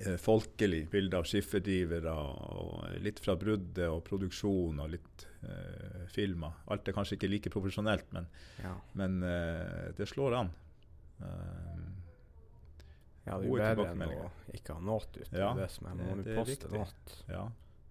eh, 0.05 0.17
folkelig. 0.21 0.83
Bilde 0.93 1.19
av 1.21 1.25
skifferdrivere, 1.29 2.13
og 2.13 2.99
litt 3.05 3.21
fra 3.25 3.37
bruddet 3.41 3.87
og 3.89 4.03
produksjon 4.07 4.81
og 4.85 4.93
litt 4.97 5.27
eh, 5.47 6.05
filmer. 6.13 6.59
Alt 6.71 6.89
er 6.91 6.97
kanskje 6.97 7.17
ikke 7.19 7.33
like 7.33 7.53
profesjonelt, 7.55 8.11
men, 8.17 8.29
Ja. 8.63 8.75
men 9.01 9.23
eh, 9.25 9.89
det 9.99 10.09
slår 10.13 10.39
an. 10.45 10.53
Eh, 11.21 11.89
Ja, 13.29 13.37
det 13.39 13.51
er 13.53 13.77
bedre 13.77 13.91
enn 13.93 14.01
å 14.17 14.31
ikke 14.57 14.75
ha 14.75 14.81
noe 14.83 15.03
ute. 15.05 15.27
Ja, 15.37 15.51
det 15.55 15.67
som 15.71 15.87
er. 15.91 15.99
Må 16.01 16.23
poste 16.25 16.71
noe. 16.73 16.87
ja, 17.29 17.43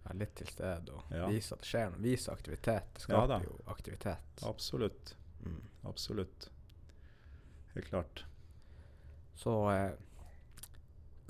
Være 0.09 0.19
litt 0.23 0.35
til 0.39 0.49
stede 0.49 0.95
og 0.97 1.13
Ja. 1.13 1.27
vise 1.29 1.53
at 1.53 1.61
det 1.63 1.69
skjer 1.69 1.89
noe. 1.93 2.01
Vise 2.03 2.33
aktivitet. 2.33 2.91
Det 2.97 3.05
skaper 3.05 3.35
ja, 3.35 3.39
jo 3.45 3.57
aktivitet. 3.69 4.43
absolutt. 4.49 5.15
Mm. 5.45 5.61
Absolutt. 5.85 6.49
Helt 7.75 7.89
klart. 7.91 8.23
Så 9.39 9.53
eh, 9.71 9.91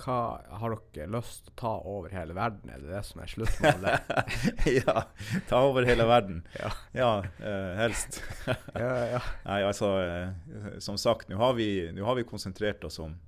hva 0.00 0.16
har 0.62 0.74
dere 0.94 1.10
lyst 1.12 1.44
til 1.44 1.52
å 1.52 1.56
ta 1.60 1.72
over 1.86 2.12
hele 2.14 2.34
verden? 2.36 2.70
Er 2.72 2.80
det 2.80 2.88
det 2.88 3.02
som 3.04 3.20
er 3.20 3.28
sluttmålet? 3.30 4.12
ja, 4.80 5.02
ta 5.50 5.60
over 5.68 5.84
hele 5.88 6.06
verden. 6.08 6.40
Ja. 6.60 6.70
Ja, 6.96 7.10
eh, 7.38 7.72
helst. 7.82 8.22
ja, 8.48 8.92
ja. 9.12 9.20
Nei, 9.48 9.60
altså, 9.68 9.92
eh, 10.00 10.78
som 10.80 10.96
sagt, 10.98 11.28
nå 11.28 11.36
har, 11.36 11.52
har 12.08 12.16
vi 12.18 12.24
konsentrert 12.28 12.84
oss 12.88 12.98
om 13.04 13.18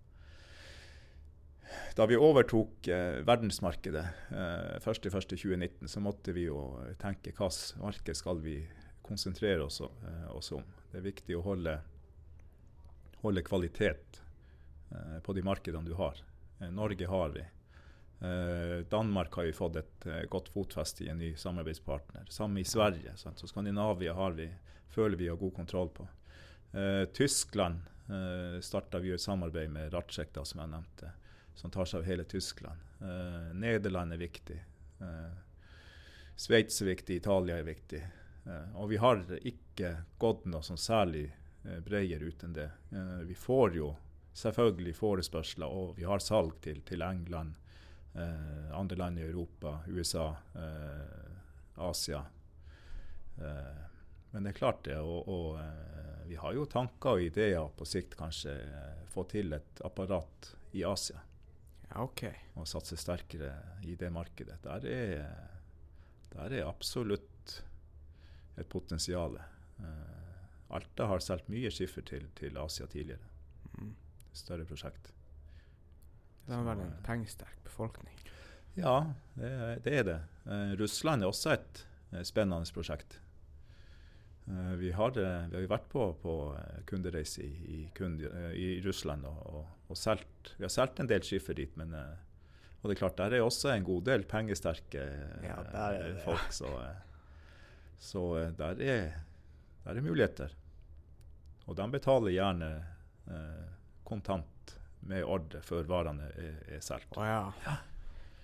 Da 1.96 2.06
vi 2.08 2.16
overtok 2.16 2.88
eh, 2.88 3.20
verdensmarkedet 3.26 4.04
eh, 4.30 4.78
1.1.2019, 4.80 5.86
så 5.86 6.00
måtte 6.00 6.32
vi 6.32 6.46
jo 6.46 6.62
tenke 7.00 7.34
hvilket 7.34 7.80
marked 7.82 8.16
skal 8.16 8.40
vi 8.40 8.56
konsentrere 9.02 9.62
oss, 9.64 9.80
eh, 9.80 10.28
oss 10.36 10.52
om. 10.52 10.64
Det 10.90 11.00
er 11.00 11.08
viktig 11.08 11.36
å 11.36 11.44
holde, 11.44 11.78
holde 13.22 13.44
kvalitet 13.44 14.22
eh, 14.90 15.18
på 15.22 15.36
de 15.36 15.44
markedene 15.44 15.88
du 15.88 15.94
har. 15.98 16.20
Eh, 16.60 16.70
Norge 16.72 17.08
har 17.10 17.36
vi. 17.36 17.44
Eh, 18.22 18.78
Danmark 18.88 19.34
har 19.34 19.48
vi 19.48 19.52
fått 19.52 19.76
et 19.82 20.06
eh, 20.06 20.24
godt 20.30 20.48
fotfeste 20.54 21.04
i 21.04 21.12
en 21.12 21.18
ny 21.18 21.34
samarbeidspartner. 21.36 22.28
Samme 22.30 22.62
i 22.62 22.68
Sverige. 22.68 23.16
Sant? 23.16 23.38
Så 23.38 23.50
Skandinavia 23.50 24.14
har 24.14 24.38
vi, 24.38 24.48
føler 24.94 25.18
vi 25.20 25.28
har 25.28 25.40
god 25.40 25.54
kontroll 25.54 25.92
på. 25.92 26.08
Tyskland 27.12 27.82
eh, 28.08 28.60
starta 28.64 29.00
vi 29.02 29.10
et 29.12 29.20
samarbeid 29.20 29.68
med 29.70 29.92
Ratsjek, 29.92 30.38
som 30.46 30.62
jeg 30.62 30.70
nevnte, 30.72 31.10
som 31.54 31.70
tar 31.70 31.84
seg 31.84 32.00
av 32.00 32.06
hele 32.06 32.24
Tyskland. 32.24 32.78
Eh, 33.00 33.54
Nederland 33.54 34.12
er 34.12 34.16
viktig. 34.16 34.64
Eh, 35.00 35.32
Sveits 36.36 36.82
er 36.82 36.86
viktig, 36.86 37.16
Italia 37.16 37.58
er 37.58 37.66
viktig. 37.66 38.02
Eh, 38.46 38.76
og 38.76 38.88
vi 38.90 38.96
har 38.96 39.22
ikke 39.38 39.94
gått 40.18 40.46
noe 40.50 40.64
sånn 40.64 40.80
særlig 40.80 41.26
eh, 41.28 41.80
bredere 41.84 42.30
uten 42.30 42.54
det. 42.56 42.70
Eh, 42.92 43.18
vi 43.28 43.36
får 43.38 43.76
jo 43.78 43.92
selvfølgelig 44.32 44.94
forespørsler, 44.96 45.68
og 45.68 45.96
vi 45.98 46.06
har 46.08 46.22
salg 46.24 46.56
til, 46.64 46.80
til 46.88 47.04
England, 47.04 47.58
eh, 48.14 48.70
andre 48.74 48.96
land 48.96 49.20
i 49.20 49.26
Europa, 49.26 49.80
USA, 49.88 50.30
eh, 50.56 51.82
Asia. 51.82 52.22
Men 53.32 54.44
det 54.44 54.50
er 54.52 54.56
klart 54.56 54.82
det, 54.84 54.98
og, 55.00 55.28
og 55.28 56.26
vi 56.28 56.36
har 56.38 56.52
jo 56.54 56.66
tanker 56.70 57.16
og 57.16 57.24
ideer 57.24 57.72
på 57.74 57.86
sikt 57.88 58.12
kanskje 58.20 58.52
få 59.10 59.24
til 59.32 59.56
et 59.56 59.80
apparat 59.88 60.50
i 60.76 60.84
Asia 60.86 61.18
ja, 61.92 62.02
OK. 62.02 62.24
og 62.56 62.68
satse 62.68 62.96
sterkere 63.00 63.52
i 63.84 63.96
det 63.98 64.10
markedet. 64.12 64.58
Der 64.64 64.86
er, 64.88 65.26
der 66.32 66.56
er 66.58 66.68
absolutt 66.68 67.58
et 68.58 68.68
potensial. 68.68 69.38
Eh, 69.80 70.72
Alta 70.72 71.08
har 71.10 71.20
solgt 71.24 71.50
mye 71.52 71.70
skiffer 71.72 72.04
til, 72.08 72.28
til 72.38 72.58
Asia 72.60 72.86
tidligere. 72.86 73.28
Mm. 73.78 73.94
større 74.36 74.64
prosjekt. 74.68 75.12
Det 76.44 76.52
er 76.52 76.64
vel 76.66 76.82
en 76.82 76.90
eh, 76.92 77.02
pengesterk 77.04 77.62
befolkning. 77.64 78.18
Ja, 78.76 79.12
det, 79.36 79.84
det 79.84 79.96
er 79.98 80.06
det. 80.08 80.20
Eh, 80.46 80.72
Russland 80.80 81.22
er 81.22 81.32
også 81.32 81.56
et 81.56 81.84
spennende 82.28 82.68
prosjekt. 82.74 83.21
Eh, 84.48 84.72
vi, 84.80 84.90
har, 84.92 85.18
eh, 85.18 85.46
vi 85.48 85.56
har 85.60 85.68
vært 85.70 85.88
på, 85.92 86.06
på 86.22 86.32
eh, 86.58 86.80
kundereise 86.88 87.44
i, 87.46 87.52
i, 87.76 87.80
kunde, 87.94 88.26
eh, 88.26 88.52
i 88.58 88.68
Russland 88.82 89.26
og, 89.28 89.42
og, 89.46 89.66
og 89.92 89.98
selt, 89.98 90.54
Vi 90.58 90.66
har 90.66 90.72
solgt 90.72 91.00
en 91.02 91.10
del 91.10 91.22
skiffer 91.26 91.54
dit, 91.58 91.76
men 91.78 91.94
og 92.82 92.90
det 92.90 92.96
er 92.96 92.98
klart, 92.98 93.20
der 93.20 93.36
er 93.36 93.44
også 93.46 93.70
en 93.70 93.84
god 93.86 94.02
del 94.08 94.24
pengesterke 94.26 95.02
Ja, 95.44 95.60
det. 95.62 96.16
folk. 96.24 96.48
Så, 96.50 96.66
så 98.02 98.22
der, 98.58 98.80
er, 98.82 99.12
der 99.84 100.00
er 100.00 100.02
muligheter. 100.02 100.56
Og 101.70 101.76
de 101.78 101.86
betaler 101.92 102.34
gjerne 102.34 102.72
kontant 104.02 104.74
med 105.06 105.22
ordre 105.22 105.62
før 105.62 105.86
varene 105.86 106.26
er, 106.34 106.58
er 106.74 106.82
solgt. 106.82 107.14
Å 107.14 107.28
ja. 107.28 107.76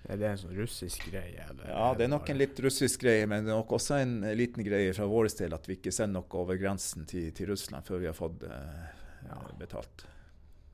Er 0.08 0.16
det 0.16 0.28
en 0.30 0.38
sånn 0.40 0.54
russisk 0.56 1.04
greie? 1.10 1.44
Eller 1.50 1.68
Ja, 1.68 1.88
det 1.94 2.06
er 2.06 2.12
nok 2.14 2.30
en 2.32 2.38
litt 2.40 2.60
russisk 2.64 3.02
greie, 3.04 3.26
men 3.28 3.44
det 3.44 3.52
er 3.52 3.58
nok 3.60 3.74
også 3.76 3.98
en 4.00 4.14
liten 4.38 4.64
greie 4.64 4.94
fra 4.96 5.04
vår 5.10 5.28
del 5.36 5.52
at 5.56 5.68
vi 5.68 5.76
ikke 5.76 5.92
sender 5.92 6.22
noe 6.22 6.40
over 6.40 6.56
grensen 6.60 7.04
til, 7.10 7.28
til 7.36 7.50
Russland 7.52 7.84
før 7.84 8.00
vi 8.00 8.08
har 8.08 8.16
fått 8.16 8.46
eh, 8.48 8.86
Ja. 9.28 9.36
betalt. 9.60 10.06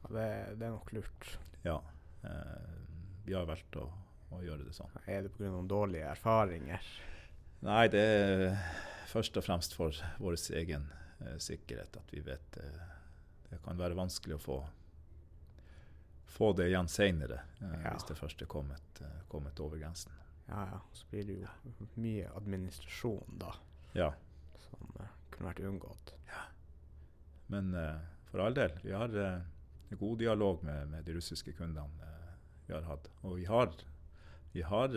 Ja, 0.05 0.13
det, 0.15 0.29
det 0.61 0.69
er 0.69 0.75
nok 0.77 0.93
lurt. 0.95 1.29
Ja. 1.65 1.81
Eh, 2.23 2.71
vi 3.27 3.35
har 3.35 3.47
valgt 3.49 3.75
å, 3.81 3.89
å 4.37 4.43
gjøre 4.45 4.69
det 4.69 4.75
sånn. 4.77 4.93
Er 5.09 5.27
det 5.27 5.33
pga. 5.35 5.51
dårlige 5.67 6.11
erfaringer? 6.13 6.87
Nei, 7.65 7.87
det 7.89 8.03
er 8.05 8.43
først 9.11 9.39
og 9.41 9.47
fremst 9.47 9.75
for 9.75 9.97
vår 10.21 10.37
egen 10.61 10.87
eh, 11.25 11.39
sikkerhet 11.43 11.97
at 11.97 12.13
vi 12.15 12.21
vet 12.27 12.59
eh, 12.61 12.83
det 13.51 13.59
kan 13.65 13.79
være 13.81 13.97
vanskelig 13.99 14.37
å 14.39 14.43
få, 14.43 14.61
få 16.27 16.53
det 16.57 16.69
igjen 16.71 16.89
seinere 16.89 17.41
eh, 17.61 17.83
Ja. 17.85 17.93
hvis 17.95 18.07
det 18.09 18.17
først 18.19 18.43
er 18.43 18.47
kommet, 18.51 19.01
eh, 19.01 19.21
kommet 19.29 19.61
over 19.61 19.79
grensen. 19.79 20.13
Ja 20.49 20.65
ja, 20.73 20.81
så 20.93 21.07
blir 21.11 21.25
det 21.25 21.39
jo 21.41 21.87
mye 21.97 22.29
administrasjon 22.37 23.39
da, 23.41 23.55
Ja. 23.95 24.13
som 24.59 24.91
eh, 25.01 25.07
kunne 25.31 25.49
vært 25.53 25.61
unngått. 25.65 26.15
Ja. 26.29 26.43
Men 27.49 27.75
eh, 27.75 27.99
for 28.31 28.41
all 28.45 28.55
del, 28.55 28.73
vi 28.83 28.93
har 28.93 29.09
eh, 29.17 29.41
en 29.91 29.99
god 29.99 30.19
dialog 30.19 30.63
med, 30.65 30.89
med 30.91 31.05
de 31.05 31.15
russiske 31.15 31.53
kundene 31.53 32.11
vi 32.67 32.73
har 32.75 32.83
hatt. 32.89 33.09
Og 33.23 33.37
vi 33.37 33.45
har, 33.45 33.71
vi 34.53 34.63
har 34.63 34.89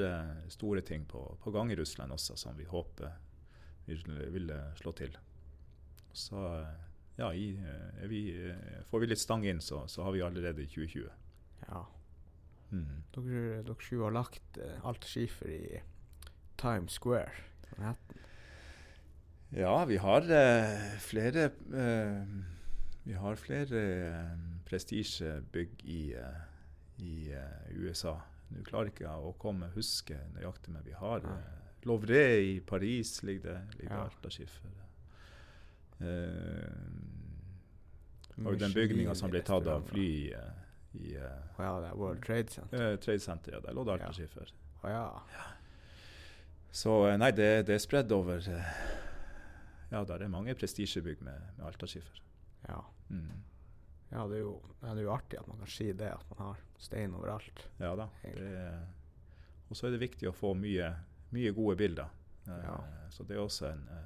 store 0.49 0.81
ting 0.81 1.05
på, 1.05 1.19
på 1.43 1.51
gang 1.51 1.71
i 1.71 1.75
Russland 1.75 2.11
også, 2.15 2.37
som 2.37 2.55
vi 2.57 2.63
håper 2.63 3.11
vil, 3.85 4.03
vil 4.31 4.53
slå 4.79 4.91
til. 4.95 5.17
Så 6.13 6.39
ja, 7.17 7.33
i, 7.33 7.49
eh, 7.57 8.07
vi, 8.09 8.21
eh, 8.49 8.81
får 8.89 9.03
vi 9.03 9.11
litt 9.11 9.21
stang 9.21 9.45
inn, 9.45 9.61
så, 9.61 9.83
så 9.89 10.05
har 10.05 10.13
vi 10.15 10.21
allerede 10.21 10.63
i 10.63 10.69
2020. 10.69 11.09
Ja. 11.67 11.83
Mm. 12.69 13.03
Dere, 13.15 13.43
dere 13.63 13.81
sju 13.81 14.01
har 14.03 14.13
lagt 14.13 14.59
uh, 14.59 14.75
alt 14.85 15.05
skifer 15.07 15.49
i 15.49 15.81
Times 16.59 16.97
Square. 16.99 17.31
Manhattan. 17.77 18.23
Ja, 19.55 19.85
vi 19.85 19.97
har 19.97 20.21
eh, 20.21 20.97
flere 20.99 21.43
eh, 21.73 22.23
Vi 23.03 23.13
har 23.13 23.35
flere 23.39 23.79
eh, 23.79 24.39
prestisjebygg 24.67 25.85
i, 25.87 26.01
eh, 26.19 26.41
i 26.99 27.29
eh, 27.31 27.69
USA. 27.79 28.17
Nå 28.51 28.65
klarer 28.67 28.91
ikke 28.91 29.05
jeg 29.05 29.29
å 29.29 29.31
komme 29.39 29.69
huske 29.75 30.19
nøyaktig, 30.35 30.73
men 30.75 30.83
vi 30.83 30.95
har 30.99 31.23
eh, 31.23 31.53
Louvre 31.87 32.25
i 32.43 32.59
Paris 32.59 33.21
ligger 33.23 33.53
det. 33.53 33.79
ligger 33.79 33.95
Ja. 33.95 34.09
Altaskiffer. 35.99 36.77
Eh, 38.37 38.45
og 38.45 38.59
den 38.61 38.73
bygninga 38.75 39.15
som 39.17 39.31
ble 39.33 39.41
tatt 39.41 39.67
av 39.67 39.85
fly 39.89 40.07
i, 40.97 41.15
Å 41.17 41.61
ja, 41.61 41.71
det 41.81 41.89
er 41.89 41.95
World 41.97 42.21
Trade 42.25 42.49
Center. 42.53 42.77
Uh, 42.93 42.97
Trade 43.01 43.19
Center, 43.21 43.51
ja, 43.57 43.59
der 43.61 43.73
lå 43.73 43.83
det 43.85 43.91
Ja. 43.97 44.07
Altaskiffer. 44.07 44.51
Å 44.83 44.89
ja. 44.93 45.03
Så 46.71 47.17
nei, 47.17 47.31
det, 47.31 47.49
det 47.67 47.75
er 47.75 47.81
spredd 47.81 48.11
over 48.13 48.37
uh, 48.37 48.71
Ja, 49.91 50.03
der 50.05 50.21
er 50.25 50.29
mange 50.29 50.53
prestisjebygg 50.57 51.21
med, 51.25 51.41
med 51.57 51.65
Altaskiffer. 51.71 52.21
ja. 52.67 52.83
Mm. 53.09 53.43
Ja, 54.11 54.23
det 54.27 54.37
er, 54.37 54.41
jo, 54.45 54.53
det 54.81 54.87
er 54.89 55.01
jo 55.03 55.11
artig 55.11 55.37
at 55.39 55.47
man 55.49 55.57
kan 55.59 55.67
si 55.67 55.89
det, 55.91 56.07
at 56.13 56.29
man 56.31 56.37
har 56.45 56.59
stein 56.79 57.11
overalt. 57.15 57.65
Ja 57.79 57.89
da. 57.99 58.05
Og 59.67 59.75
så 59.75 59.87
er 59.87 59.91
det 59.97 59.99
viktig 59.99 60.29
å 60.29 60.31
få 60.35 60.53
mye, 60.55 60.93
mye 61.35 61.51
gode 61.51 61.75
bilder. 61.81 62.07
Uh, 62.47 62.53
Ja. 62.63 62.77
Så 63.11 63.23
det 63.27 63.35
er 63.35 63.41
også 63.43 63.65
en, 63.71 63.81
eh, 63.91 64.05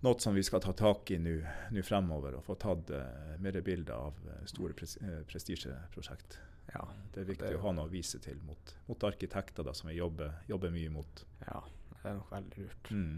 noe 0.00 0.20
som 0.20 0.34
vi 0.34 0.42
skal 0.42 0.62
ta 0.64 0.72
tak 0.72 1.10
i 1.10 1.18
nå 1.18 1.82
fremover. 1.84 2.38
Og 2.38 2.44
få 2.44 2.56
tatt 2.60 2.92
uh, 2.94 3.34
mer 3.40 3.60
bilder 3.64 3.96
av 3.96 4.22
eh, 4.28 4.46
store 4.48 4.76
pres 4.76 4.96
eh, 5.02 5.20
prestisjeprosjekt. 5.28 6.38
Ja. 6.72 6.86
Det 7.12 7.24
er 7.24 7.28
viktig 7.32 7.46
det 7.46 7.52
er 7.56 7.58
å 7.58 7.66
ha 7.66 7.74
noe 7.74 7.90
å 7.90 7.92
vise 7.92 8.20
til 8.22 8.38
mot, 8.46 8.74
mot 8.86 9.04
arkitekter 9.04 9.66
da, 9.66 9.74
som 9.74 9.90
vi 9.90 9.98
jobber, 9.98 10.40
jobber 10.48 10.72
mye 10.74 10.94
mot. 10.94 11.26
ja. 11.46 11.62
Det 12.00 12.08
er 12.08 12.14
nok 12.16 12.30
veldig 12.32 12.62
lurt. 12.62 12.90
Mm. 12.96 13.16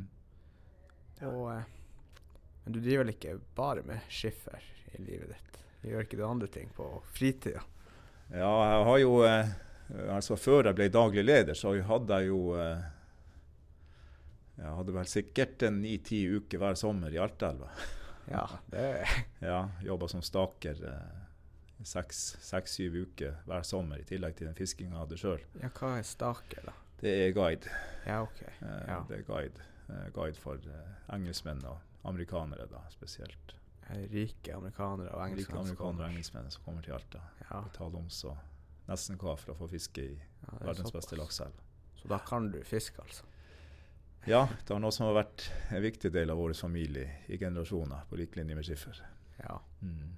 Og, 1.28 1.42
uh, 1.54 2.38
men 2.64 2.74
du 2.74 2.80
driver 2.80 3.04
vel 3.04 3.12
ikke 3.12 3.36
bare 3.54 3.84
med 3.86 4.08
skiffer 4.10 4.64
i 4.96 5.02
livet 5.04 5.30
ditt? 5.30 5.60
Du 5.82 5.90
Gjør 5.90 6.06
ikke 6.06 6.18
du 6.18 6.24
andre 6.26 6.48
ting 6.50 6.72
på 6.74 6.88
fritida? 7.14 7.62
Ja, 8.32 8.50
jeg 8.50 8.88
har 8.88 8.98
jo 9.02 9.12
uh, 9.22 9.52
Altså 10.16 10.38
før 10.40 10.70
jeg 10.70 10.78
ble 10.78 10.88
daglig 10.92 11.24
leder, 11.26 11.54
så 11.58 11.74
hadde 11.84 12.18
jeg 12.18 12.30
jo 12.30 12.54
eh, 12.56 12.84
Jeg 14.59 14.74
hadde 14.76 14.94
vel 14.94 15.09
sikkert 15.09 15.62
en 15.66 15.80
ni-ti 15.82 16.22
uker 16.28 16.61
hver 16.61 16.76
sommer 16.78 17.12
i 17.14 17.18
Altaelva. 17.22 17.70
Ja, 18.30 18.44
det 18.72 18.84
Ja, 19.40 19.62
jobba 19.82 20.09
som 20.12 20.22
staker 20.22 20.78
eh, 20.86 21.22
seks-syv 21.82 22.94
uker 23.07 23.40
hver 23.48 23.64
sommer, 23.66 23.98
i 24.03 24.07
tillegg 24.07 24.36
til 24.38 24.50
den 24.50 24.59
fiskinga 24.59 24.94
jeg 24.94 25.00
hadde 25.07 25.18
sjøl. 25.22 25.42
Ja, 25.62 25.70
hva 25.78 25.94
er 25.98 26.07
staker, 26.07 26.68
da? 26.68 26.76
Det 27.03 27.14
er 27.24 27.32
guide. 27.34 27.72
Ja, 28.07 28.20
OK. 28.22 28.42
Eh, 28.44 28.84
Ja. 28.88 29.00
Det 29.09 29.18
er 29.18 29.26
guide, 29.26 29.64
eh, 29.88 30.07
guide 30.14 30.38
for 30.38 30.61
engelskmenn 31.12 31.64
og 31.66 31.80
amerikanere, 32.05 32.68
da 32.70 32.84
spesielt. 32.90 33.57
Rike 34.12 34.55
amerikanere 34.55 35.11
og 35.11 35.24
engelskmenn 35.26 35.59
Rike 35.59 35.59
amerikanere 35.66 36.07
og 36.07 36.12
engelskmenn 36.14 36.50
som 36.55 36.62
kommer 36.64 36.82
til 36.86 36.94
Alta. 36.94 37.20
Ja, 37.50 37.61
Betaler 37.66 37.98
om 37.98 38.09
så 38.09 38.36
nesten 38.88 39.18
hva 39.20 39.34
for 39.38 39.53
å 39.53 39.59
få 39.59 39.68
fiske 39.70 40.03
i 40.05 40.14
ja, 40.14 40.55
er 40.61 40.66
verdens 40.70 40.94
beste 40.94 41.18
lakseelv. 41.18 41.59
Så 41.98 42.09
da 42.11 42.18
kan 42.26 42.48
du 42.55 42.61
fiske, 42.66 43.03
altså? 43.03 43.26
Ja, 44.24 44.48
det 44.66 44.70
var 44.70 44.80
noe 44.82 44.94
som 44.94 45.08
har 45.08 45.16
vært 45.16 45.48
en 45.74 45.82
viktig 45.82 46.12
del 46.14 46.30
av 46.30 46.38
vår 46.38 46.54
familie 46.54 47.24
i 47.26 47.38
generasjoner, 47.38 48.04
på 48.08 48.18
lik 48.20 48.36
linje 48.38 48.54
med 48.54 48.66
skiffer. 48.66 49.00
Ja. 49.40 49.56
Mm. 49.82 50.12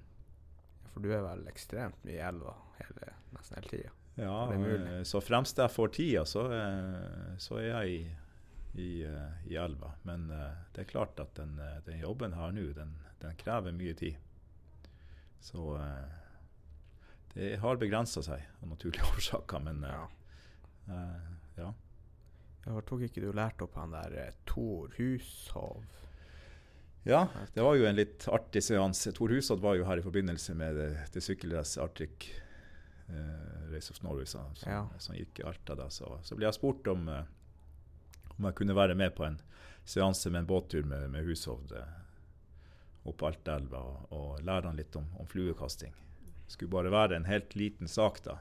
For 0.92 1.04
du 1.04 1.08
er 1.14 1.22
vel 1.24 1.46
ekstremt 1.50 2.04
mye 2.04 2.18
i 2.18 2.22
elva 2.22 2.52
hele, 2.78 3.14
nesten 3.34 3.56
hele 3.58 3.70
tida? 3.70 3.94
Ja, 4.14 4.36
mulig. 4.52 4.98
eh, 4.98 5.02
så 5.02 5.20
fremst 5.24 5.58
jeg 5.58 5.72
får 5.72 5.88
tida, 5.96 6.24
så, 6.28 6.44
eh, 6.54 7.32
så 7.42 7.58
er 7.58 7.66
jeg 7.70 7.94
i, 7.94 8.02
i, 8.84 8.90
eh, 9.08 9.48
i 9.50 9.56
elva. 9.58 9.94
Men 10.06 10.28
det 10.28 10.84
er 10.84 10.90
klart 10.90 11.18
at 11.20 11.34
den, 11.40 11.56
den 11.86 11.98
jobben 11.98 12.36
har 12.38 12.52
nå, 12.54 12.68
den, 12.76 12.94
den 13.24 13.40
krever 13.40 13.72
mye 13.74 13.94
tid. 13.98 14.20
Så 15.40 15.74
det 17.34 17.56
har 17.60 17.76
begrensa 17.76 18.22
seg 18.22 18.44
av 18.62 18.68
naturlige 18.70 19.08
årsaker, 19.16 19.64
men 19.64 19.82
Ja. 19.88 20.04
Uh, 20.84 21.32
ja. 21.56 21.70
Ja. 22.66 22.80
Tok 22.88 23.02
ikke 23.08 23.20
du 23.24 23.30
lært 23.36 23.62
opp 23.64 23.74
han 23.80 23.92
der 23.94 24.14
eh, 24.26 24.32
Tor 24.48 24.92
Hushov? 24.98 25.84
Ja, 27.04 27.26
det 27.52 27.60
var 27.60 27.74
jo 27.76 27.84
en 27.84 27.96
litt 27.98 28.24
artig 28.32 28.62
seanse. 28.64 29.12
Tor 29.12 29.28
Hushovd 29.28 29.60
var 29.60 29.74
jo 29.76 29.84
her 29.84 30.00
i 30.00 30.04
forbindelse 30.06 30.54
med 30.56 30.78
det, 30.78 30.86
det 31.12 31.20
sykkelrace 31.22 31.82
Arctic 31.84 32.30
eh, 33.12 33.72
Race 33.74 33.92
of 33.92 34.00
Norway 34.02 34.24
som, 34.26 34.54
som, 34.56 34.70
Ja. 34.72 34.86
som 34.98 35.16
gikk 35.18 35.40
i 35.42 35.44
Alta. 35.50 35.74
da. 35.76 35.90
Så, 35.92 36.08
så 36.24 36.36
ble 36.38 36.46
jeg 36.48 36.56
spurt 36.56 36.86
om, 36.88 37.04
eh, 37.12 37.26
om 38.38 38.48
jeg 38.48 38.56
kunne 38.62 38.76
være 38.78 38.96
med 38.96 39.12
på 39.18 39.26
en 39.28 39.36
seanse 39.84 40.30
med 40.32 40.46
en 40.46 40.48
båttur 40.48 40.86
med, 40.88 41.10
med 41.12 41.28
Hushovd 41.28 41.74
eh, 41.76 42.00
opp 43.04 43.20
Altaelva 43.28 43.82
og, 43.84 44.06
og 44.16 44.40
lære 44.40 44.70
han 44.70 44.80
litt 44.80 44.96
om, 44.96 45.04
om 45.20 45.28
fluekasting. 45.28 45.92
Det 46.46 46.56
skulle 46.56 46.72
bare 46.72 46.92
være 46.92 47.18
en 47.20 47.28
helt 47.28 47.52
liten 47.56 47.88
sak 47.88 48.22
da. 48.24 48.38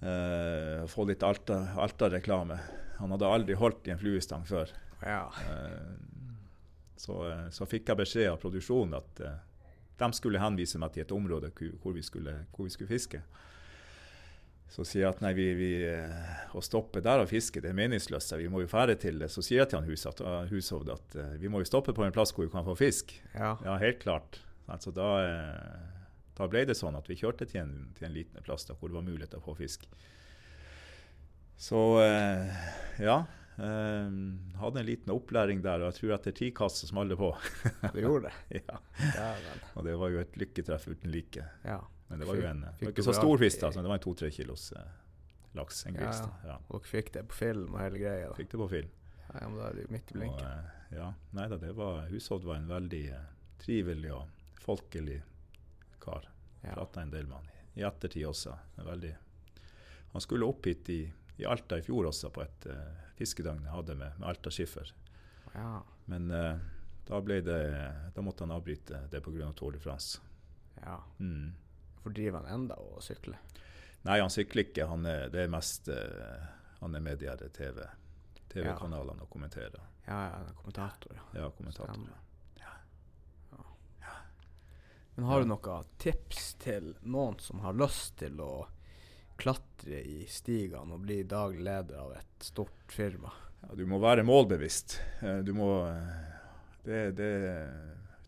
Eh, 0.00 0.86
få 0.88 1.04
litt 1.08 1.22
Alta- 1.22 1.74
Alta-reklame. 1.76 2.56
han 2.98 3.10
hadde 3.10 3.26
aldri 3.26 3.54
holdt 3.54 3.88
i 3.88 3.90
en 3.92 3.98
fluestang 3.98 4.44
før. 4.48 4.68
Ja. 5.02 5.26
Uh, 5.48 5.96
Så, 7.00 7.14
eh, 7.30 7.46
så 7.48 7.64
fikk 7.64 7.88
jeg 7.88 7.96
beskjed 7.96 8.26
av 8.28 8.36
produksjonen 8.42 8.92
at 8.98 9.20
uh, 9.24 9.38
de 9.96 10.08
skulle 10.12 10.38
henvise 10.40 10.76
meg 10.78 10.92
til 10.92 11.00
et 11.06 11.12
område 11.16 11.48
hvor 11.80 11.94
vi 11.96 12.02
skulle, 12.04 12.34
hvor 12.52 12.66
vi 12.68 12.72
skulle 12.74 12.90
fiske. 12.90 13.22
Så 14.68 14.84
sier 14.84 15.06
jeg 15.06 15.14
at 15.14 15.22
nei, 15.24 15.32
vi, 15.32 15.46
vi, 15.56 15.70
å 16.52 16.60
stoppe 16.60 17.00
der 17.00 17.22
og 17.24 17.28
fiske 17.28 17.60
det 17.60 17.70
er 17.72 17.78
meningsløst. 17.78 18.36
Vi 18.36 18.48
må 18.52 18.60
jo 18.60 18.68
fære 18.68 18.98
til 19.00 19.18
det. 19.18 19.30
Så 19.32 19.42
sier 19.42 19.62
jeg 19.62 19.70
til 19.72 19.80
han 19.80 19.88
huset, 19.88 20.20
Hushovd 20.52 20.92
at 20.92 21.16
vi 21.40 21.48
må 21.48 21.58
jo 21.64 21.70
stoppe 21.72 21.92
på 21.96 22.04
en 22.04 22.12
plass 22.12 22.32
hvor 22.36 22.44
vi 22.44 22.52
kan 22.52 22.64
få 22.68 22.76
fisk. 22.78 23.16
ja. 23.34 23.56
Ja, 23.64 23.78
helt 23.80 23.98
klart. 24.04 24.38
Altså, 24.68 24.92
da, 24.94 25.08
da 26.40 26.48
ble 26.50 26.64
det 26.68 26.74
sånn 26.78 26.96
at 26.98 27.08
vi 27.10 27.16
kjørte 27.20 27.46
til 27.50 27.60
en, 27.62 27.74
til 27.98 28.08
en 28.08 28.14
liten 28.16 28.42
plass 28.46 28.64
da, 28.68 28.74
hvor 28.78 28.88
det 28.90 28.96
var 28.98 29.04
mulighet 29.06 29.30
til 29.34 29.42
å 29.42 29.44
få 29.44 29.54
fisk. 29.58 29.84
Så 31.60 31.80
eh, 32.02 32.48
ja. 33.04 33.18
Eh, 33.60 34.10
hadde 34.60 34.80
en 34.80 34.86
liten 34.88 35.12
opplæring 35.12 35.60
der, 35.64 35.82
og 35.84 35.90
jeg 35.90 35.98
tror 35.98 36.14
etter 36.16 36.32
ti 36.38 36.48
kast 36.56 36.80
så 36.80 36.88
smalt 36.88 37.12
det 37.12 37.18
på. 37.20 37.28
det 37.94 38.04
gjorde 38.06 38.30
det? 38.30 38.62
ja. 38.70 38.78
Dæven. 39.00 39.64
Og 39.76 39.84
det 39.84 39.96
var 40.00 40.14
jo 40.14 40.22
et 40.24 40.38
lykketreff 40.40 40.88
uten 40.88 41.12
like. 41.12 41.44
Ja. 41.66 41.80
Men 42.10 42.22
det 42.22 42.26
var 42.26 42.40
jo 42.40 42.46
en, 42.48 42.64
det 42.64 42.72
Fikk 42.80 42.88
var 42.88 42.94
ikke 42.96 43.06
så 43.06 43.12
stor 43.20 43.38
fisk, 43.44 43.60
da, 43.62 43.68
men 43.76 43.84
det 43.86 43.92
var 43.92 44.00
en 44.00 44.06
to-tre 44.08 44.30
kilos 44.34 44.70
eh, 44.74 44.88
laks. 45.60 45.84
En 45.86 45.94
Ja, 45.94 46.00
grilstad. 46.06 46.48
Ja, 46.48 46.56
Og 46.74 46.88
fikk 46.88 47.12
det 47.14 47.26
på 47.30 47.36
film 47.44 47.76
og 47.76 47.82
hele 47.84 48.00
greia? 48.02 48.30
da. 48.32 48.38
Fikk 48.40 48.50
det 48.56 48.62
på 48.64 48.70
film. 48.72 48.88
Ja, 49.30 49.44
men 49.46 49.60
da 49.60 49.68
er 49.68 49.76
det 49.76 49.84
jo 49.84 49.92
midt 49.94 50.08
i 50.10 50.14
Og, 50.16 50.22
blinken. 50.22 50.46
eh, 50.48 50.96
ja, 50.96 51.10
nei 51.38 51.44
da, 51.52 51.60
det 51.62 51.74
var, 51.78 52.00
Hushovd 52.10 52.48
var 52.48 52.56
en 52.58 52.66
veldig 52.72 53.02
eh, 53.14 53.28
trivelig 53.62 54.10
og 54.16 54.56
folkelig 54.64 55.20
kar. 56.10 56.28
Ja. 56.64 56.74
Prata 56.76 57.02
en 57.06 57.10
del 57.14 57.26
med 57.30 57.38
han 57.38 57.48
i- 57.78 57.86
ettertid 57.86 58.26
også. 58.28 58.56
Veldig. 58.84 59.14
Han 60.12 60.20
skulle 60.24 60.48
opp 60.50 60.66
hit 60.66 60.88
i, 60.90 61.00
i 61.38 61.46
Alta 61.46 61.78
i 61.78 61.84
fjor 61.86 62.08
også, 62.10 62.32
på 62.34 62.42
et 62.42 62.66
uh, 62.66 63.06
fiskedøgn 63.16 63.62
jeg 63.64 63.72
hadde 63.76 63.94
med, 64.00 64.18
med 64.18 64.28
Alta 64.34 64.50
Skiffer. 64.52 64.90
ja. 65.54 65.80
Men 66.10 66.26
uh, 66.34 66.58
da, 67.06 67.20
ble 67.22 67.36
det, 67.46 67.58
da 68.16 68.22
måtte 68.26 68.42
han 68.42 68.50
avbryte 68.56 69.04
det 69.12 69.20
pga. 69.22 69.52
Tour 69.54 69.72
de 69.72 69.78
France. 69.78 70.18
ja. 70.82 70.96
Mm. 71.18 71.52
For 72.02 72.10
driver 72.16 72.40
han 72.42 72.54
enda 72.62 72.74
og 72.80 73.02
sykler? 73.04 73.36
Nei, 74.08 74.16
han 74.20 74.32
sykler 74.32 74.64
ikke. 74.64 74.86
Han 74.88 75.04
er, 75.06 75.28
det 75.28 75.42
er 75.44 75.50
mest 75.52 75.88
uh, 75.92 76.46
Han 76.80 76.94
er 76.96 77.02
med 77.04 77.22
i 77.22 77.28
TV 77.52 77.84
TV-kanalene 78.50 79.22
og 79.22 79.30
kommenterer. 79.30 79.78
Ja, 80.06 80.20
ja, 80.32 80.38
kommentator. 80.58 81.14
Ja. 81.14 81.42
Ja, 81.44 81.50
kommentator. 81.54 81.92
Stemmer. 81.94 82.16
Men 85.20 85.28
har 85.28 85.40
du 85.40 85.50
noen 85.50 85.88
tips 86.00 86.54
til 86.62 86.94
noen 87.04 87.34
som 87.44 87.60
har 87.60 87.74
lyst 87.76 88.14
til 88.22 88.38
å 88.40 88.62
klatre 89.36 89.98
i 90.00 90.22
stigene 90.24 90.96
og 90.96 91.02
bli 91.04 91.18
daglig 91.28 91.60
leder 91.66 91.98
av 92.00 92.14
et 92.16 92.46
stort 92.46 92.88
firma? 92.88 93.28
Ja, 93.60 93.74
du 93.76 93.82
må 93.84 93.98
være 94.00 94.24
målbevisst. 94.24 94.94
Eh, 95.20 95.42
Du 95.44 95.52
må, 95.52 95.66
eh, 95.90 96.38
det, 96.86 97.00
det, 97.18 97.28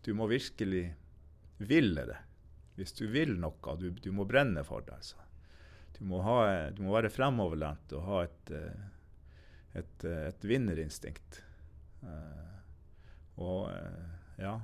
du 0.05 0.11
må 0.13 0.27
virkelig 0.29 0.83
ville 1.65 2.03
det. 2.11 2.19
Hvis 2.77 2.93
du 2.99 3.07
vil 3.09 3.39
noe, 3.41 3.73
du, 3.81 3.89
du 3.89 4.11
må 4.13 4.27
brenne 4.29 4.61
for 4.61 4.85
det. 4.85 4.93
Altså. 4.93 5.17
Du, 5.97 6.03
må 6.05 6.21
ha, 6.21 6.37
du 6.77 6.83
må 6.85 6.93
være 6.93 7.09
fremoverlent 7.09 7.97
og 7.97 8.05
ha 8.11 8.19
et, 8.27 8.53
eh, 8.53 8.85
et, 9.81 10.05
et 10.29 10.45
vinnerinstinkt. 10.45 11.41
Og 13.41 13.65
ja, 14.37 14.59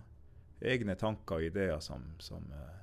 egne 0.61 0.95
tanker 0.95 1.39
og 1.39 1.47
ideer 1.47 1.79
som, 1.83 2.03
som, 2.19 2.43
eh, 2.51 2.77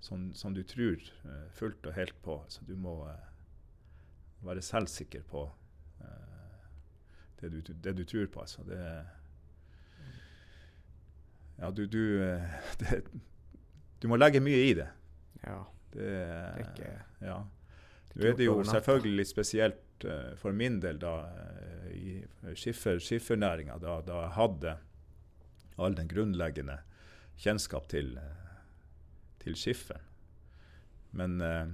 som, 0.00 0.30
som 0.34 0.54
du 0.54 0.62
tror 0.68 1.00
eh, 1.00 1.48
fullt 1.56 1.86
og 1.88 1.96
helt 1.96 2.16
på. 2.22 2.38
Så 2.48 2.64
du 2.68 2.74
må 2.76 3.02
eh, 3.08 3.28
være 4.46 4.62
selvsikker 4.62 5.26
på 5.28 5.48
det 7.42 7.48
du, 7.50 7.72
det 7.82 7.92
du 7.98 8.04
tror 8.06 8.26
på. 8.30 8.40
Altså. 8.40 8.62
Det, 8.62 8.78
ja, 11.58 11.70
du, 11.70 11.86
du, 11.90 12.02
det, 12.80 13.00
du 14.02 14.06
må 14.08 14.18
legge 14.18 14.38
mye 14.40 14.60
i 14.68 14.76
det. 14.78 14.86
Ja, 15.42 15.64
Det, 15.92 16.04
det 16.06 16.12
er 16.12 16.60
ikke 16.62 16.92
ja. 17.20 17.40
Nå 18.12 18.28
er 18.28 18.36
det 18.36 18.44
jo 18.46 18.54
selvfølgelig 18.64 19.16
litt 19.18 19.28
spesielt 19.28 20.04
for 20.38 20.54
min 20.54 20.78
del 20.82 21.00
da, 21.00 21.12
i 21.94 22.20
skiffer, 22.58 23.00
skiffernæringa, 23.02 23.78
da, 23.82 23.96
da 24.06 24.20
jeg 24.22 24.32
hadde 24.36 24.74
all 25.76 25.94
den 25.96 26.08
grunnleggende 26.10 26.78
kjennskap 27.42 27.88
til, 27.88 28.14
til 29.42 29.56
skifferen. 29.58 30.04
Men 31.12 31.40
eh, 31.44 31.72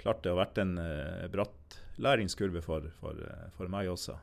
klart 0.00 0.22
det 0.24 0.32
har 0.32 0.40
vært 0.40 0.60
en 0.62 0.78
eh, 0.80 1.26
bratt 1.32 1.78
læringskurve 2.00 2.62
for, 2.64 2.86
for, 3.00 3.18
eh, 3.20 3.48
for 3.56 3.68
meg 3.72 3.90
også. 3.92 4.18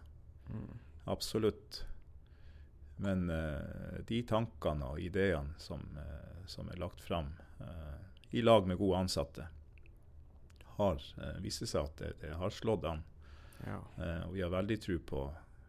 mm. 0.49 0.71
Absolutt. 1.05 1.83
Men 2.97 3.29
eh, 3.29 3.99
de 4.07 4.21
tankene 4.25 4.87
og 4.95 5.01
ideene 5.03 5.53
som, 5.61 5.83
eh, 6.01 6.45
som 6.49 6.69
er 6.71 6.79
lagt 6.81 7.03
fram 7.03 7.27
eh, 7.61 7.99
i 8.31 8.41
lag 8.41 8.65
med 8.67 8.79
gode 8.79 9.03
ansatte, 9.03 9.45
har 10.79 11.03
eh, 11.21 11.37
vist 11.43 11.61
seg 11.67 11.83
at 11.83 11.99
det, 12.01 12.13
det 12.23 12.33
har 12.39 12.49
slått 12.55 12.87
an. 12.89 13.03
Ja. 13.67 13.77
Eh, 13.99 14.23
og 14.25 14.33
vi 14.33 14.41
har 14.41 14.49
veldig 14.55 14.79
tro 14.81 14.97
på, 15.11 15.21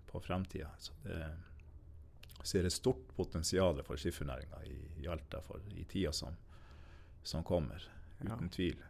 på 0.08 0.22
fremtida. 0.24 0.70
Så 0.78 0.96
det 1.04 1.18
ser 2.46 2.66
et 2.66 2.72
stort 2.74 3.08
potensial 3.16 3.82
for 3.86 4.00
skiffernæringa 4.00 4.62
i, 4.66 4.76
i 5.02 5.08
Alta 5.10 5.40
for, 5.44 5.62
i 5.74 5.84
tida 5.84 6.12
som, 6.12 6.36
som 7.22 7.44
kommer. 7.44 7.82
Ja. 8.18 8.34
Uten 8.34 8.50
tvil. 8.52 8.82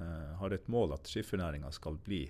Uh, 0.00 0.32
har 0.40 0.56
et 0.56 0.68
mål 0.72 0.96
at 0.96 1.08
skiffernæringa 1.10 1.70
skal 1.76 1.98
bli 2.00 2.24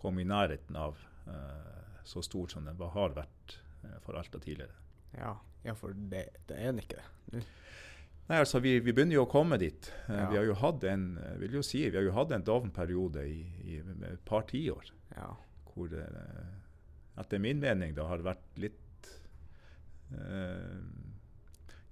komme 0.00 0.22
i 0.22 0.28
nærheten 0.28 0.76
av 0.80 0.98
uh, 1.28 2.02
så 2.04 2.22
stor 2.24 2.48
som 2.48 2.64
den 2.64 2.80
har 2.80 3.16
vært 3.16 3.58
uh, 3.84 3.98
for 4.04 4.18
Alta 4.18 4.40
tidligere. 4.40 4.76
Ja. 5.16 5.34
ja, 5.66 5.74
for 5.76 5.92
det, 5.92 6.28
det 6.48 6.56
er 6.56 6.72
den 6.72 6.80
ikke 6.84 7.02
det. 7.02 7.44
Nei, 8.30 8.38
altså 8.38 8.60
Vi, 8.62 8.76
vi 8.78 8.92
begynner 8.94 9.18
jo 9.18 9.24
å 9.26 9.30
komme 9.30 9.58
dit. 9.58 9.90
Ja. 10.06 10.28
Vi 10.30 10.38
har 10.38 10.46
jo 10.46 10.56
hatt 10.62 10.84
en 10.86 11.12
vil 11.42 11.58
jo 11.58 11.64
si, 11.66 11.82
vi 11.90 11.98
har 11.98 12.06
jo 12.06 12.14
hatt 12.14 12.32
en 12.32 12.46
doven 12.46 12.70
periode 12.72 13.26
i, 13.26 13.40
i 13.66 13.80
et 13.82 14.24
par 14.24 14.46
tiår 14.48 14.92
Ja. 15.16 15.32
hvor 15.74 15.90
det 15.90 16.06
etter 17.20 17.42
min 17.42 17.60
mening 17.60 17.94
da 17.96 18.06
har 18.08 18.22
vært 18.24 18.60
litt 18.62 18.78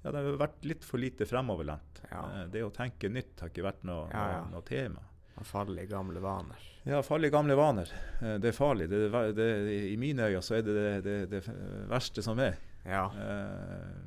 Ja, 0.03 0.13
det 0.13 0.19
har 0.23 0.37
vært 0.41 0.65
litt 0.65 0.85
for 0.87 1.01
lite 1.03 1.27
fremoverlent. 1.27 2.03
Ja. 2.11 2.23
Eh, 2.35 2.45
det 2.53 2.63
å 2.65 2.71
tenke 2.75 3.11
nytt 3.11 3.41
har 3.43 3.51
ikke 3.51 3.67
vært 3.67 3.85
noe, 3.89 4.07
Ja, 4.13 4.25
ja. 4.37 4.43
noe, 4.53 4.63
tema. 4.67 5.03
Man 5.39 5.47
faller 5.47 5.83
i 5.83 5.91
gamle 5.91 6.21
vaner. 6.23 6.63
Ja, 6.89 7.03
falle 7.03 7.29
i 7.29 7.31
gamle 7.35 7.55
vaner. 7.59 7.91
Eh, 8.23 8.37
det 8.43 8.53
er 8.53 8.57
farlig. 8.57 8.89
Det, 8.91 9.03
det, 9.37 9.49
I 9.93 9.97
mine 10.01 10.31
øyne 10.31 10.43
så 10.43 10.59
er 10.59 10.63
det 10.67 10.87
det, 11.05 11.19
det 11.31 11.43
verste 11.91 12.23
som 12.25 12.39
er. 12.43 12.57
Ja. 12.87 13.05
Eh, 13.11 13.99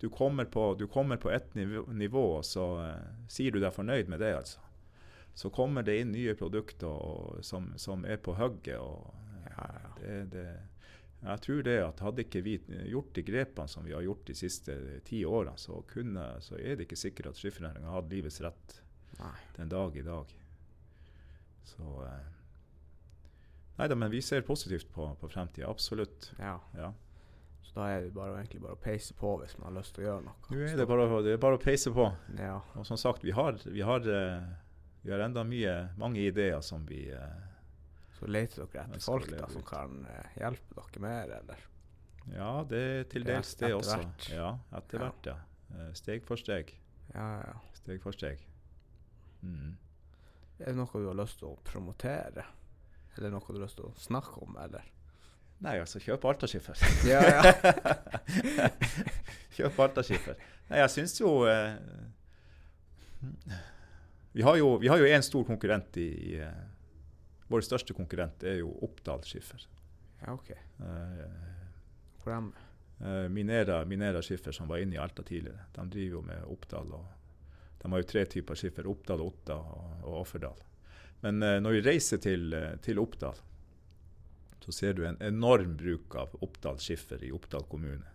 du 0.00 0.08
kommer 0.10 0.44
på, 0.44 0.74
du 0.78 0.86
kommer 0.90 1.16
på 1.16 1.30
ett 1.30 1.54
nivå, 1.54 1.86
nivå 1.92 2.24
og 2.38 2.44
så 2.44 2.64
eh, 2.84 3.04
sier 3.30 3.54
du 3.54 3.60
deg 3.62 3.74
fornøyd 3.74 4.10
med 4.12 4.20
det, 4.22 4.34
altså. 4.38 4.60
Så 5.34 5.50
kommer 5.50 5.82
det 5.82 5.96
inn 5.98 6.12
nye 6.14 6.34
produkter 6.38 6.86
og, 6.94 7.40
som, 7.42 7.72
som 7.80 8.04
er 8.06 8.20
på 8.22 8.36
hugget. 8.38 8.78
og 8.78 9.10
Ja, 9.50 9.66
ja. 9.66 9.94
det, 9.98 10.18
det, 10.30 10.44
jeg 11.24 11.40
tror 11.46 11.62
det 11.64 11.76
at 11.80 12.00
hadde 12.04 12.24
ikke 12.26 12.42
vi 12.44 12.54
gjort 12.90 13.14
de 13.16 13.22
grepene 13.24 13.70
som 13.70 13.84
vi 13.86 13.94
har 13.96 14.04
gjort 14.04 14.26
de 14.28 14.34
siste 14.36 14.76
ti 15.08 15.22
årene, 15.24 15.56
så, 15.60 15.80
kunne, 15.88 16.26
så 16.44 16.58
er 16.58 16.76
det 16.76 16.88
ikke 16.88 17.00
sikkert 17.00 17.30
at 17.32 17.40
skiffernæringa 17.40 17.94
hadde 17.94 18.12
livets 18.12 18.40
rett 18.44 18.80
Nei. 19.20 19.36
den 19.56 19.72
dag 19.72 19.96
i 19.96 20.04
dag. 20.04 20.34
Så 21.64 21.86
eh, 22.04 22.32
Nei 23.74 23.88
da, 23.90 23.96
men 23.98 24.12
vi 24.12 24.20
ser 24.22 24.44
positivt 24.46 24.86
på, 24.94 25.08
på 25.18 25.28
fremtida. 25.32 25.66
Absolutt. 25.70 26.28
Ja. 26.38 26.60
Ja. 26.78 26.92
Så 27.64 27.72
da 27.80 27.88
er 27.90 28.04
det 28.04 28.12
bare, 28.14 28.36
egentlig 28.38 28.60
bare 28.62 28.76
å 28.76 28.82
peise 28.84 29.16
på 29.18 29.32
hvis 29.40 29.56
man 29.58 29.72
har 29.72 29.80
lyst 29.80 29.96
til 29.96 30.04
å 30.04 30.06
gjøre 30.06 30.26
noe. 30.28 30.36
Nå 30.52 30.60
er 30.62 30.76
det 30.78 30.86
bare, 30.86 31.08
det 31.26 31.32
er 31.34 31.40
bare 31.42 31.58
å 31.58 31.62
peise 31.62 31.90
på. 31.94 32.06
Ja. 32.38 32.60
Og 32.78 32.86
som 32.86 33.00
sagt, 33.00 33.24
vi 33.26 33.34
har, 33.34 33.58
vi 33.64 33.82
har, 33.82 34.06
eh, 34.06 34.46
vi 35.02 35.10
har 35.10 35.24
enda 35.24 35.42
mye, 35.48 35.74
mange 35.98 36.22
ideer 36.22 36.62
som 36.62 36.84
vi 36.86 37.08
eh, 37.10 37.34
Så 38.24 38.30
leter 38.32 38.64
dere 38.64 38.86
etter 38.86 39.02
folk 39.04 39.26
da, 39.28 39.46
som 39.52 39.64
kan 39.68 39.98
eh, 40.08 40.36
hjelpe 40.40 40.78
dere 40.78 41.00
mer, 41.04 41.32
eller? 41.42 41.64
Ja, 42.32 42.52
det 42.64 42.80
er 42.80 43.02
til 43.12 43.26
dels 43.28 43.50
det 43.60 43.68
også. 43.76 43.98
hvert. 44.00 44.28
Ja, 44.32 44.46
etter 44.78 45.02
hvert, 45.02 45.28
ja. 45.28 45.34
ja. 45.76 45.88
Steg 45.98 46.24
for 46.24 46.40
steg. 46.40 46.72
Ja, 47.10 47.26
ja. 47.42 47.52
Steg 47.76 48.00
for 48.00 48.16
steg. 48.16 48.40
Mm. 49.44 49.74
Er 50.56 50.72
det 50.72 50.76
noe 50.78 50.88
du 51.04 51.10
har 51.10 51.20
lyst 51.20 51.42
til 51.42 51.50
å 51.50 51.58
promotere? 51.68 52.46
Eller 53.18 53.34
noe 53.34 53.44
du 53.44 53.58
har 53.58 53.66
lyst 53.66 53.76
til 53.82 53.90
å 53.90 53.94
snakke 54.00 54.40
om, 54.40 54.56
eller? 54.64 54.88
Nei, 55.68 55.76
altså, 55.84 56.00
kjøp 56.00 56.24
Altaskiffer. 56.32 56.80
Ja, 57.12 57.20
ja. 57.28 57.52
kjøp 59.58 59.84
Altaskiffer. 59.84 60.40
Nei, 60.70 60.80
jeg 60.80 60.94
syns 60.96 61.20
jo 61.20 61.42
eh, 61.44 61.76
Vi 64.32 64.48
har 64.48 64.56
jo 64.56 64.78
vi 64.80 64.88
har 64.88 64.96
jo 64.96 65.12
en 65.12 65.28
stor 65.28 65.44
konkurrent 65.44 66.00
i, 66.00 66.08
i 66.32 66.38
eh, 66.40 66.62
Vår 67.48 67.64
største 67.66 67.94
konkurrent 67.96 68.42
er 68.48 68.60
jo 68.62 68.70
Oppdal 68.86 69.24
Skiffer. 69.28 69.66
ja, 70.22 70.32
OK. 70.32 70.50
Eh, 70.50 71.24
Hvor 72.22 72.32
er 72.32 72.40
de? 72.40 72.52
Eh, 73.04 73.28
Minera, 73.28 73.84
Minera 73.84 74.22
Skiffer, 74.22 74.52
som 74.52 74.68
var 74.68 74.78
inne 74.80 74.96
i 74.96 74.98
Alta 74.98 75.22
tidligere, 75.22 75.66
de 75.74 75.88
driver 75.90 76.16
jo 76.16 76.22
med 76.22 76.44
Oppdal. 76.44 76.92
og 76.92 77.82
De 77.82 77.90
har 77.92 78.00
jo 78.00 78.08
tre 78.08 78.24
typer 78.24 78.54
skiffer, 78.56 78.86
Oppdal, 78.88 79.20
Otta 79.20 79.56
og, 79.58 80.06
Offerdal. 80.22 80.62
Men 81.20 81.42
eh, 81.42 81.58
når 81.60 81.70
vi 81.76 81.82
reiser 81.84 82.18
til, 82.24 82.54
til 82.82 82.98
Oppdal, 82.98 83.36
så 84.64 84.72
ser 84.72 84.94
du 84.96 85.04
en 85.04 85.20
enorm 85.20 85.76
bruk 85.76 86.14
av 86.16 86.32
Oppdal 86.40 86.78
skiffer 86.80 87.20
i 87.24 87.32
Oppdal 87.36 87.66
kommune. 87.68 88.06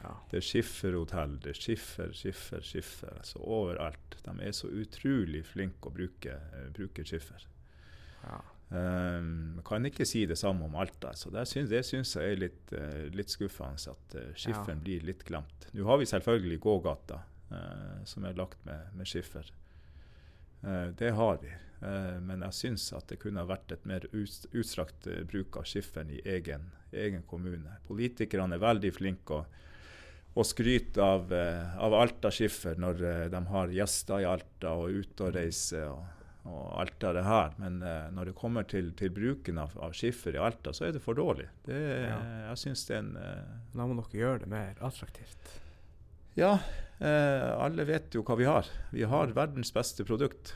Ja. 0.00 0.14
Det 0.30 0.38
er 0.38 0.46
skifferhotell, 0.46 1.34
det 1.44 1.50
er 1.52 1.58
skiffer, 1.60 2.14
skiffer, 2.16 2.62
skiffer. 2.64 3.18
altså 3.20 3.42
Overalt. 3.44 4.16
De 4.24 4.32
er 4.40 4.54
så 4.56 4.70
utrolig 4.72 5.42
flinke 5.44 5.90
å 5.90 5.92
bruke, 5.92 6.38
bruke 6.72 7.04
skiffer. 7.04 7.44
ja. 8.24 8.40
Um, 8.70 9.56
kan 9.66 9.82
ikke 9.88 10.06
si 10.06 10.20
det 10.30 10.36
samme 10.38 10.68
om 10.68 10.76
Alta. 10.78 11.10
så 11.18 11.30
Det 11.34 11.42
syns, 11.50 11.70
det 11.72 11.80
syns 11.88 12.14
jeg 12.14 12.36
er 12.36 12.38
litt, 12.38 12.72
eh, 12.72 13.08
litt 13.10 13.32
skuffende 13.32 13.74
at 13.74 14.14
uh, 14.14 14.28
skifferen 14.38 14.78
Ja. 14.78 14.84
blir 14.84 15.06
litt 15.08 15.24
glemt. 15.26 15.66
Nå 15.74 15.84
har 15.88 15.98
vi 15.98 16.06
selvfølgelig 16.06 16.60
gågata, 16.60 17.18
eh, 17.50 18.04
som 18.04 18.24
er 18.24 18.38
lagt 18.38 18.64
med, 18.64 18.92
med 18.94 19.06
skiffer. 19.06 19.50
Det 20.60 21.10
har 21.16 21.38
vi. 21.40 21.48
Men 22.20 22.42
jeg 22.42 22.52
syns 22.52 22.92
at 22.92 23.06
det 23.08 23.16
kunne 23.22 23.40
ha 23.40 23.46
vært 23.48 23.72
et 23.72 23.86
mer 23.88 24.04
ut, 24.12 24.46
utstrakt 24.52 25.06
bruk 25.24 25.56
av 25.56 25.64
skifferen 25.64 26.10
i 26.12 26.20
egen, 26.28 26.66
egen 26.92 27.22
kommune. 27.22 27.78
Politikerne 27.88 28.58
er 28.58 28.60
veldig 28.60 28.90
flinke 28.92 29.38
å, 29.38 29.46
å 30.36 30.44
skryte 30.44 31.00
av, 31.00 31.32
av 31.32 31.96
Alta-skiffer 32.02 32.76
når 32.76 33.00
eh, 33.08 33.24
de 33.32 33.40
har 33.54 33.72
gjester 33.72 34.20
i 34.20 34.28
Alta 34.28 34.74
og 34.76 34.90
er 34.90 35.00
ute 35.00 35.24
og 35.30 35.34
reiser. 35.38 35.88
og 35.88 36.19
og 36.48 36.80
alt 36.80 37.04
av 37.04 37.16
det 37.16 37.24
her. 37.26 37.54
Men 37.60 37.80
uh, 37.84 38.08
når 38.14 38.30
det 38.30 38.36
kommer 38.38 38.68
til, 38.68 38.92
til 38.98 39.12
bruken 39.14 39.60
av, 39.60 39.74
av 39.82 39.94
skiffer 39.96 40.36
i 40.36 40.40
Alta, 40.40 40.72
så 40.76 40.88
er 40.88 40.94
det 40.96 41.02
for 41.04 41.18
dårlig. 41.18 41.48
Det, 41.66 41.80
Ja. 42.00 42.20
Jeg 42.50 42.62
syns 42.62 42.86
det 42.88 42.96
er 42.96 43.02
en 43.04 43.10
uh, 43.16 43.58
Da 43.74 43.86
må 43.86 43.98
dere 44.00 44.22
gjøre 44.22 44.44
det 44.44 44.50
mer 44.50 44.80
attraktivt. 44.86 45.56
Ja, 46.38 46.54
eh, 47.02 47.48
alle 47.58 47.84
vet 47.84 48.14
jo 48.14 48.22
hva 48.24 48.36
vi 48.38 48.46
har. 48.46 48.68
Vi 48.94 49.02
har 49.04 49.32
verdens 49.34 49.72
beste 49.74 50.06
produkt, 50.06 50.52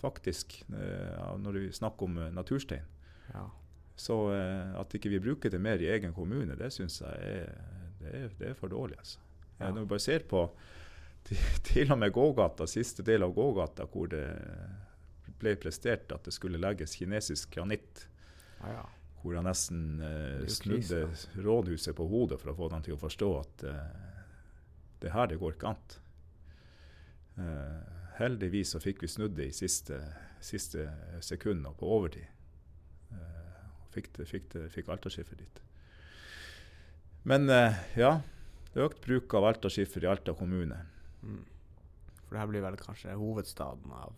faktisk, 0.00 0.56
når 0.72 1.58
vi 1.58 1.66
snakker 1.76 2.08
om 2.08 2.16
naturstein. 2.34 2.88
Ja. 3.34 3.44
Så 4.00 4.16
at 4.80 4.96
ikke 4.96 5.12
vi 5.12 5.20
bruker 5.22 5.52
det 5.52 5.60
mer 5.62 5.84
i 5.84 5.90
egen 5.92 6.16
kommune, 6.16 6.56
det 6.56 6.72
syns 6.74 7.02
jeg 7.04 7.20
er, 7.20 7.52
det 8.00 8.14
er, 8.16 8.32
det 8.40 8.50
er 8.50 8.58
for 8.58 8.72
dårlig. 8.72 8.96
Altså. 8.98 9.20
Ja. 9.60 9.70
Når 9.70 9.84
vi 9.84 9.92
bare 9.92 10.06
ser 10.08 10.26
på 10.32 10.42
til, 11.68 11.90
og 11.92 11.98
med 12.00 12.12
gågata, 12.14 12.66
siste 12.70 13.04
del 13.06 13.22
av 13.26 13.34
gågata, 13.36 13.86
hvor 13.92 14.10
det 14.12 14.24
ble 15.38 15.54
prestert 15.60 16.10
at 16.14 16.24
det 16.26 16.34
skulle 16.34 16.58
legges 16.60 16.96
kinesisk 16.98 17.52
granitt, 17.54 18.06
Ah, 18.58 18.72
ja. 18.74 18.80
hvor 19.22 19.36
han 19.38 19.46
nesten 19.46 20.00
eh, 20.02 20.46
snudde 20.50 21.04
rådhuset 21.44 21.94
på 21.94 22.06
hodet 22.10 22.40
for 22.42 22.50
å 22.50 22.56
få 22.58 22.68
dem 22.72 22.82
til 22.82 22.96
å 22.96 22.98
forstå 22.98 23.28
at 23.38 23.62
eh, 23.70 24.08
det 25.04 25.12
her, 25.14 25.28
det 25.30 25.38
går 25.38 25.54
ikke 25.54 25.70
an. 25.70 25.94
Eh, 27.38 27.76
heldigvis 28.18 28.74
så 28.74 28.80
fikk 28.82 29.04
vi 29.04 29.10
snudd 29.12 29.36
det 29.38 29.46
i 29.52 29.54
siste, 29.54 30.00
siste 30.42 30.88
sekund 31.22 31.66
og 31.70 31.78
på 31.78 31.92
overtid. 32.00 32.26
Eh, 33.14 33.62
fikk, 33.94 34.10
det, 34.18 34.26
fikk, 34.26 34.50
det, 34.56 34.64
fikk 34.74 34.90
Alta-skiffer 34.90 35.38
dit. 35.38 35.62
Men 37.30 37.46
eh, 37.52 37.78
ja, 38.00 38.16
økt 38.74 39.06
bruk 39.06 39.38
av 39.38 39.46
Alta-skiffer 39.52 40.02
i 40.02 40.10
Alta 40.10 40.34
kommune. 40.34 40.82
Mm. 41.22 41.44
For 42.28 42.34
det 42.36 42.40
her 42.42 42.50
blir 42.50 42.64
vel 42.66 42.76
kanskje 42.76 43.14
hovedstaden 43.18 43.92
av 43.96 44.12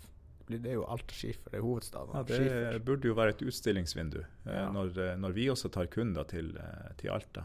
Det 0.51 0.67
er 0.67 0.75
jo 0.81 0.85
Alta 0.91 1.15
skifer, 1.15 1.51
det 1.53 1.61
er 1.61 1.63
hovedstaden 1.63 2.17
Ja, 2.17 2.23
det 2.27 2.39
skifer. 2.41 2.79
burde 2.89 3.09
jo 3.09 3.15
være 3.15 3.35
et 3.37 3.43
utstillingsvindu 3.47 4.19
eh, 4.21 4.53
Ja. 4.57 4.65
når, 4.75 4.99
eh, 4.99 5.17
når 5.17 5.33
vi 5.37 5.45
også 5.53 5.71
tar 5.71 5.87
kunder 5.87 6.25
til, 6.25 6.57
eh, 6.59 6.93
til 6.99 7.11
Alta 7.11 7.45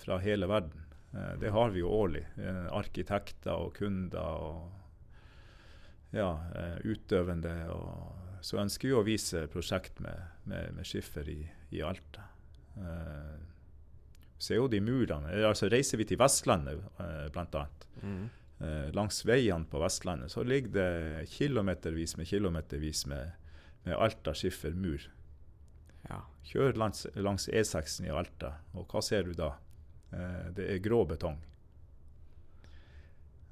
fra 0.00 0.16
hele 0.18 0.46
verden. 0.48 0.86
Det 1.38 1.50
har 1.52 1.68
vi 1.70 1.80
jo 1.82 1.88
årlig. 1.92 2.22
Arkitekter 2.72 3.52
og 3.52 3.74
kunder 3.74 4.18
og 4.40 4.70
ja, 6.16 6.30
utøvende. 6.82 7.52
Og, 7.68 8.38
så 8.40 8.56
ønsker 8.62 8.88
vi 8.88 8.94
å 8.96 9.02
vise 9.04 9.42
prosjekt 9.52 10.00
med, 10.00 10.16
med, 10.46 10.72
med 10.78 10.88
skifer 10.88 11.28
i, 11.28 11.42
i 11.76 11.82
Alta. 11.84 12.24
Eh, 14.40 14.54
er 14.56 14.60
jo 14.62 14.68
de 14.72 14.80
murene. 14.80 15.32
eh, 15.34 15.46
Altså 15.48 15.68
reiser 15.68 15.98
vi 16.00 16.04
til 16.08 16.18
Vestlandet 16.20 16.80
eh, 16.98 17.26
bl.a. 17.34 17.66
Mm. 18.02 18.28
Eh, 18.60 18.90
langs 18.96 19.22
veiene 19.24 19.64
på 19.68 19.80
Vestlandet 19.80 20.30
så 20.32 20.42
ligger 20.44 20.72
det 20.74 21.28
kilometervis 21.32 22.16
med 22.16 22.26
kilometervis 22.28 23.06
med, 23.06 23.30
med 23.84 23.96
Alta 23.96 24.34
skiffermur. 24.34 25.06
Ja. 26.08 26.22
Kjør 26.50 26.76
langs, 26.80 27.06
langs 27.14 27.48
E6-en 27.48 28.06
i 28.08 28.10
Alta, 28.12 28.54
og 28.74 28.88
hva 28.88 29.02
ser 29.04 29.28
du 29.28 29.34
da? 29.36 29.52
Eh, 30.12 30.48
det 30.56 30.68
er 30.74 30.82
grå 30.84 31.04
betong. 31.06 31.38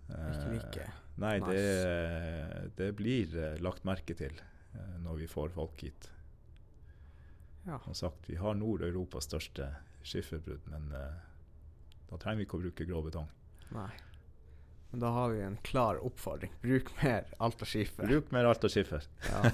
Ikke 0.08 0.16
Eh, 0.16 0.52
like 0.54 0.84
Nei, 1.20 1.34
nice. 1.42 1.52
det, 1.52 2.70
det 2.78 2.86
blir 2.96 3.34
eh, 3.36 3.58
lagt 3.60 3.84
merke 3.84 4.14
til 4.16 4.32
eh, 4.38 4.94
når 5.02 5.18
vi 5.20 5.26
får 5.28 5.50
folk 5.52 5.82
hit. 5.84 6.06
Ja. 7.66 7.76
Som 7.84 7.92
sagt, 7.98 8.28
vi 8.30 8.38
har 8.40 8.54
Nord-Europas 8.56 9.26
største 9.28 9.66
skifferbrudd, 10.08 10.66
men 10.72 10.92
eh, 10.96 11.16
da 12.10 12.16
trenger 12.20 12.40
vi 12.42 12.46
ikke 12.48 12.58
å 12.58 12.62
bruke 12.66 12.86
grå 12.88 13.02
betong. 13.04 13.28
Nei. 13.76 13.90
Men 14.90 15.02
da 15.02 15.10
har 15.12 15.28
vi 15.34 15.42
en 15.44 15.58
klar 15.68 15.98
oppfordring. 16.00 16.52
Bruk 16.62 16.88
mer 17.02 17.26
alt 17.44 17.60
av 17.62 17.68
skifer. 17.68 18.06
Bruk 18.08 18.30
mer 18.32 18.46
alt 18.48 18.62
av 18.64 18.70
skiffer. 18.72 19.04
Ja. 19.28 19.50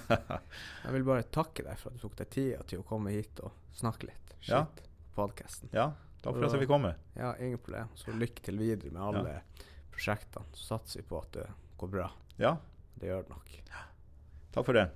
Jeg 0.84 0.92
vil 0.94 1.06
bare 1.08 1.24
takke 1.34 1.64
deg 1.66 1.80
for 1.80 1.90
at 1.90 1.98
du 1.98 2.04
tok 2.04 2.14
deg 2.20 2.30
tida 2.30 2.62
til 2.70 2.84
å 2.84 2.86
komme 2.86 3.10
hit 3.10 3.40
og 3.42 3.50
snakke 3.74 4.06
litt 4.12 4.34
Ja. 4.46 4.60
skitt 4.62 4.84
på 5.14 5.16
podkasten. 5.24 5.72
Ja, 5.74 5.88
takk 6.22 6.36
for 6.38 6.46
at 6.46 6.54
jeg 6.54 6.62
fikk 6.62 6.70
komme. 6.70 6.94
Ja, 7.18 7.32
ingen 7.42 7.58
problem. 7.58 7.90
Så 7.98 8.14
lykke 8.14 8.46
til 8.46 8.60
videre 8.62 8.94
med 8.94 9.02
alle 9.02 9.40
prosjektene. 9.94 10.46
Så 10.54 10.68
satser 10.76 11.02
vi 11.02 11.08
på 11.10 11.18
at 11.18 11.32
det 11.40 11.48
går 11.82 11.90
bra. 11.98 12.08
Ja, 12.38 12.54
Det 13.00 13.10
gjør 13.10 13.26
det 13.26 13.34
nok. 13.34 13.50
takk 14.54 14.64
for 14.70 14.72
det. 14.78 14.86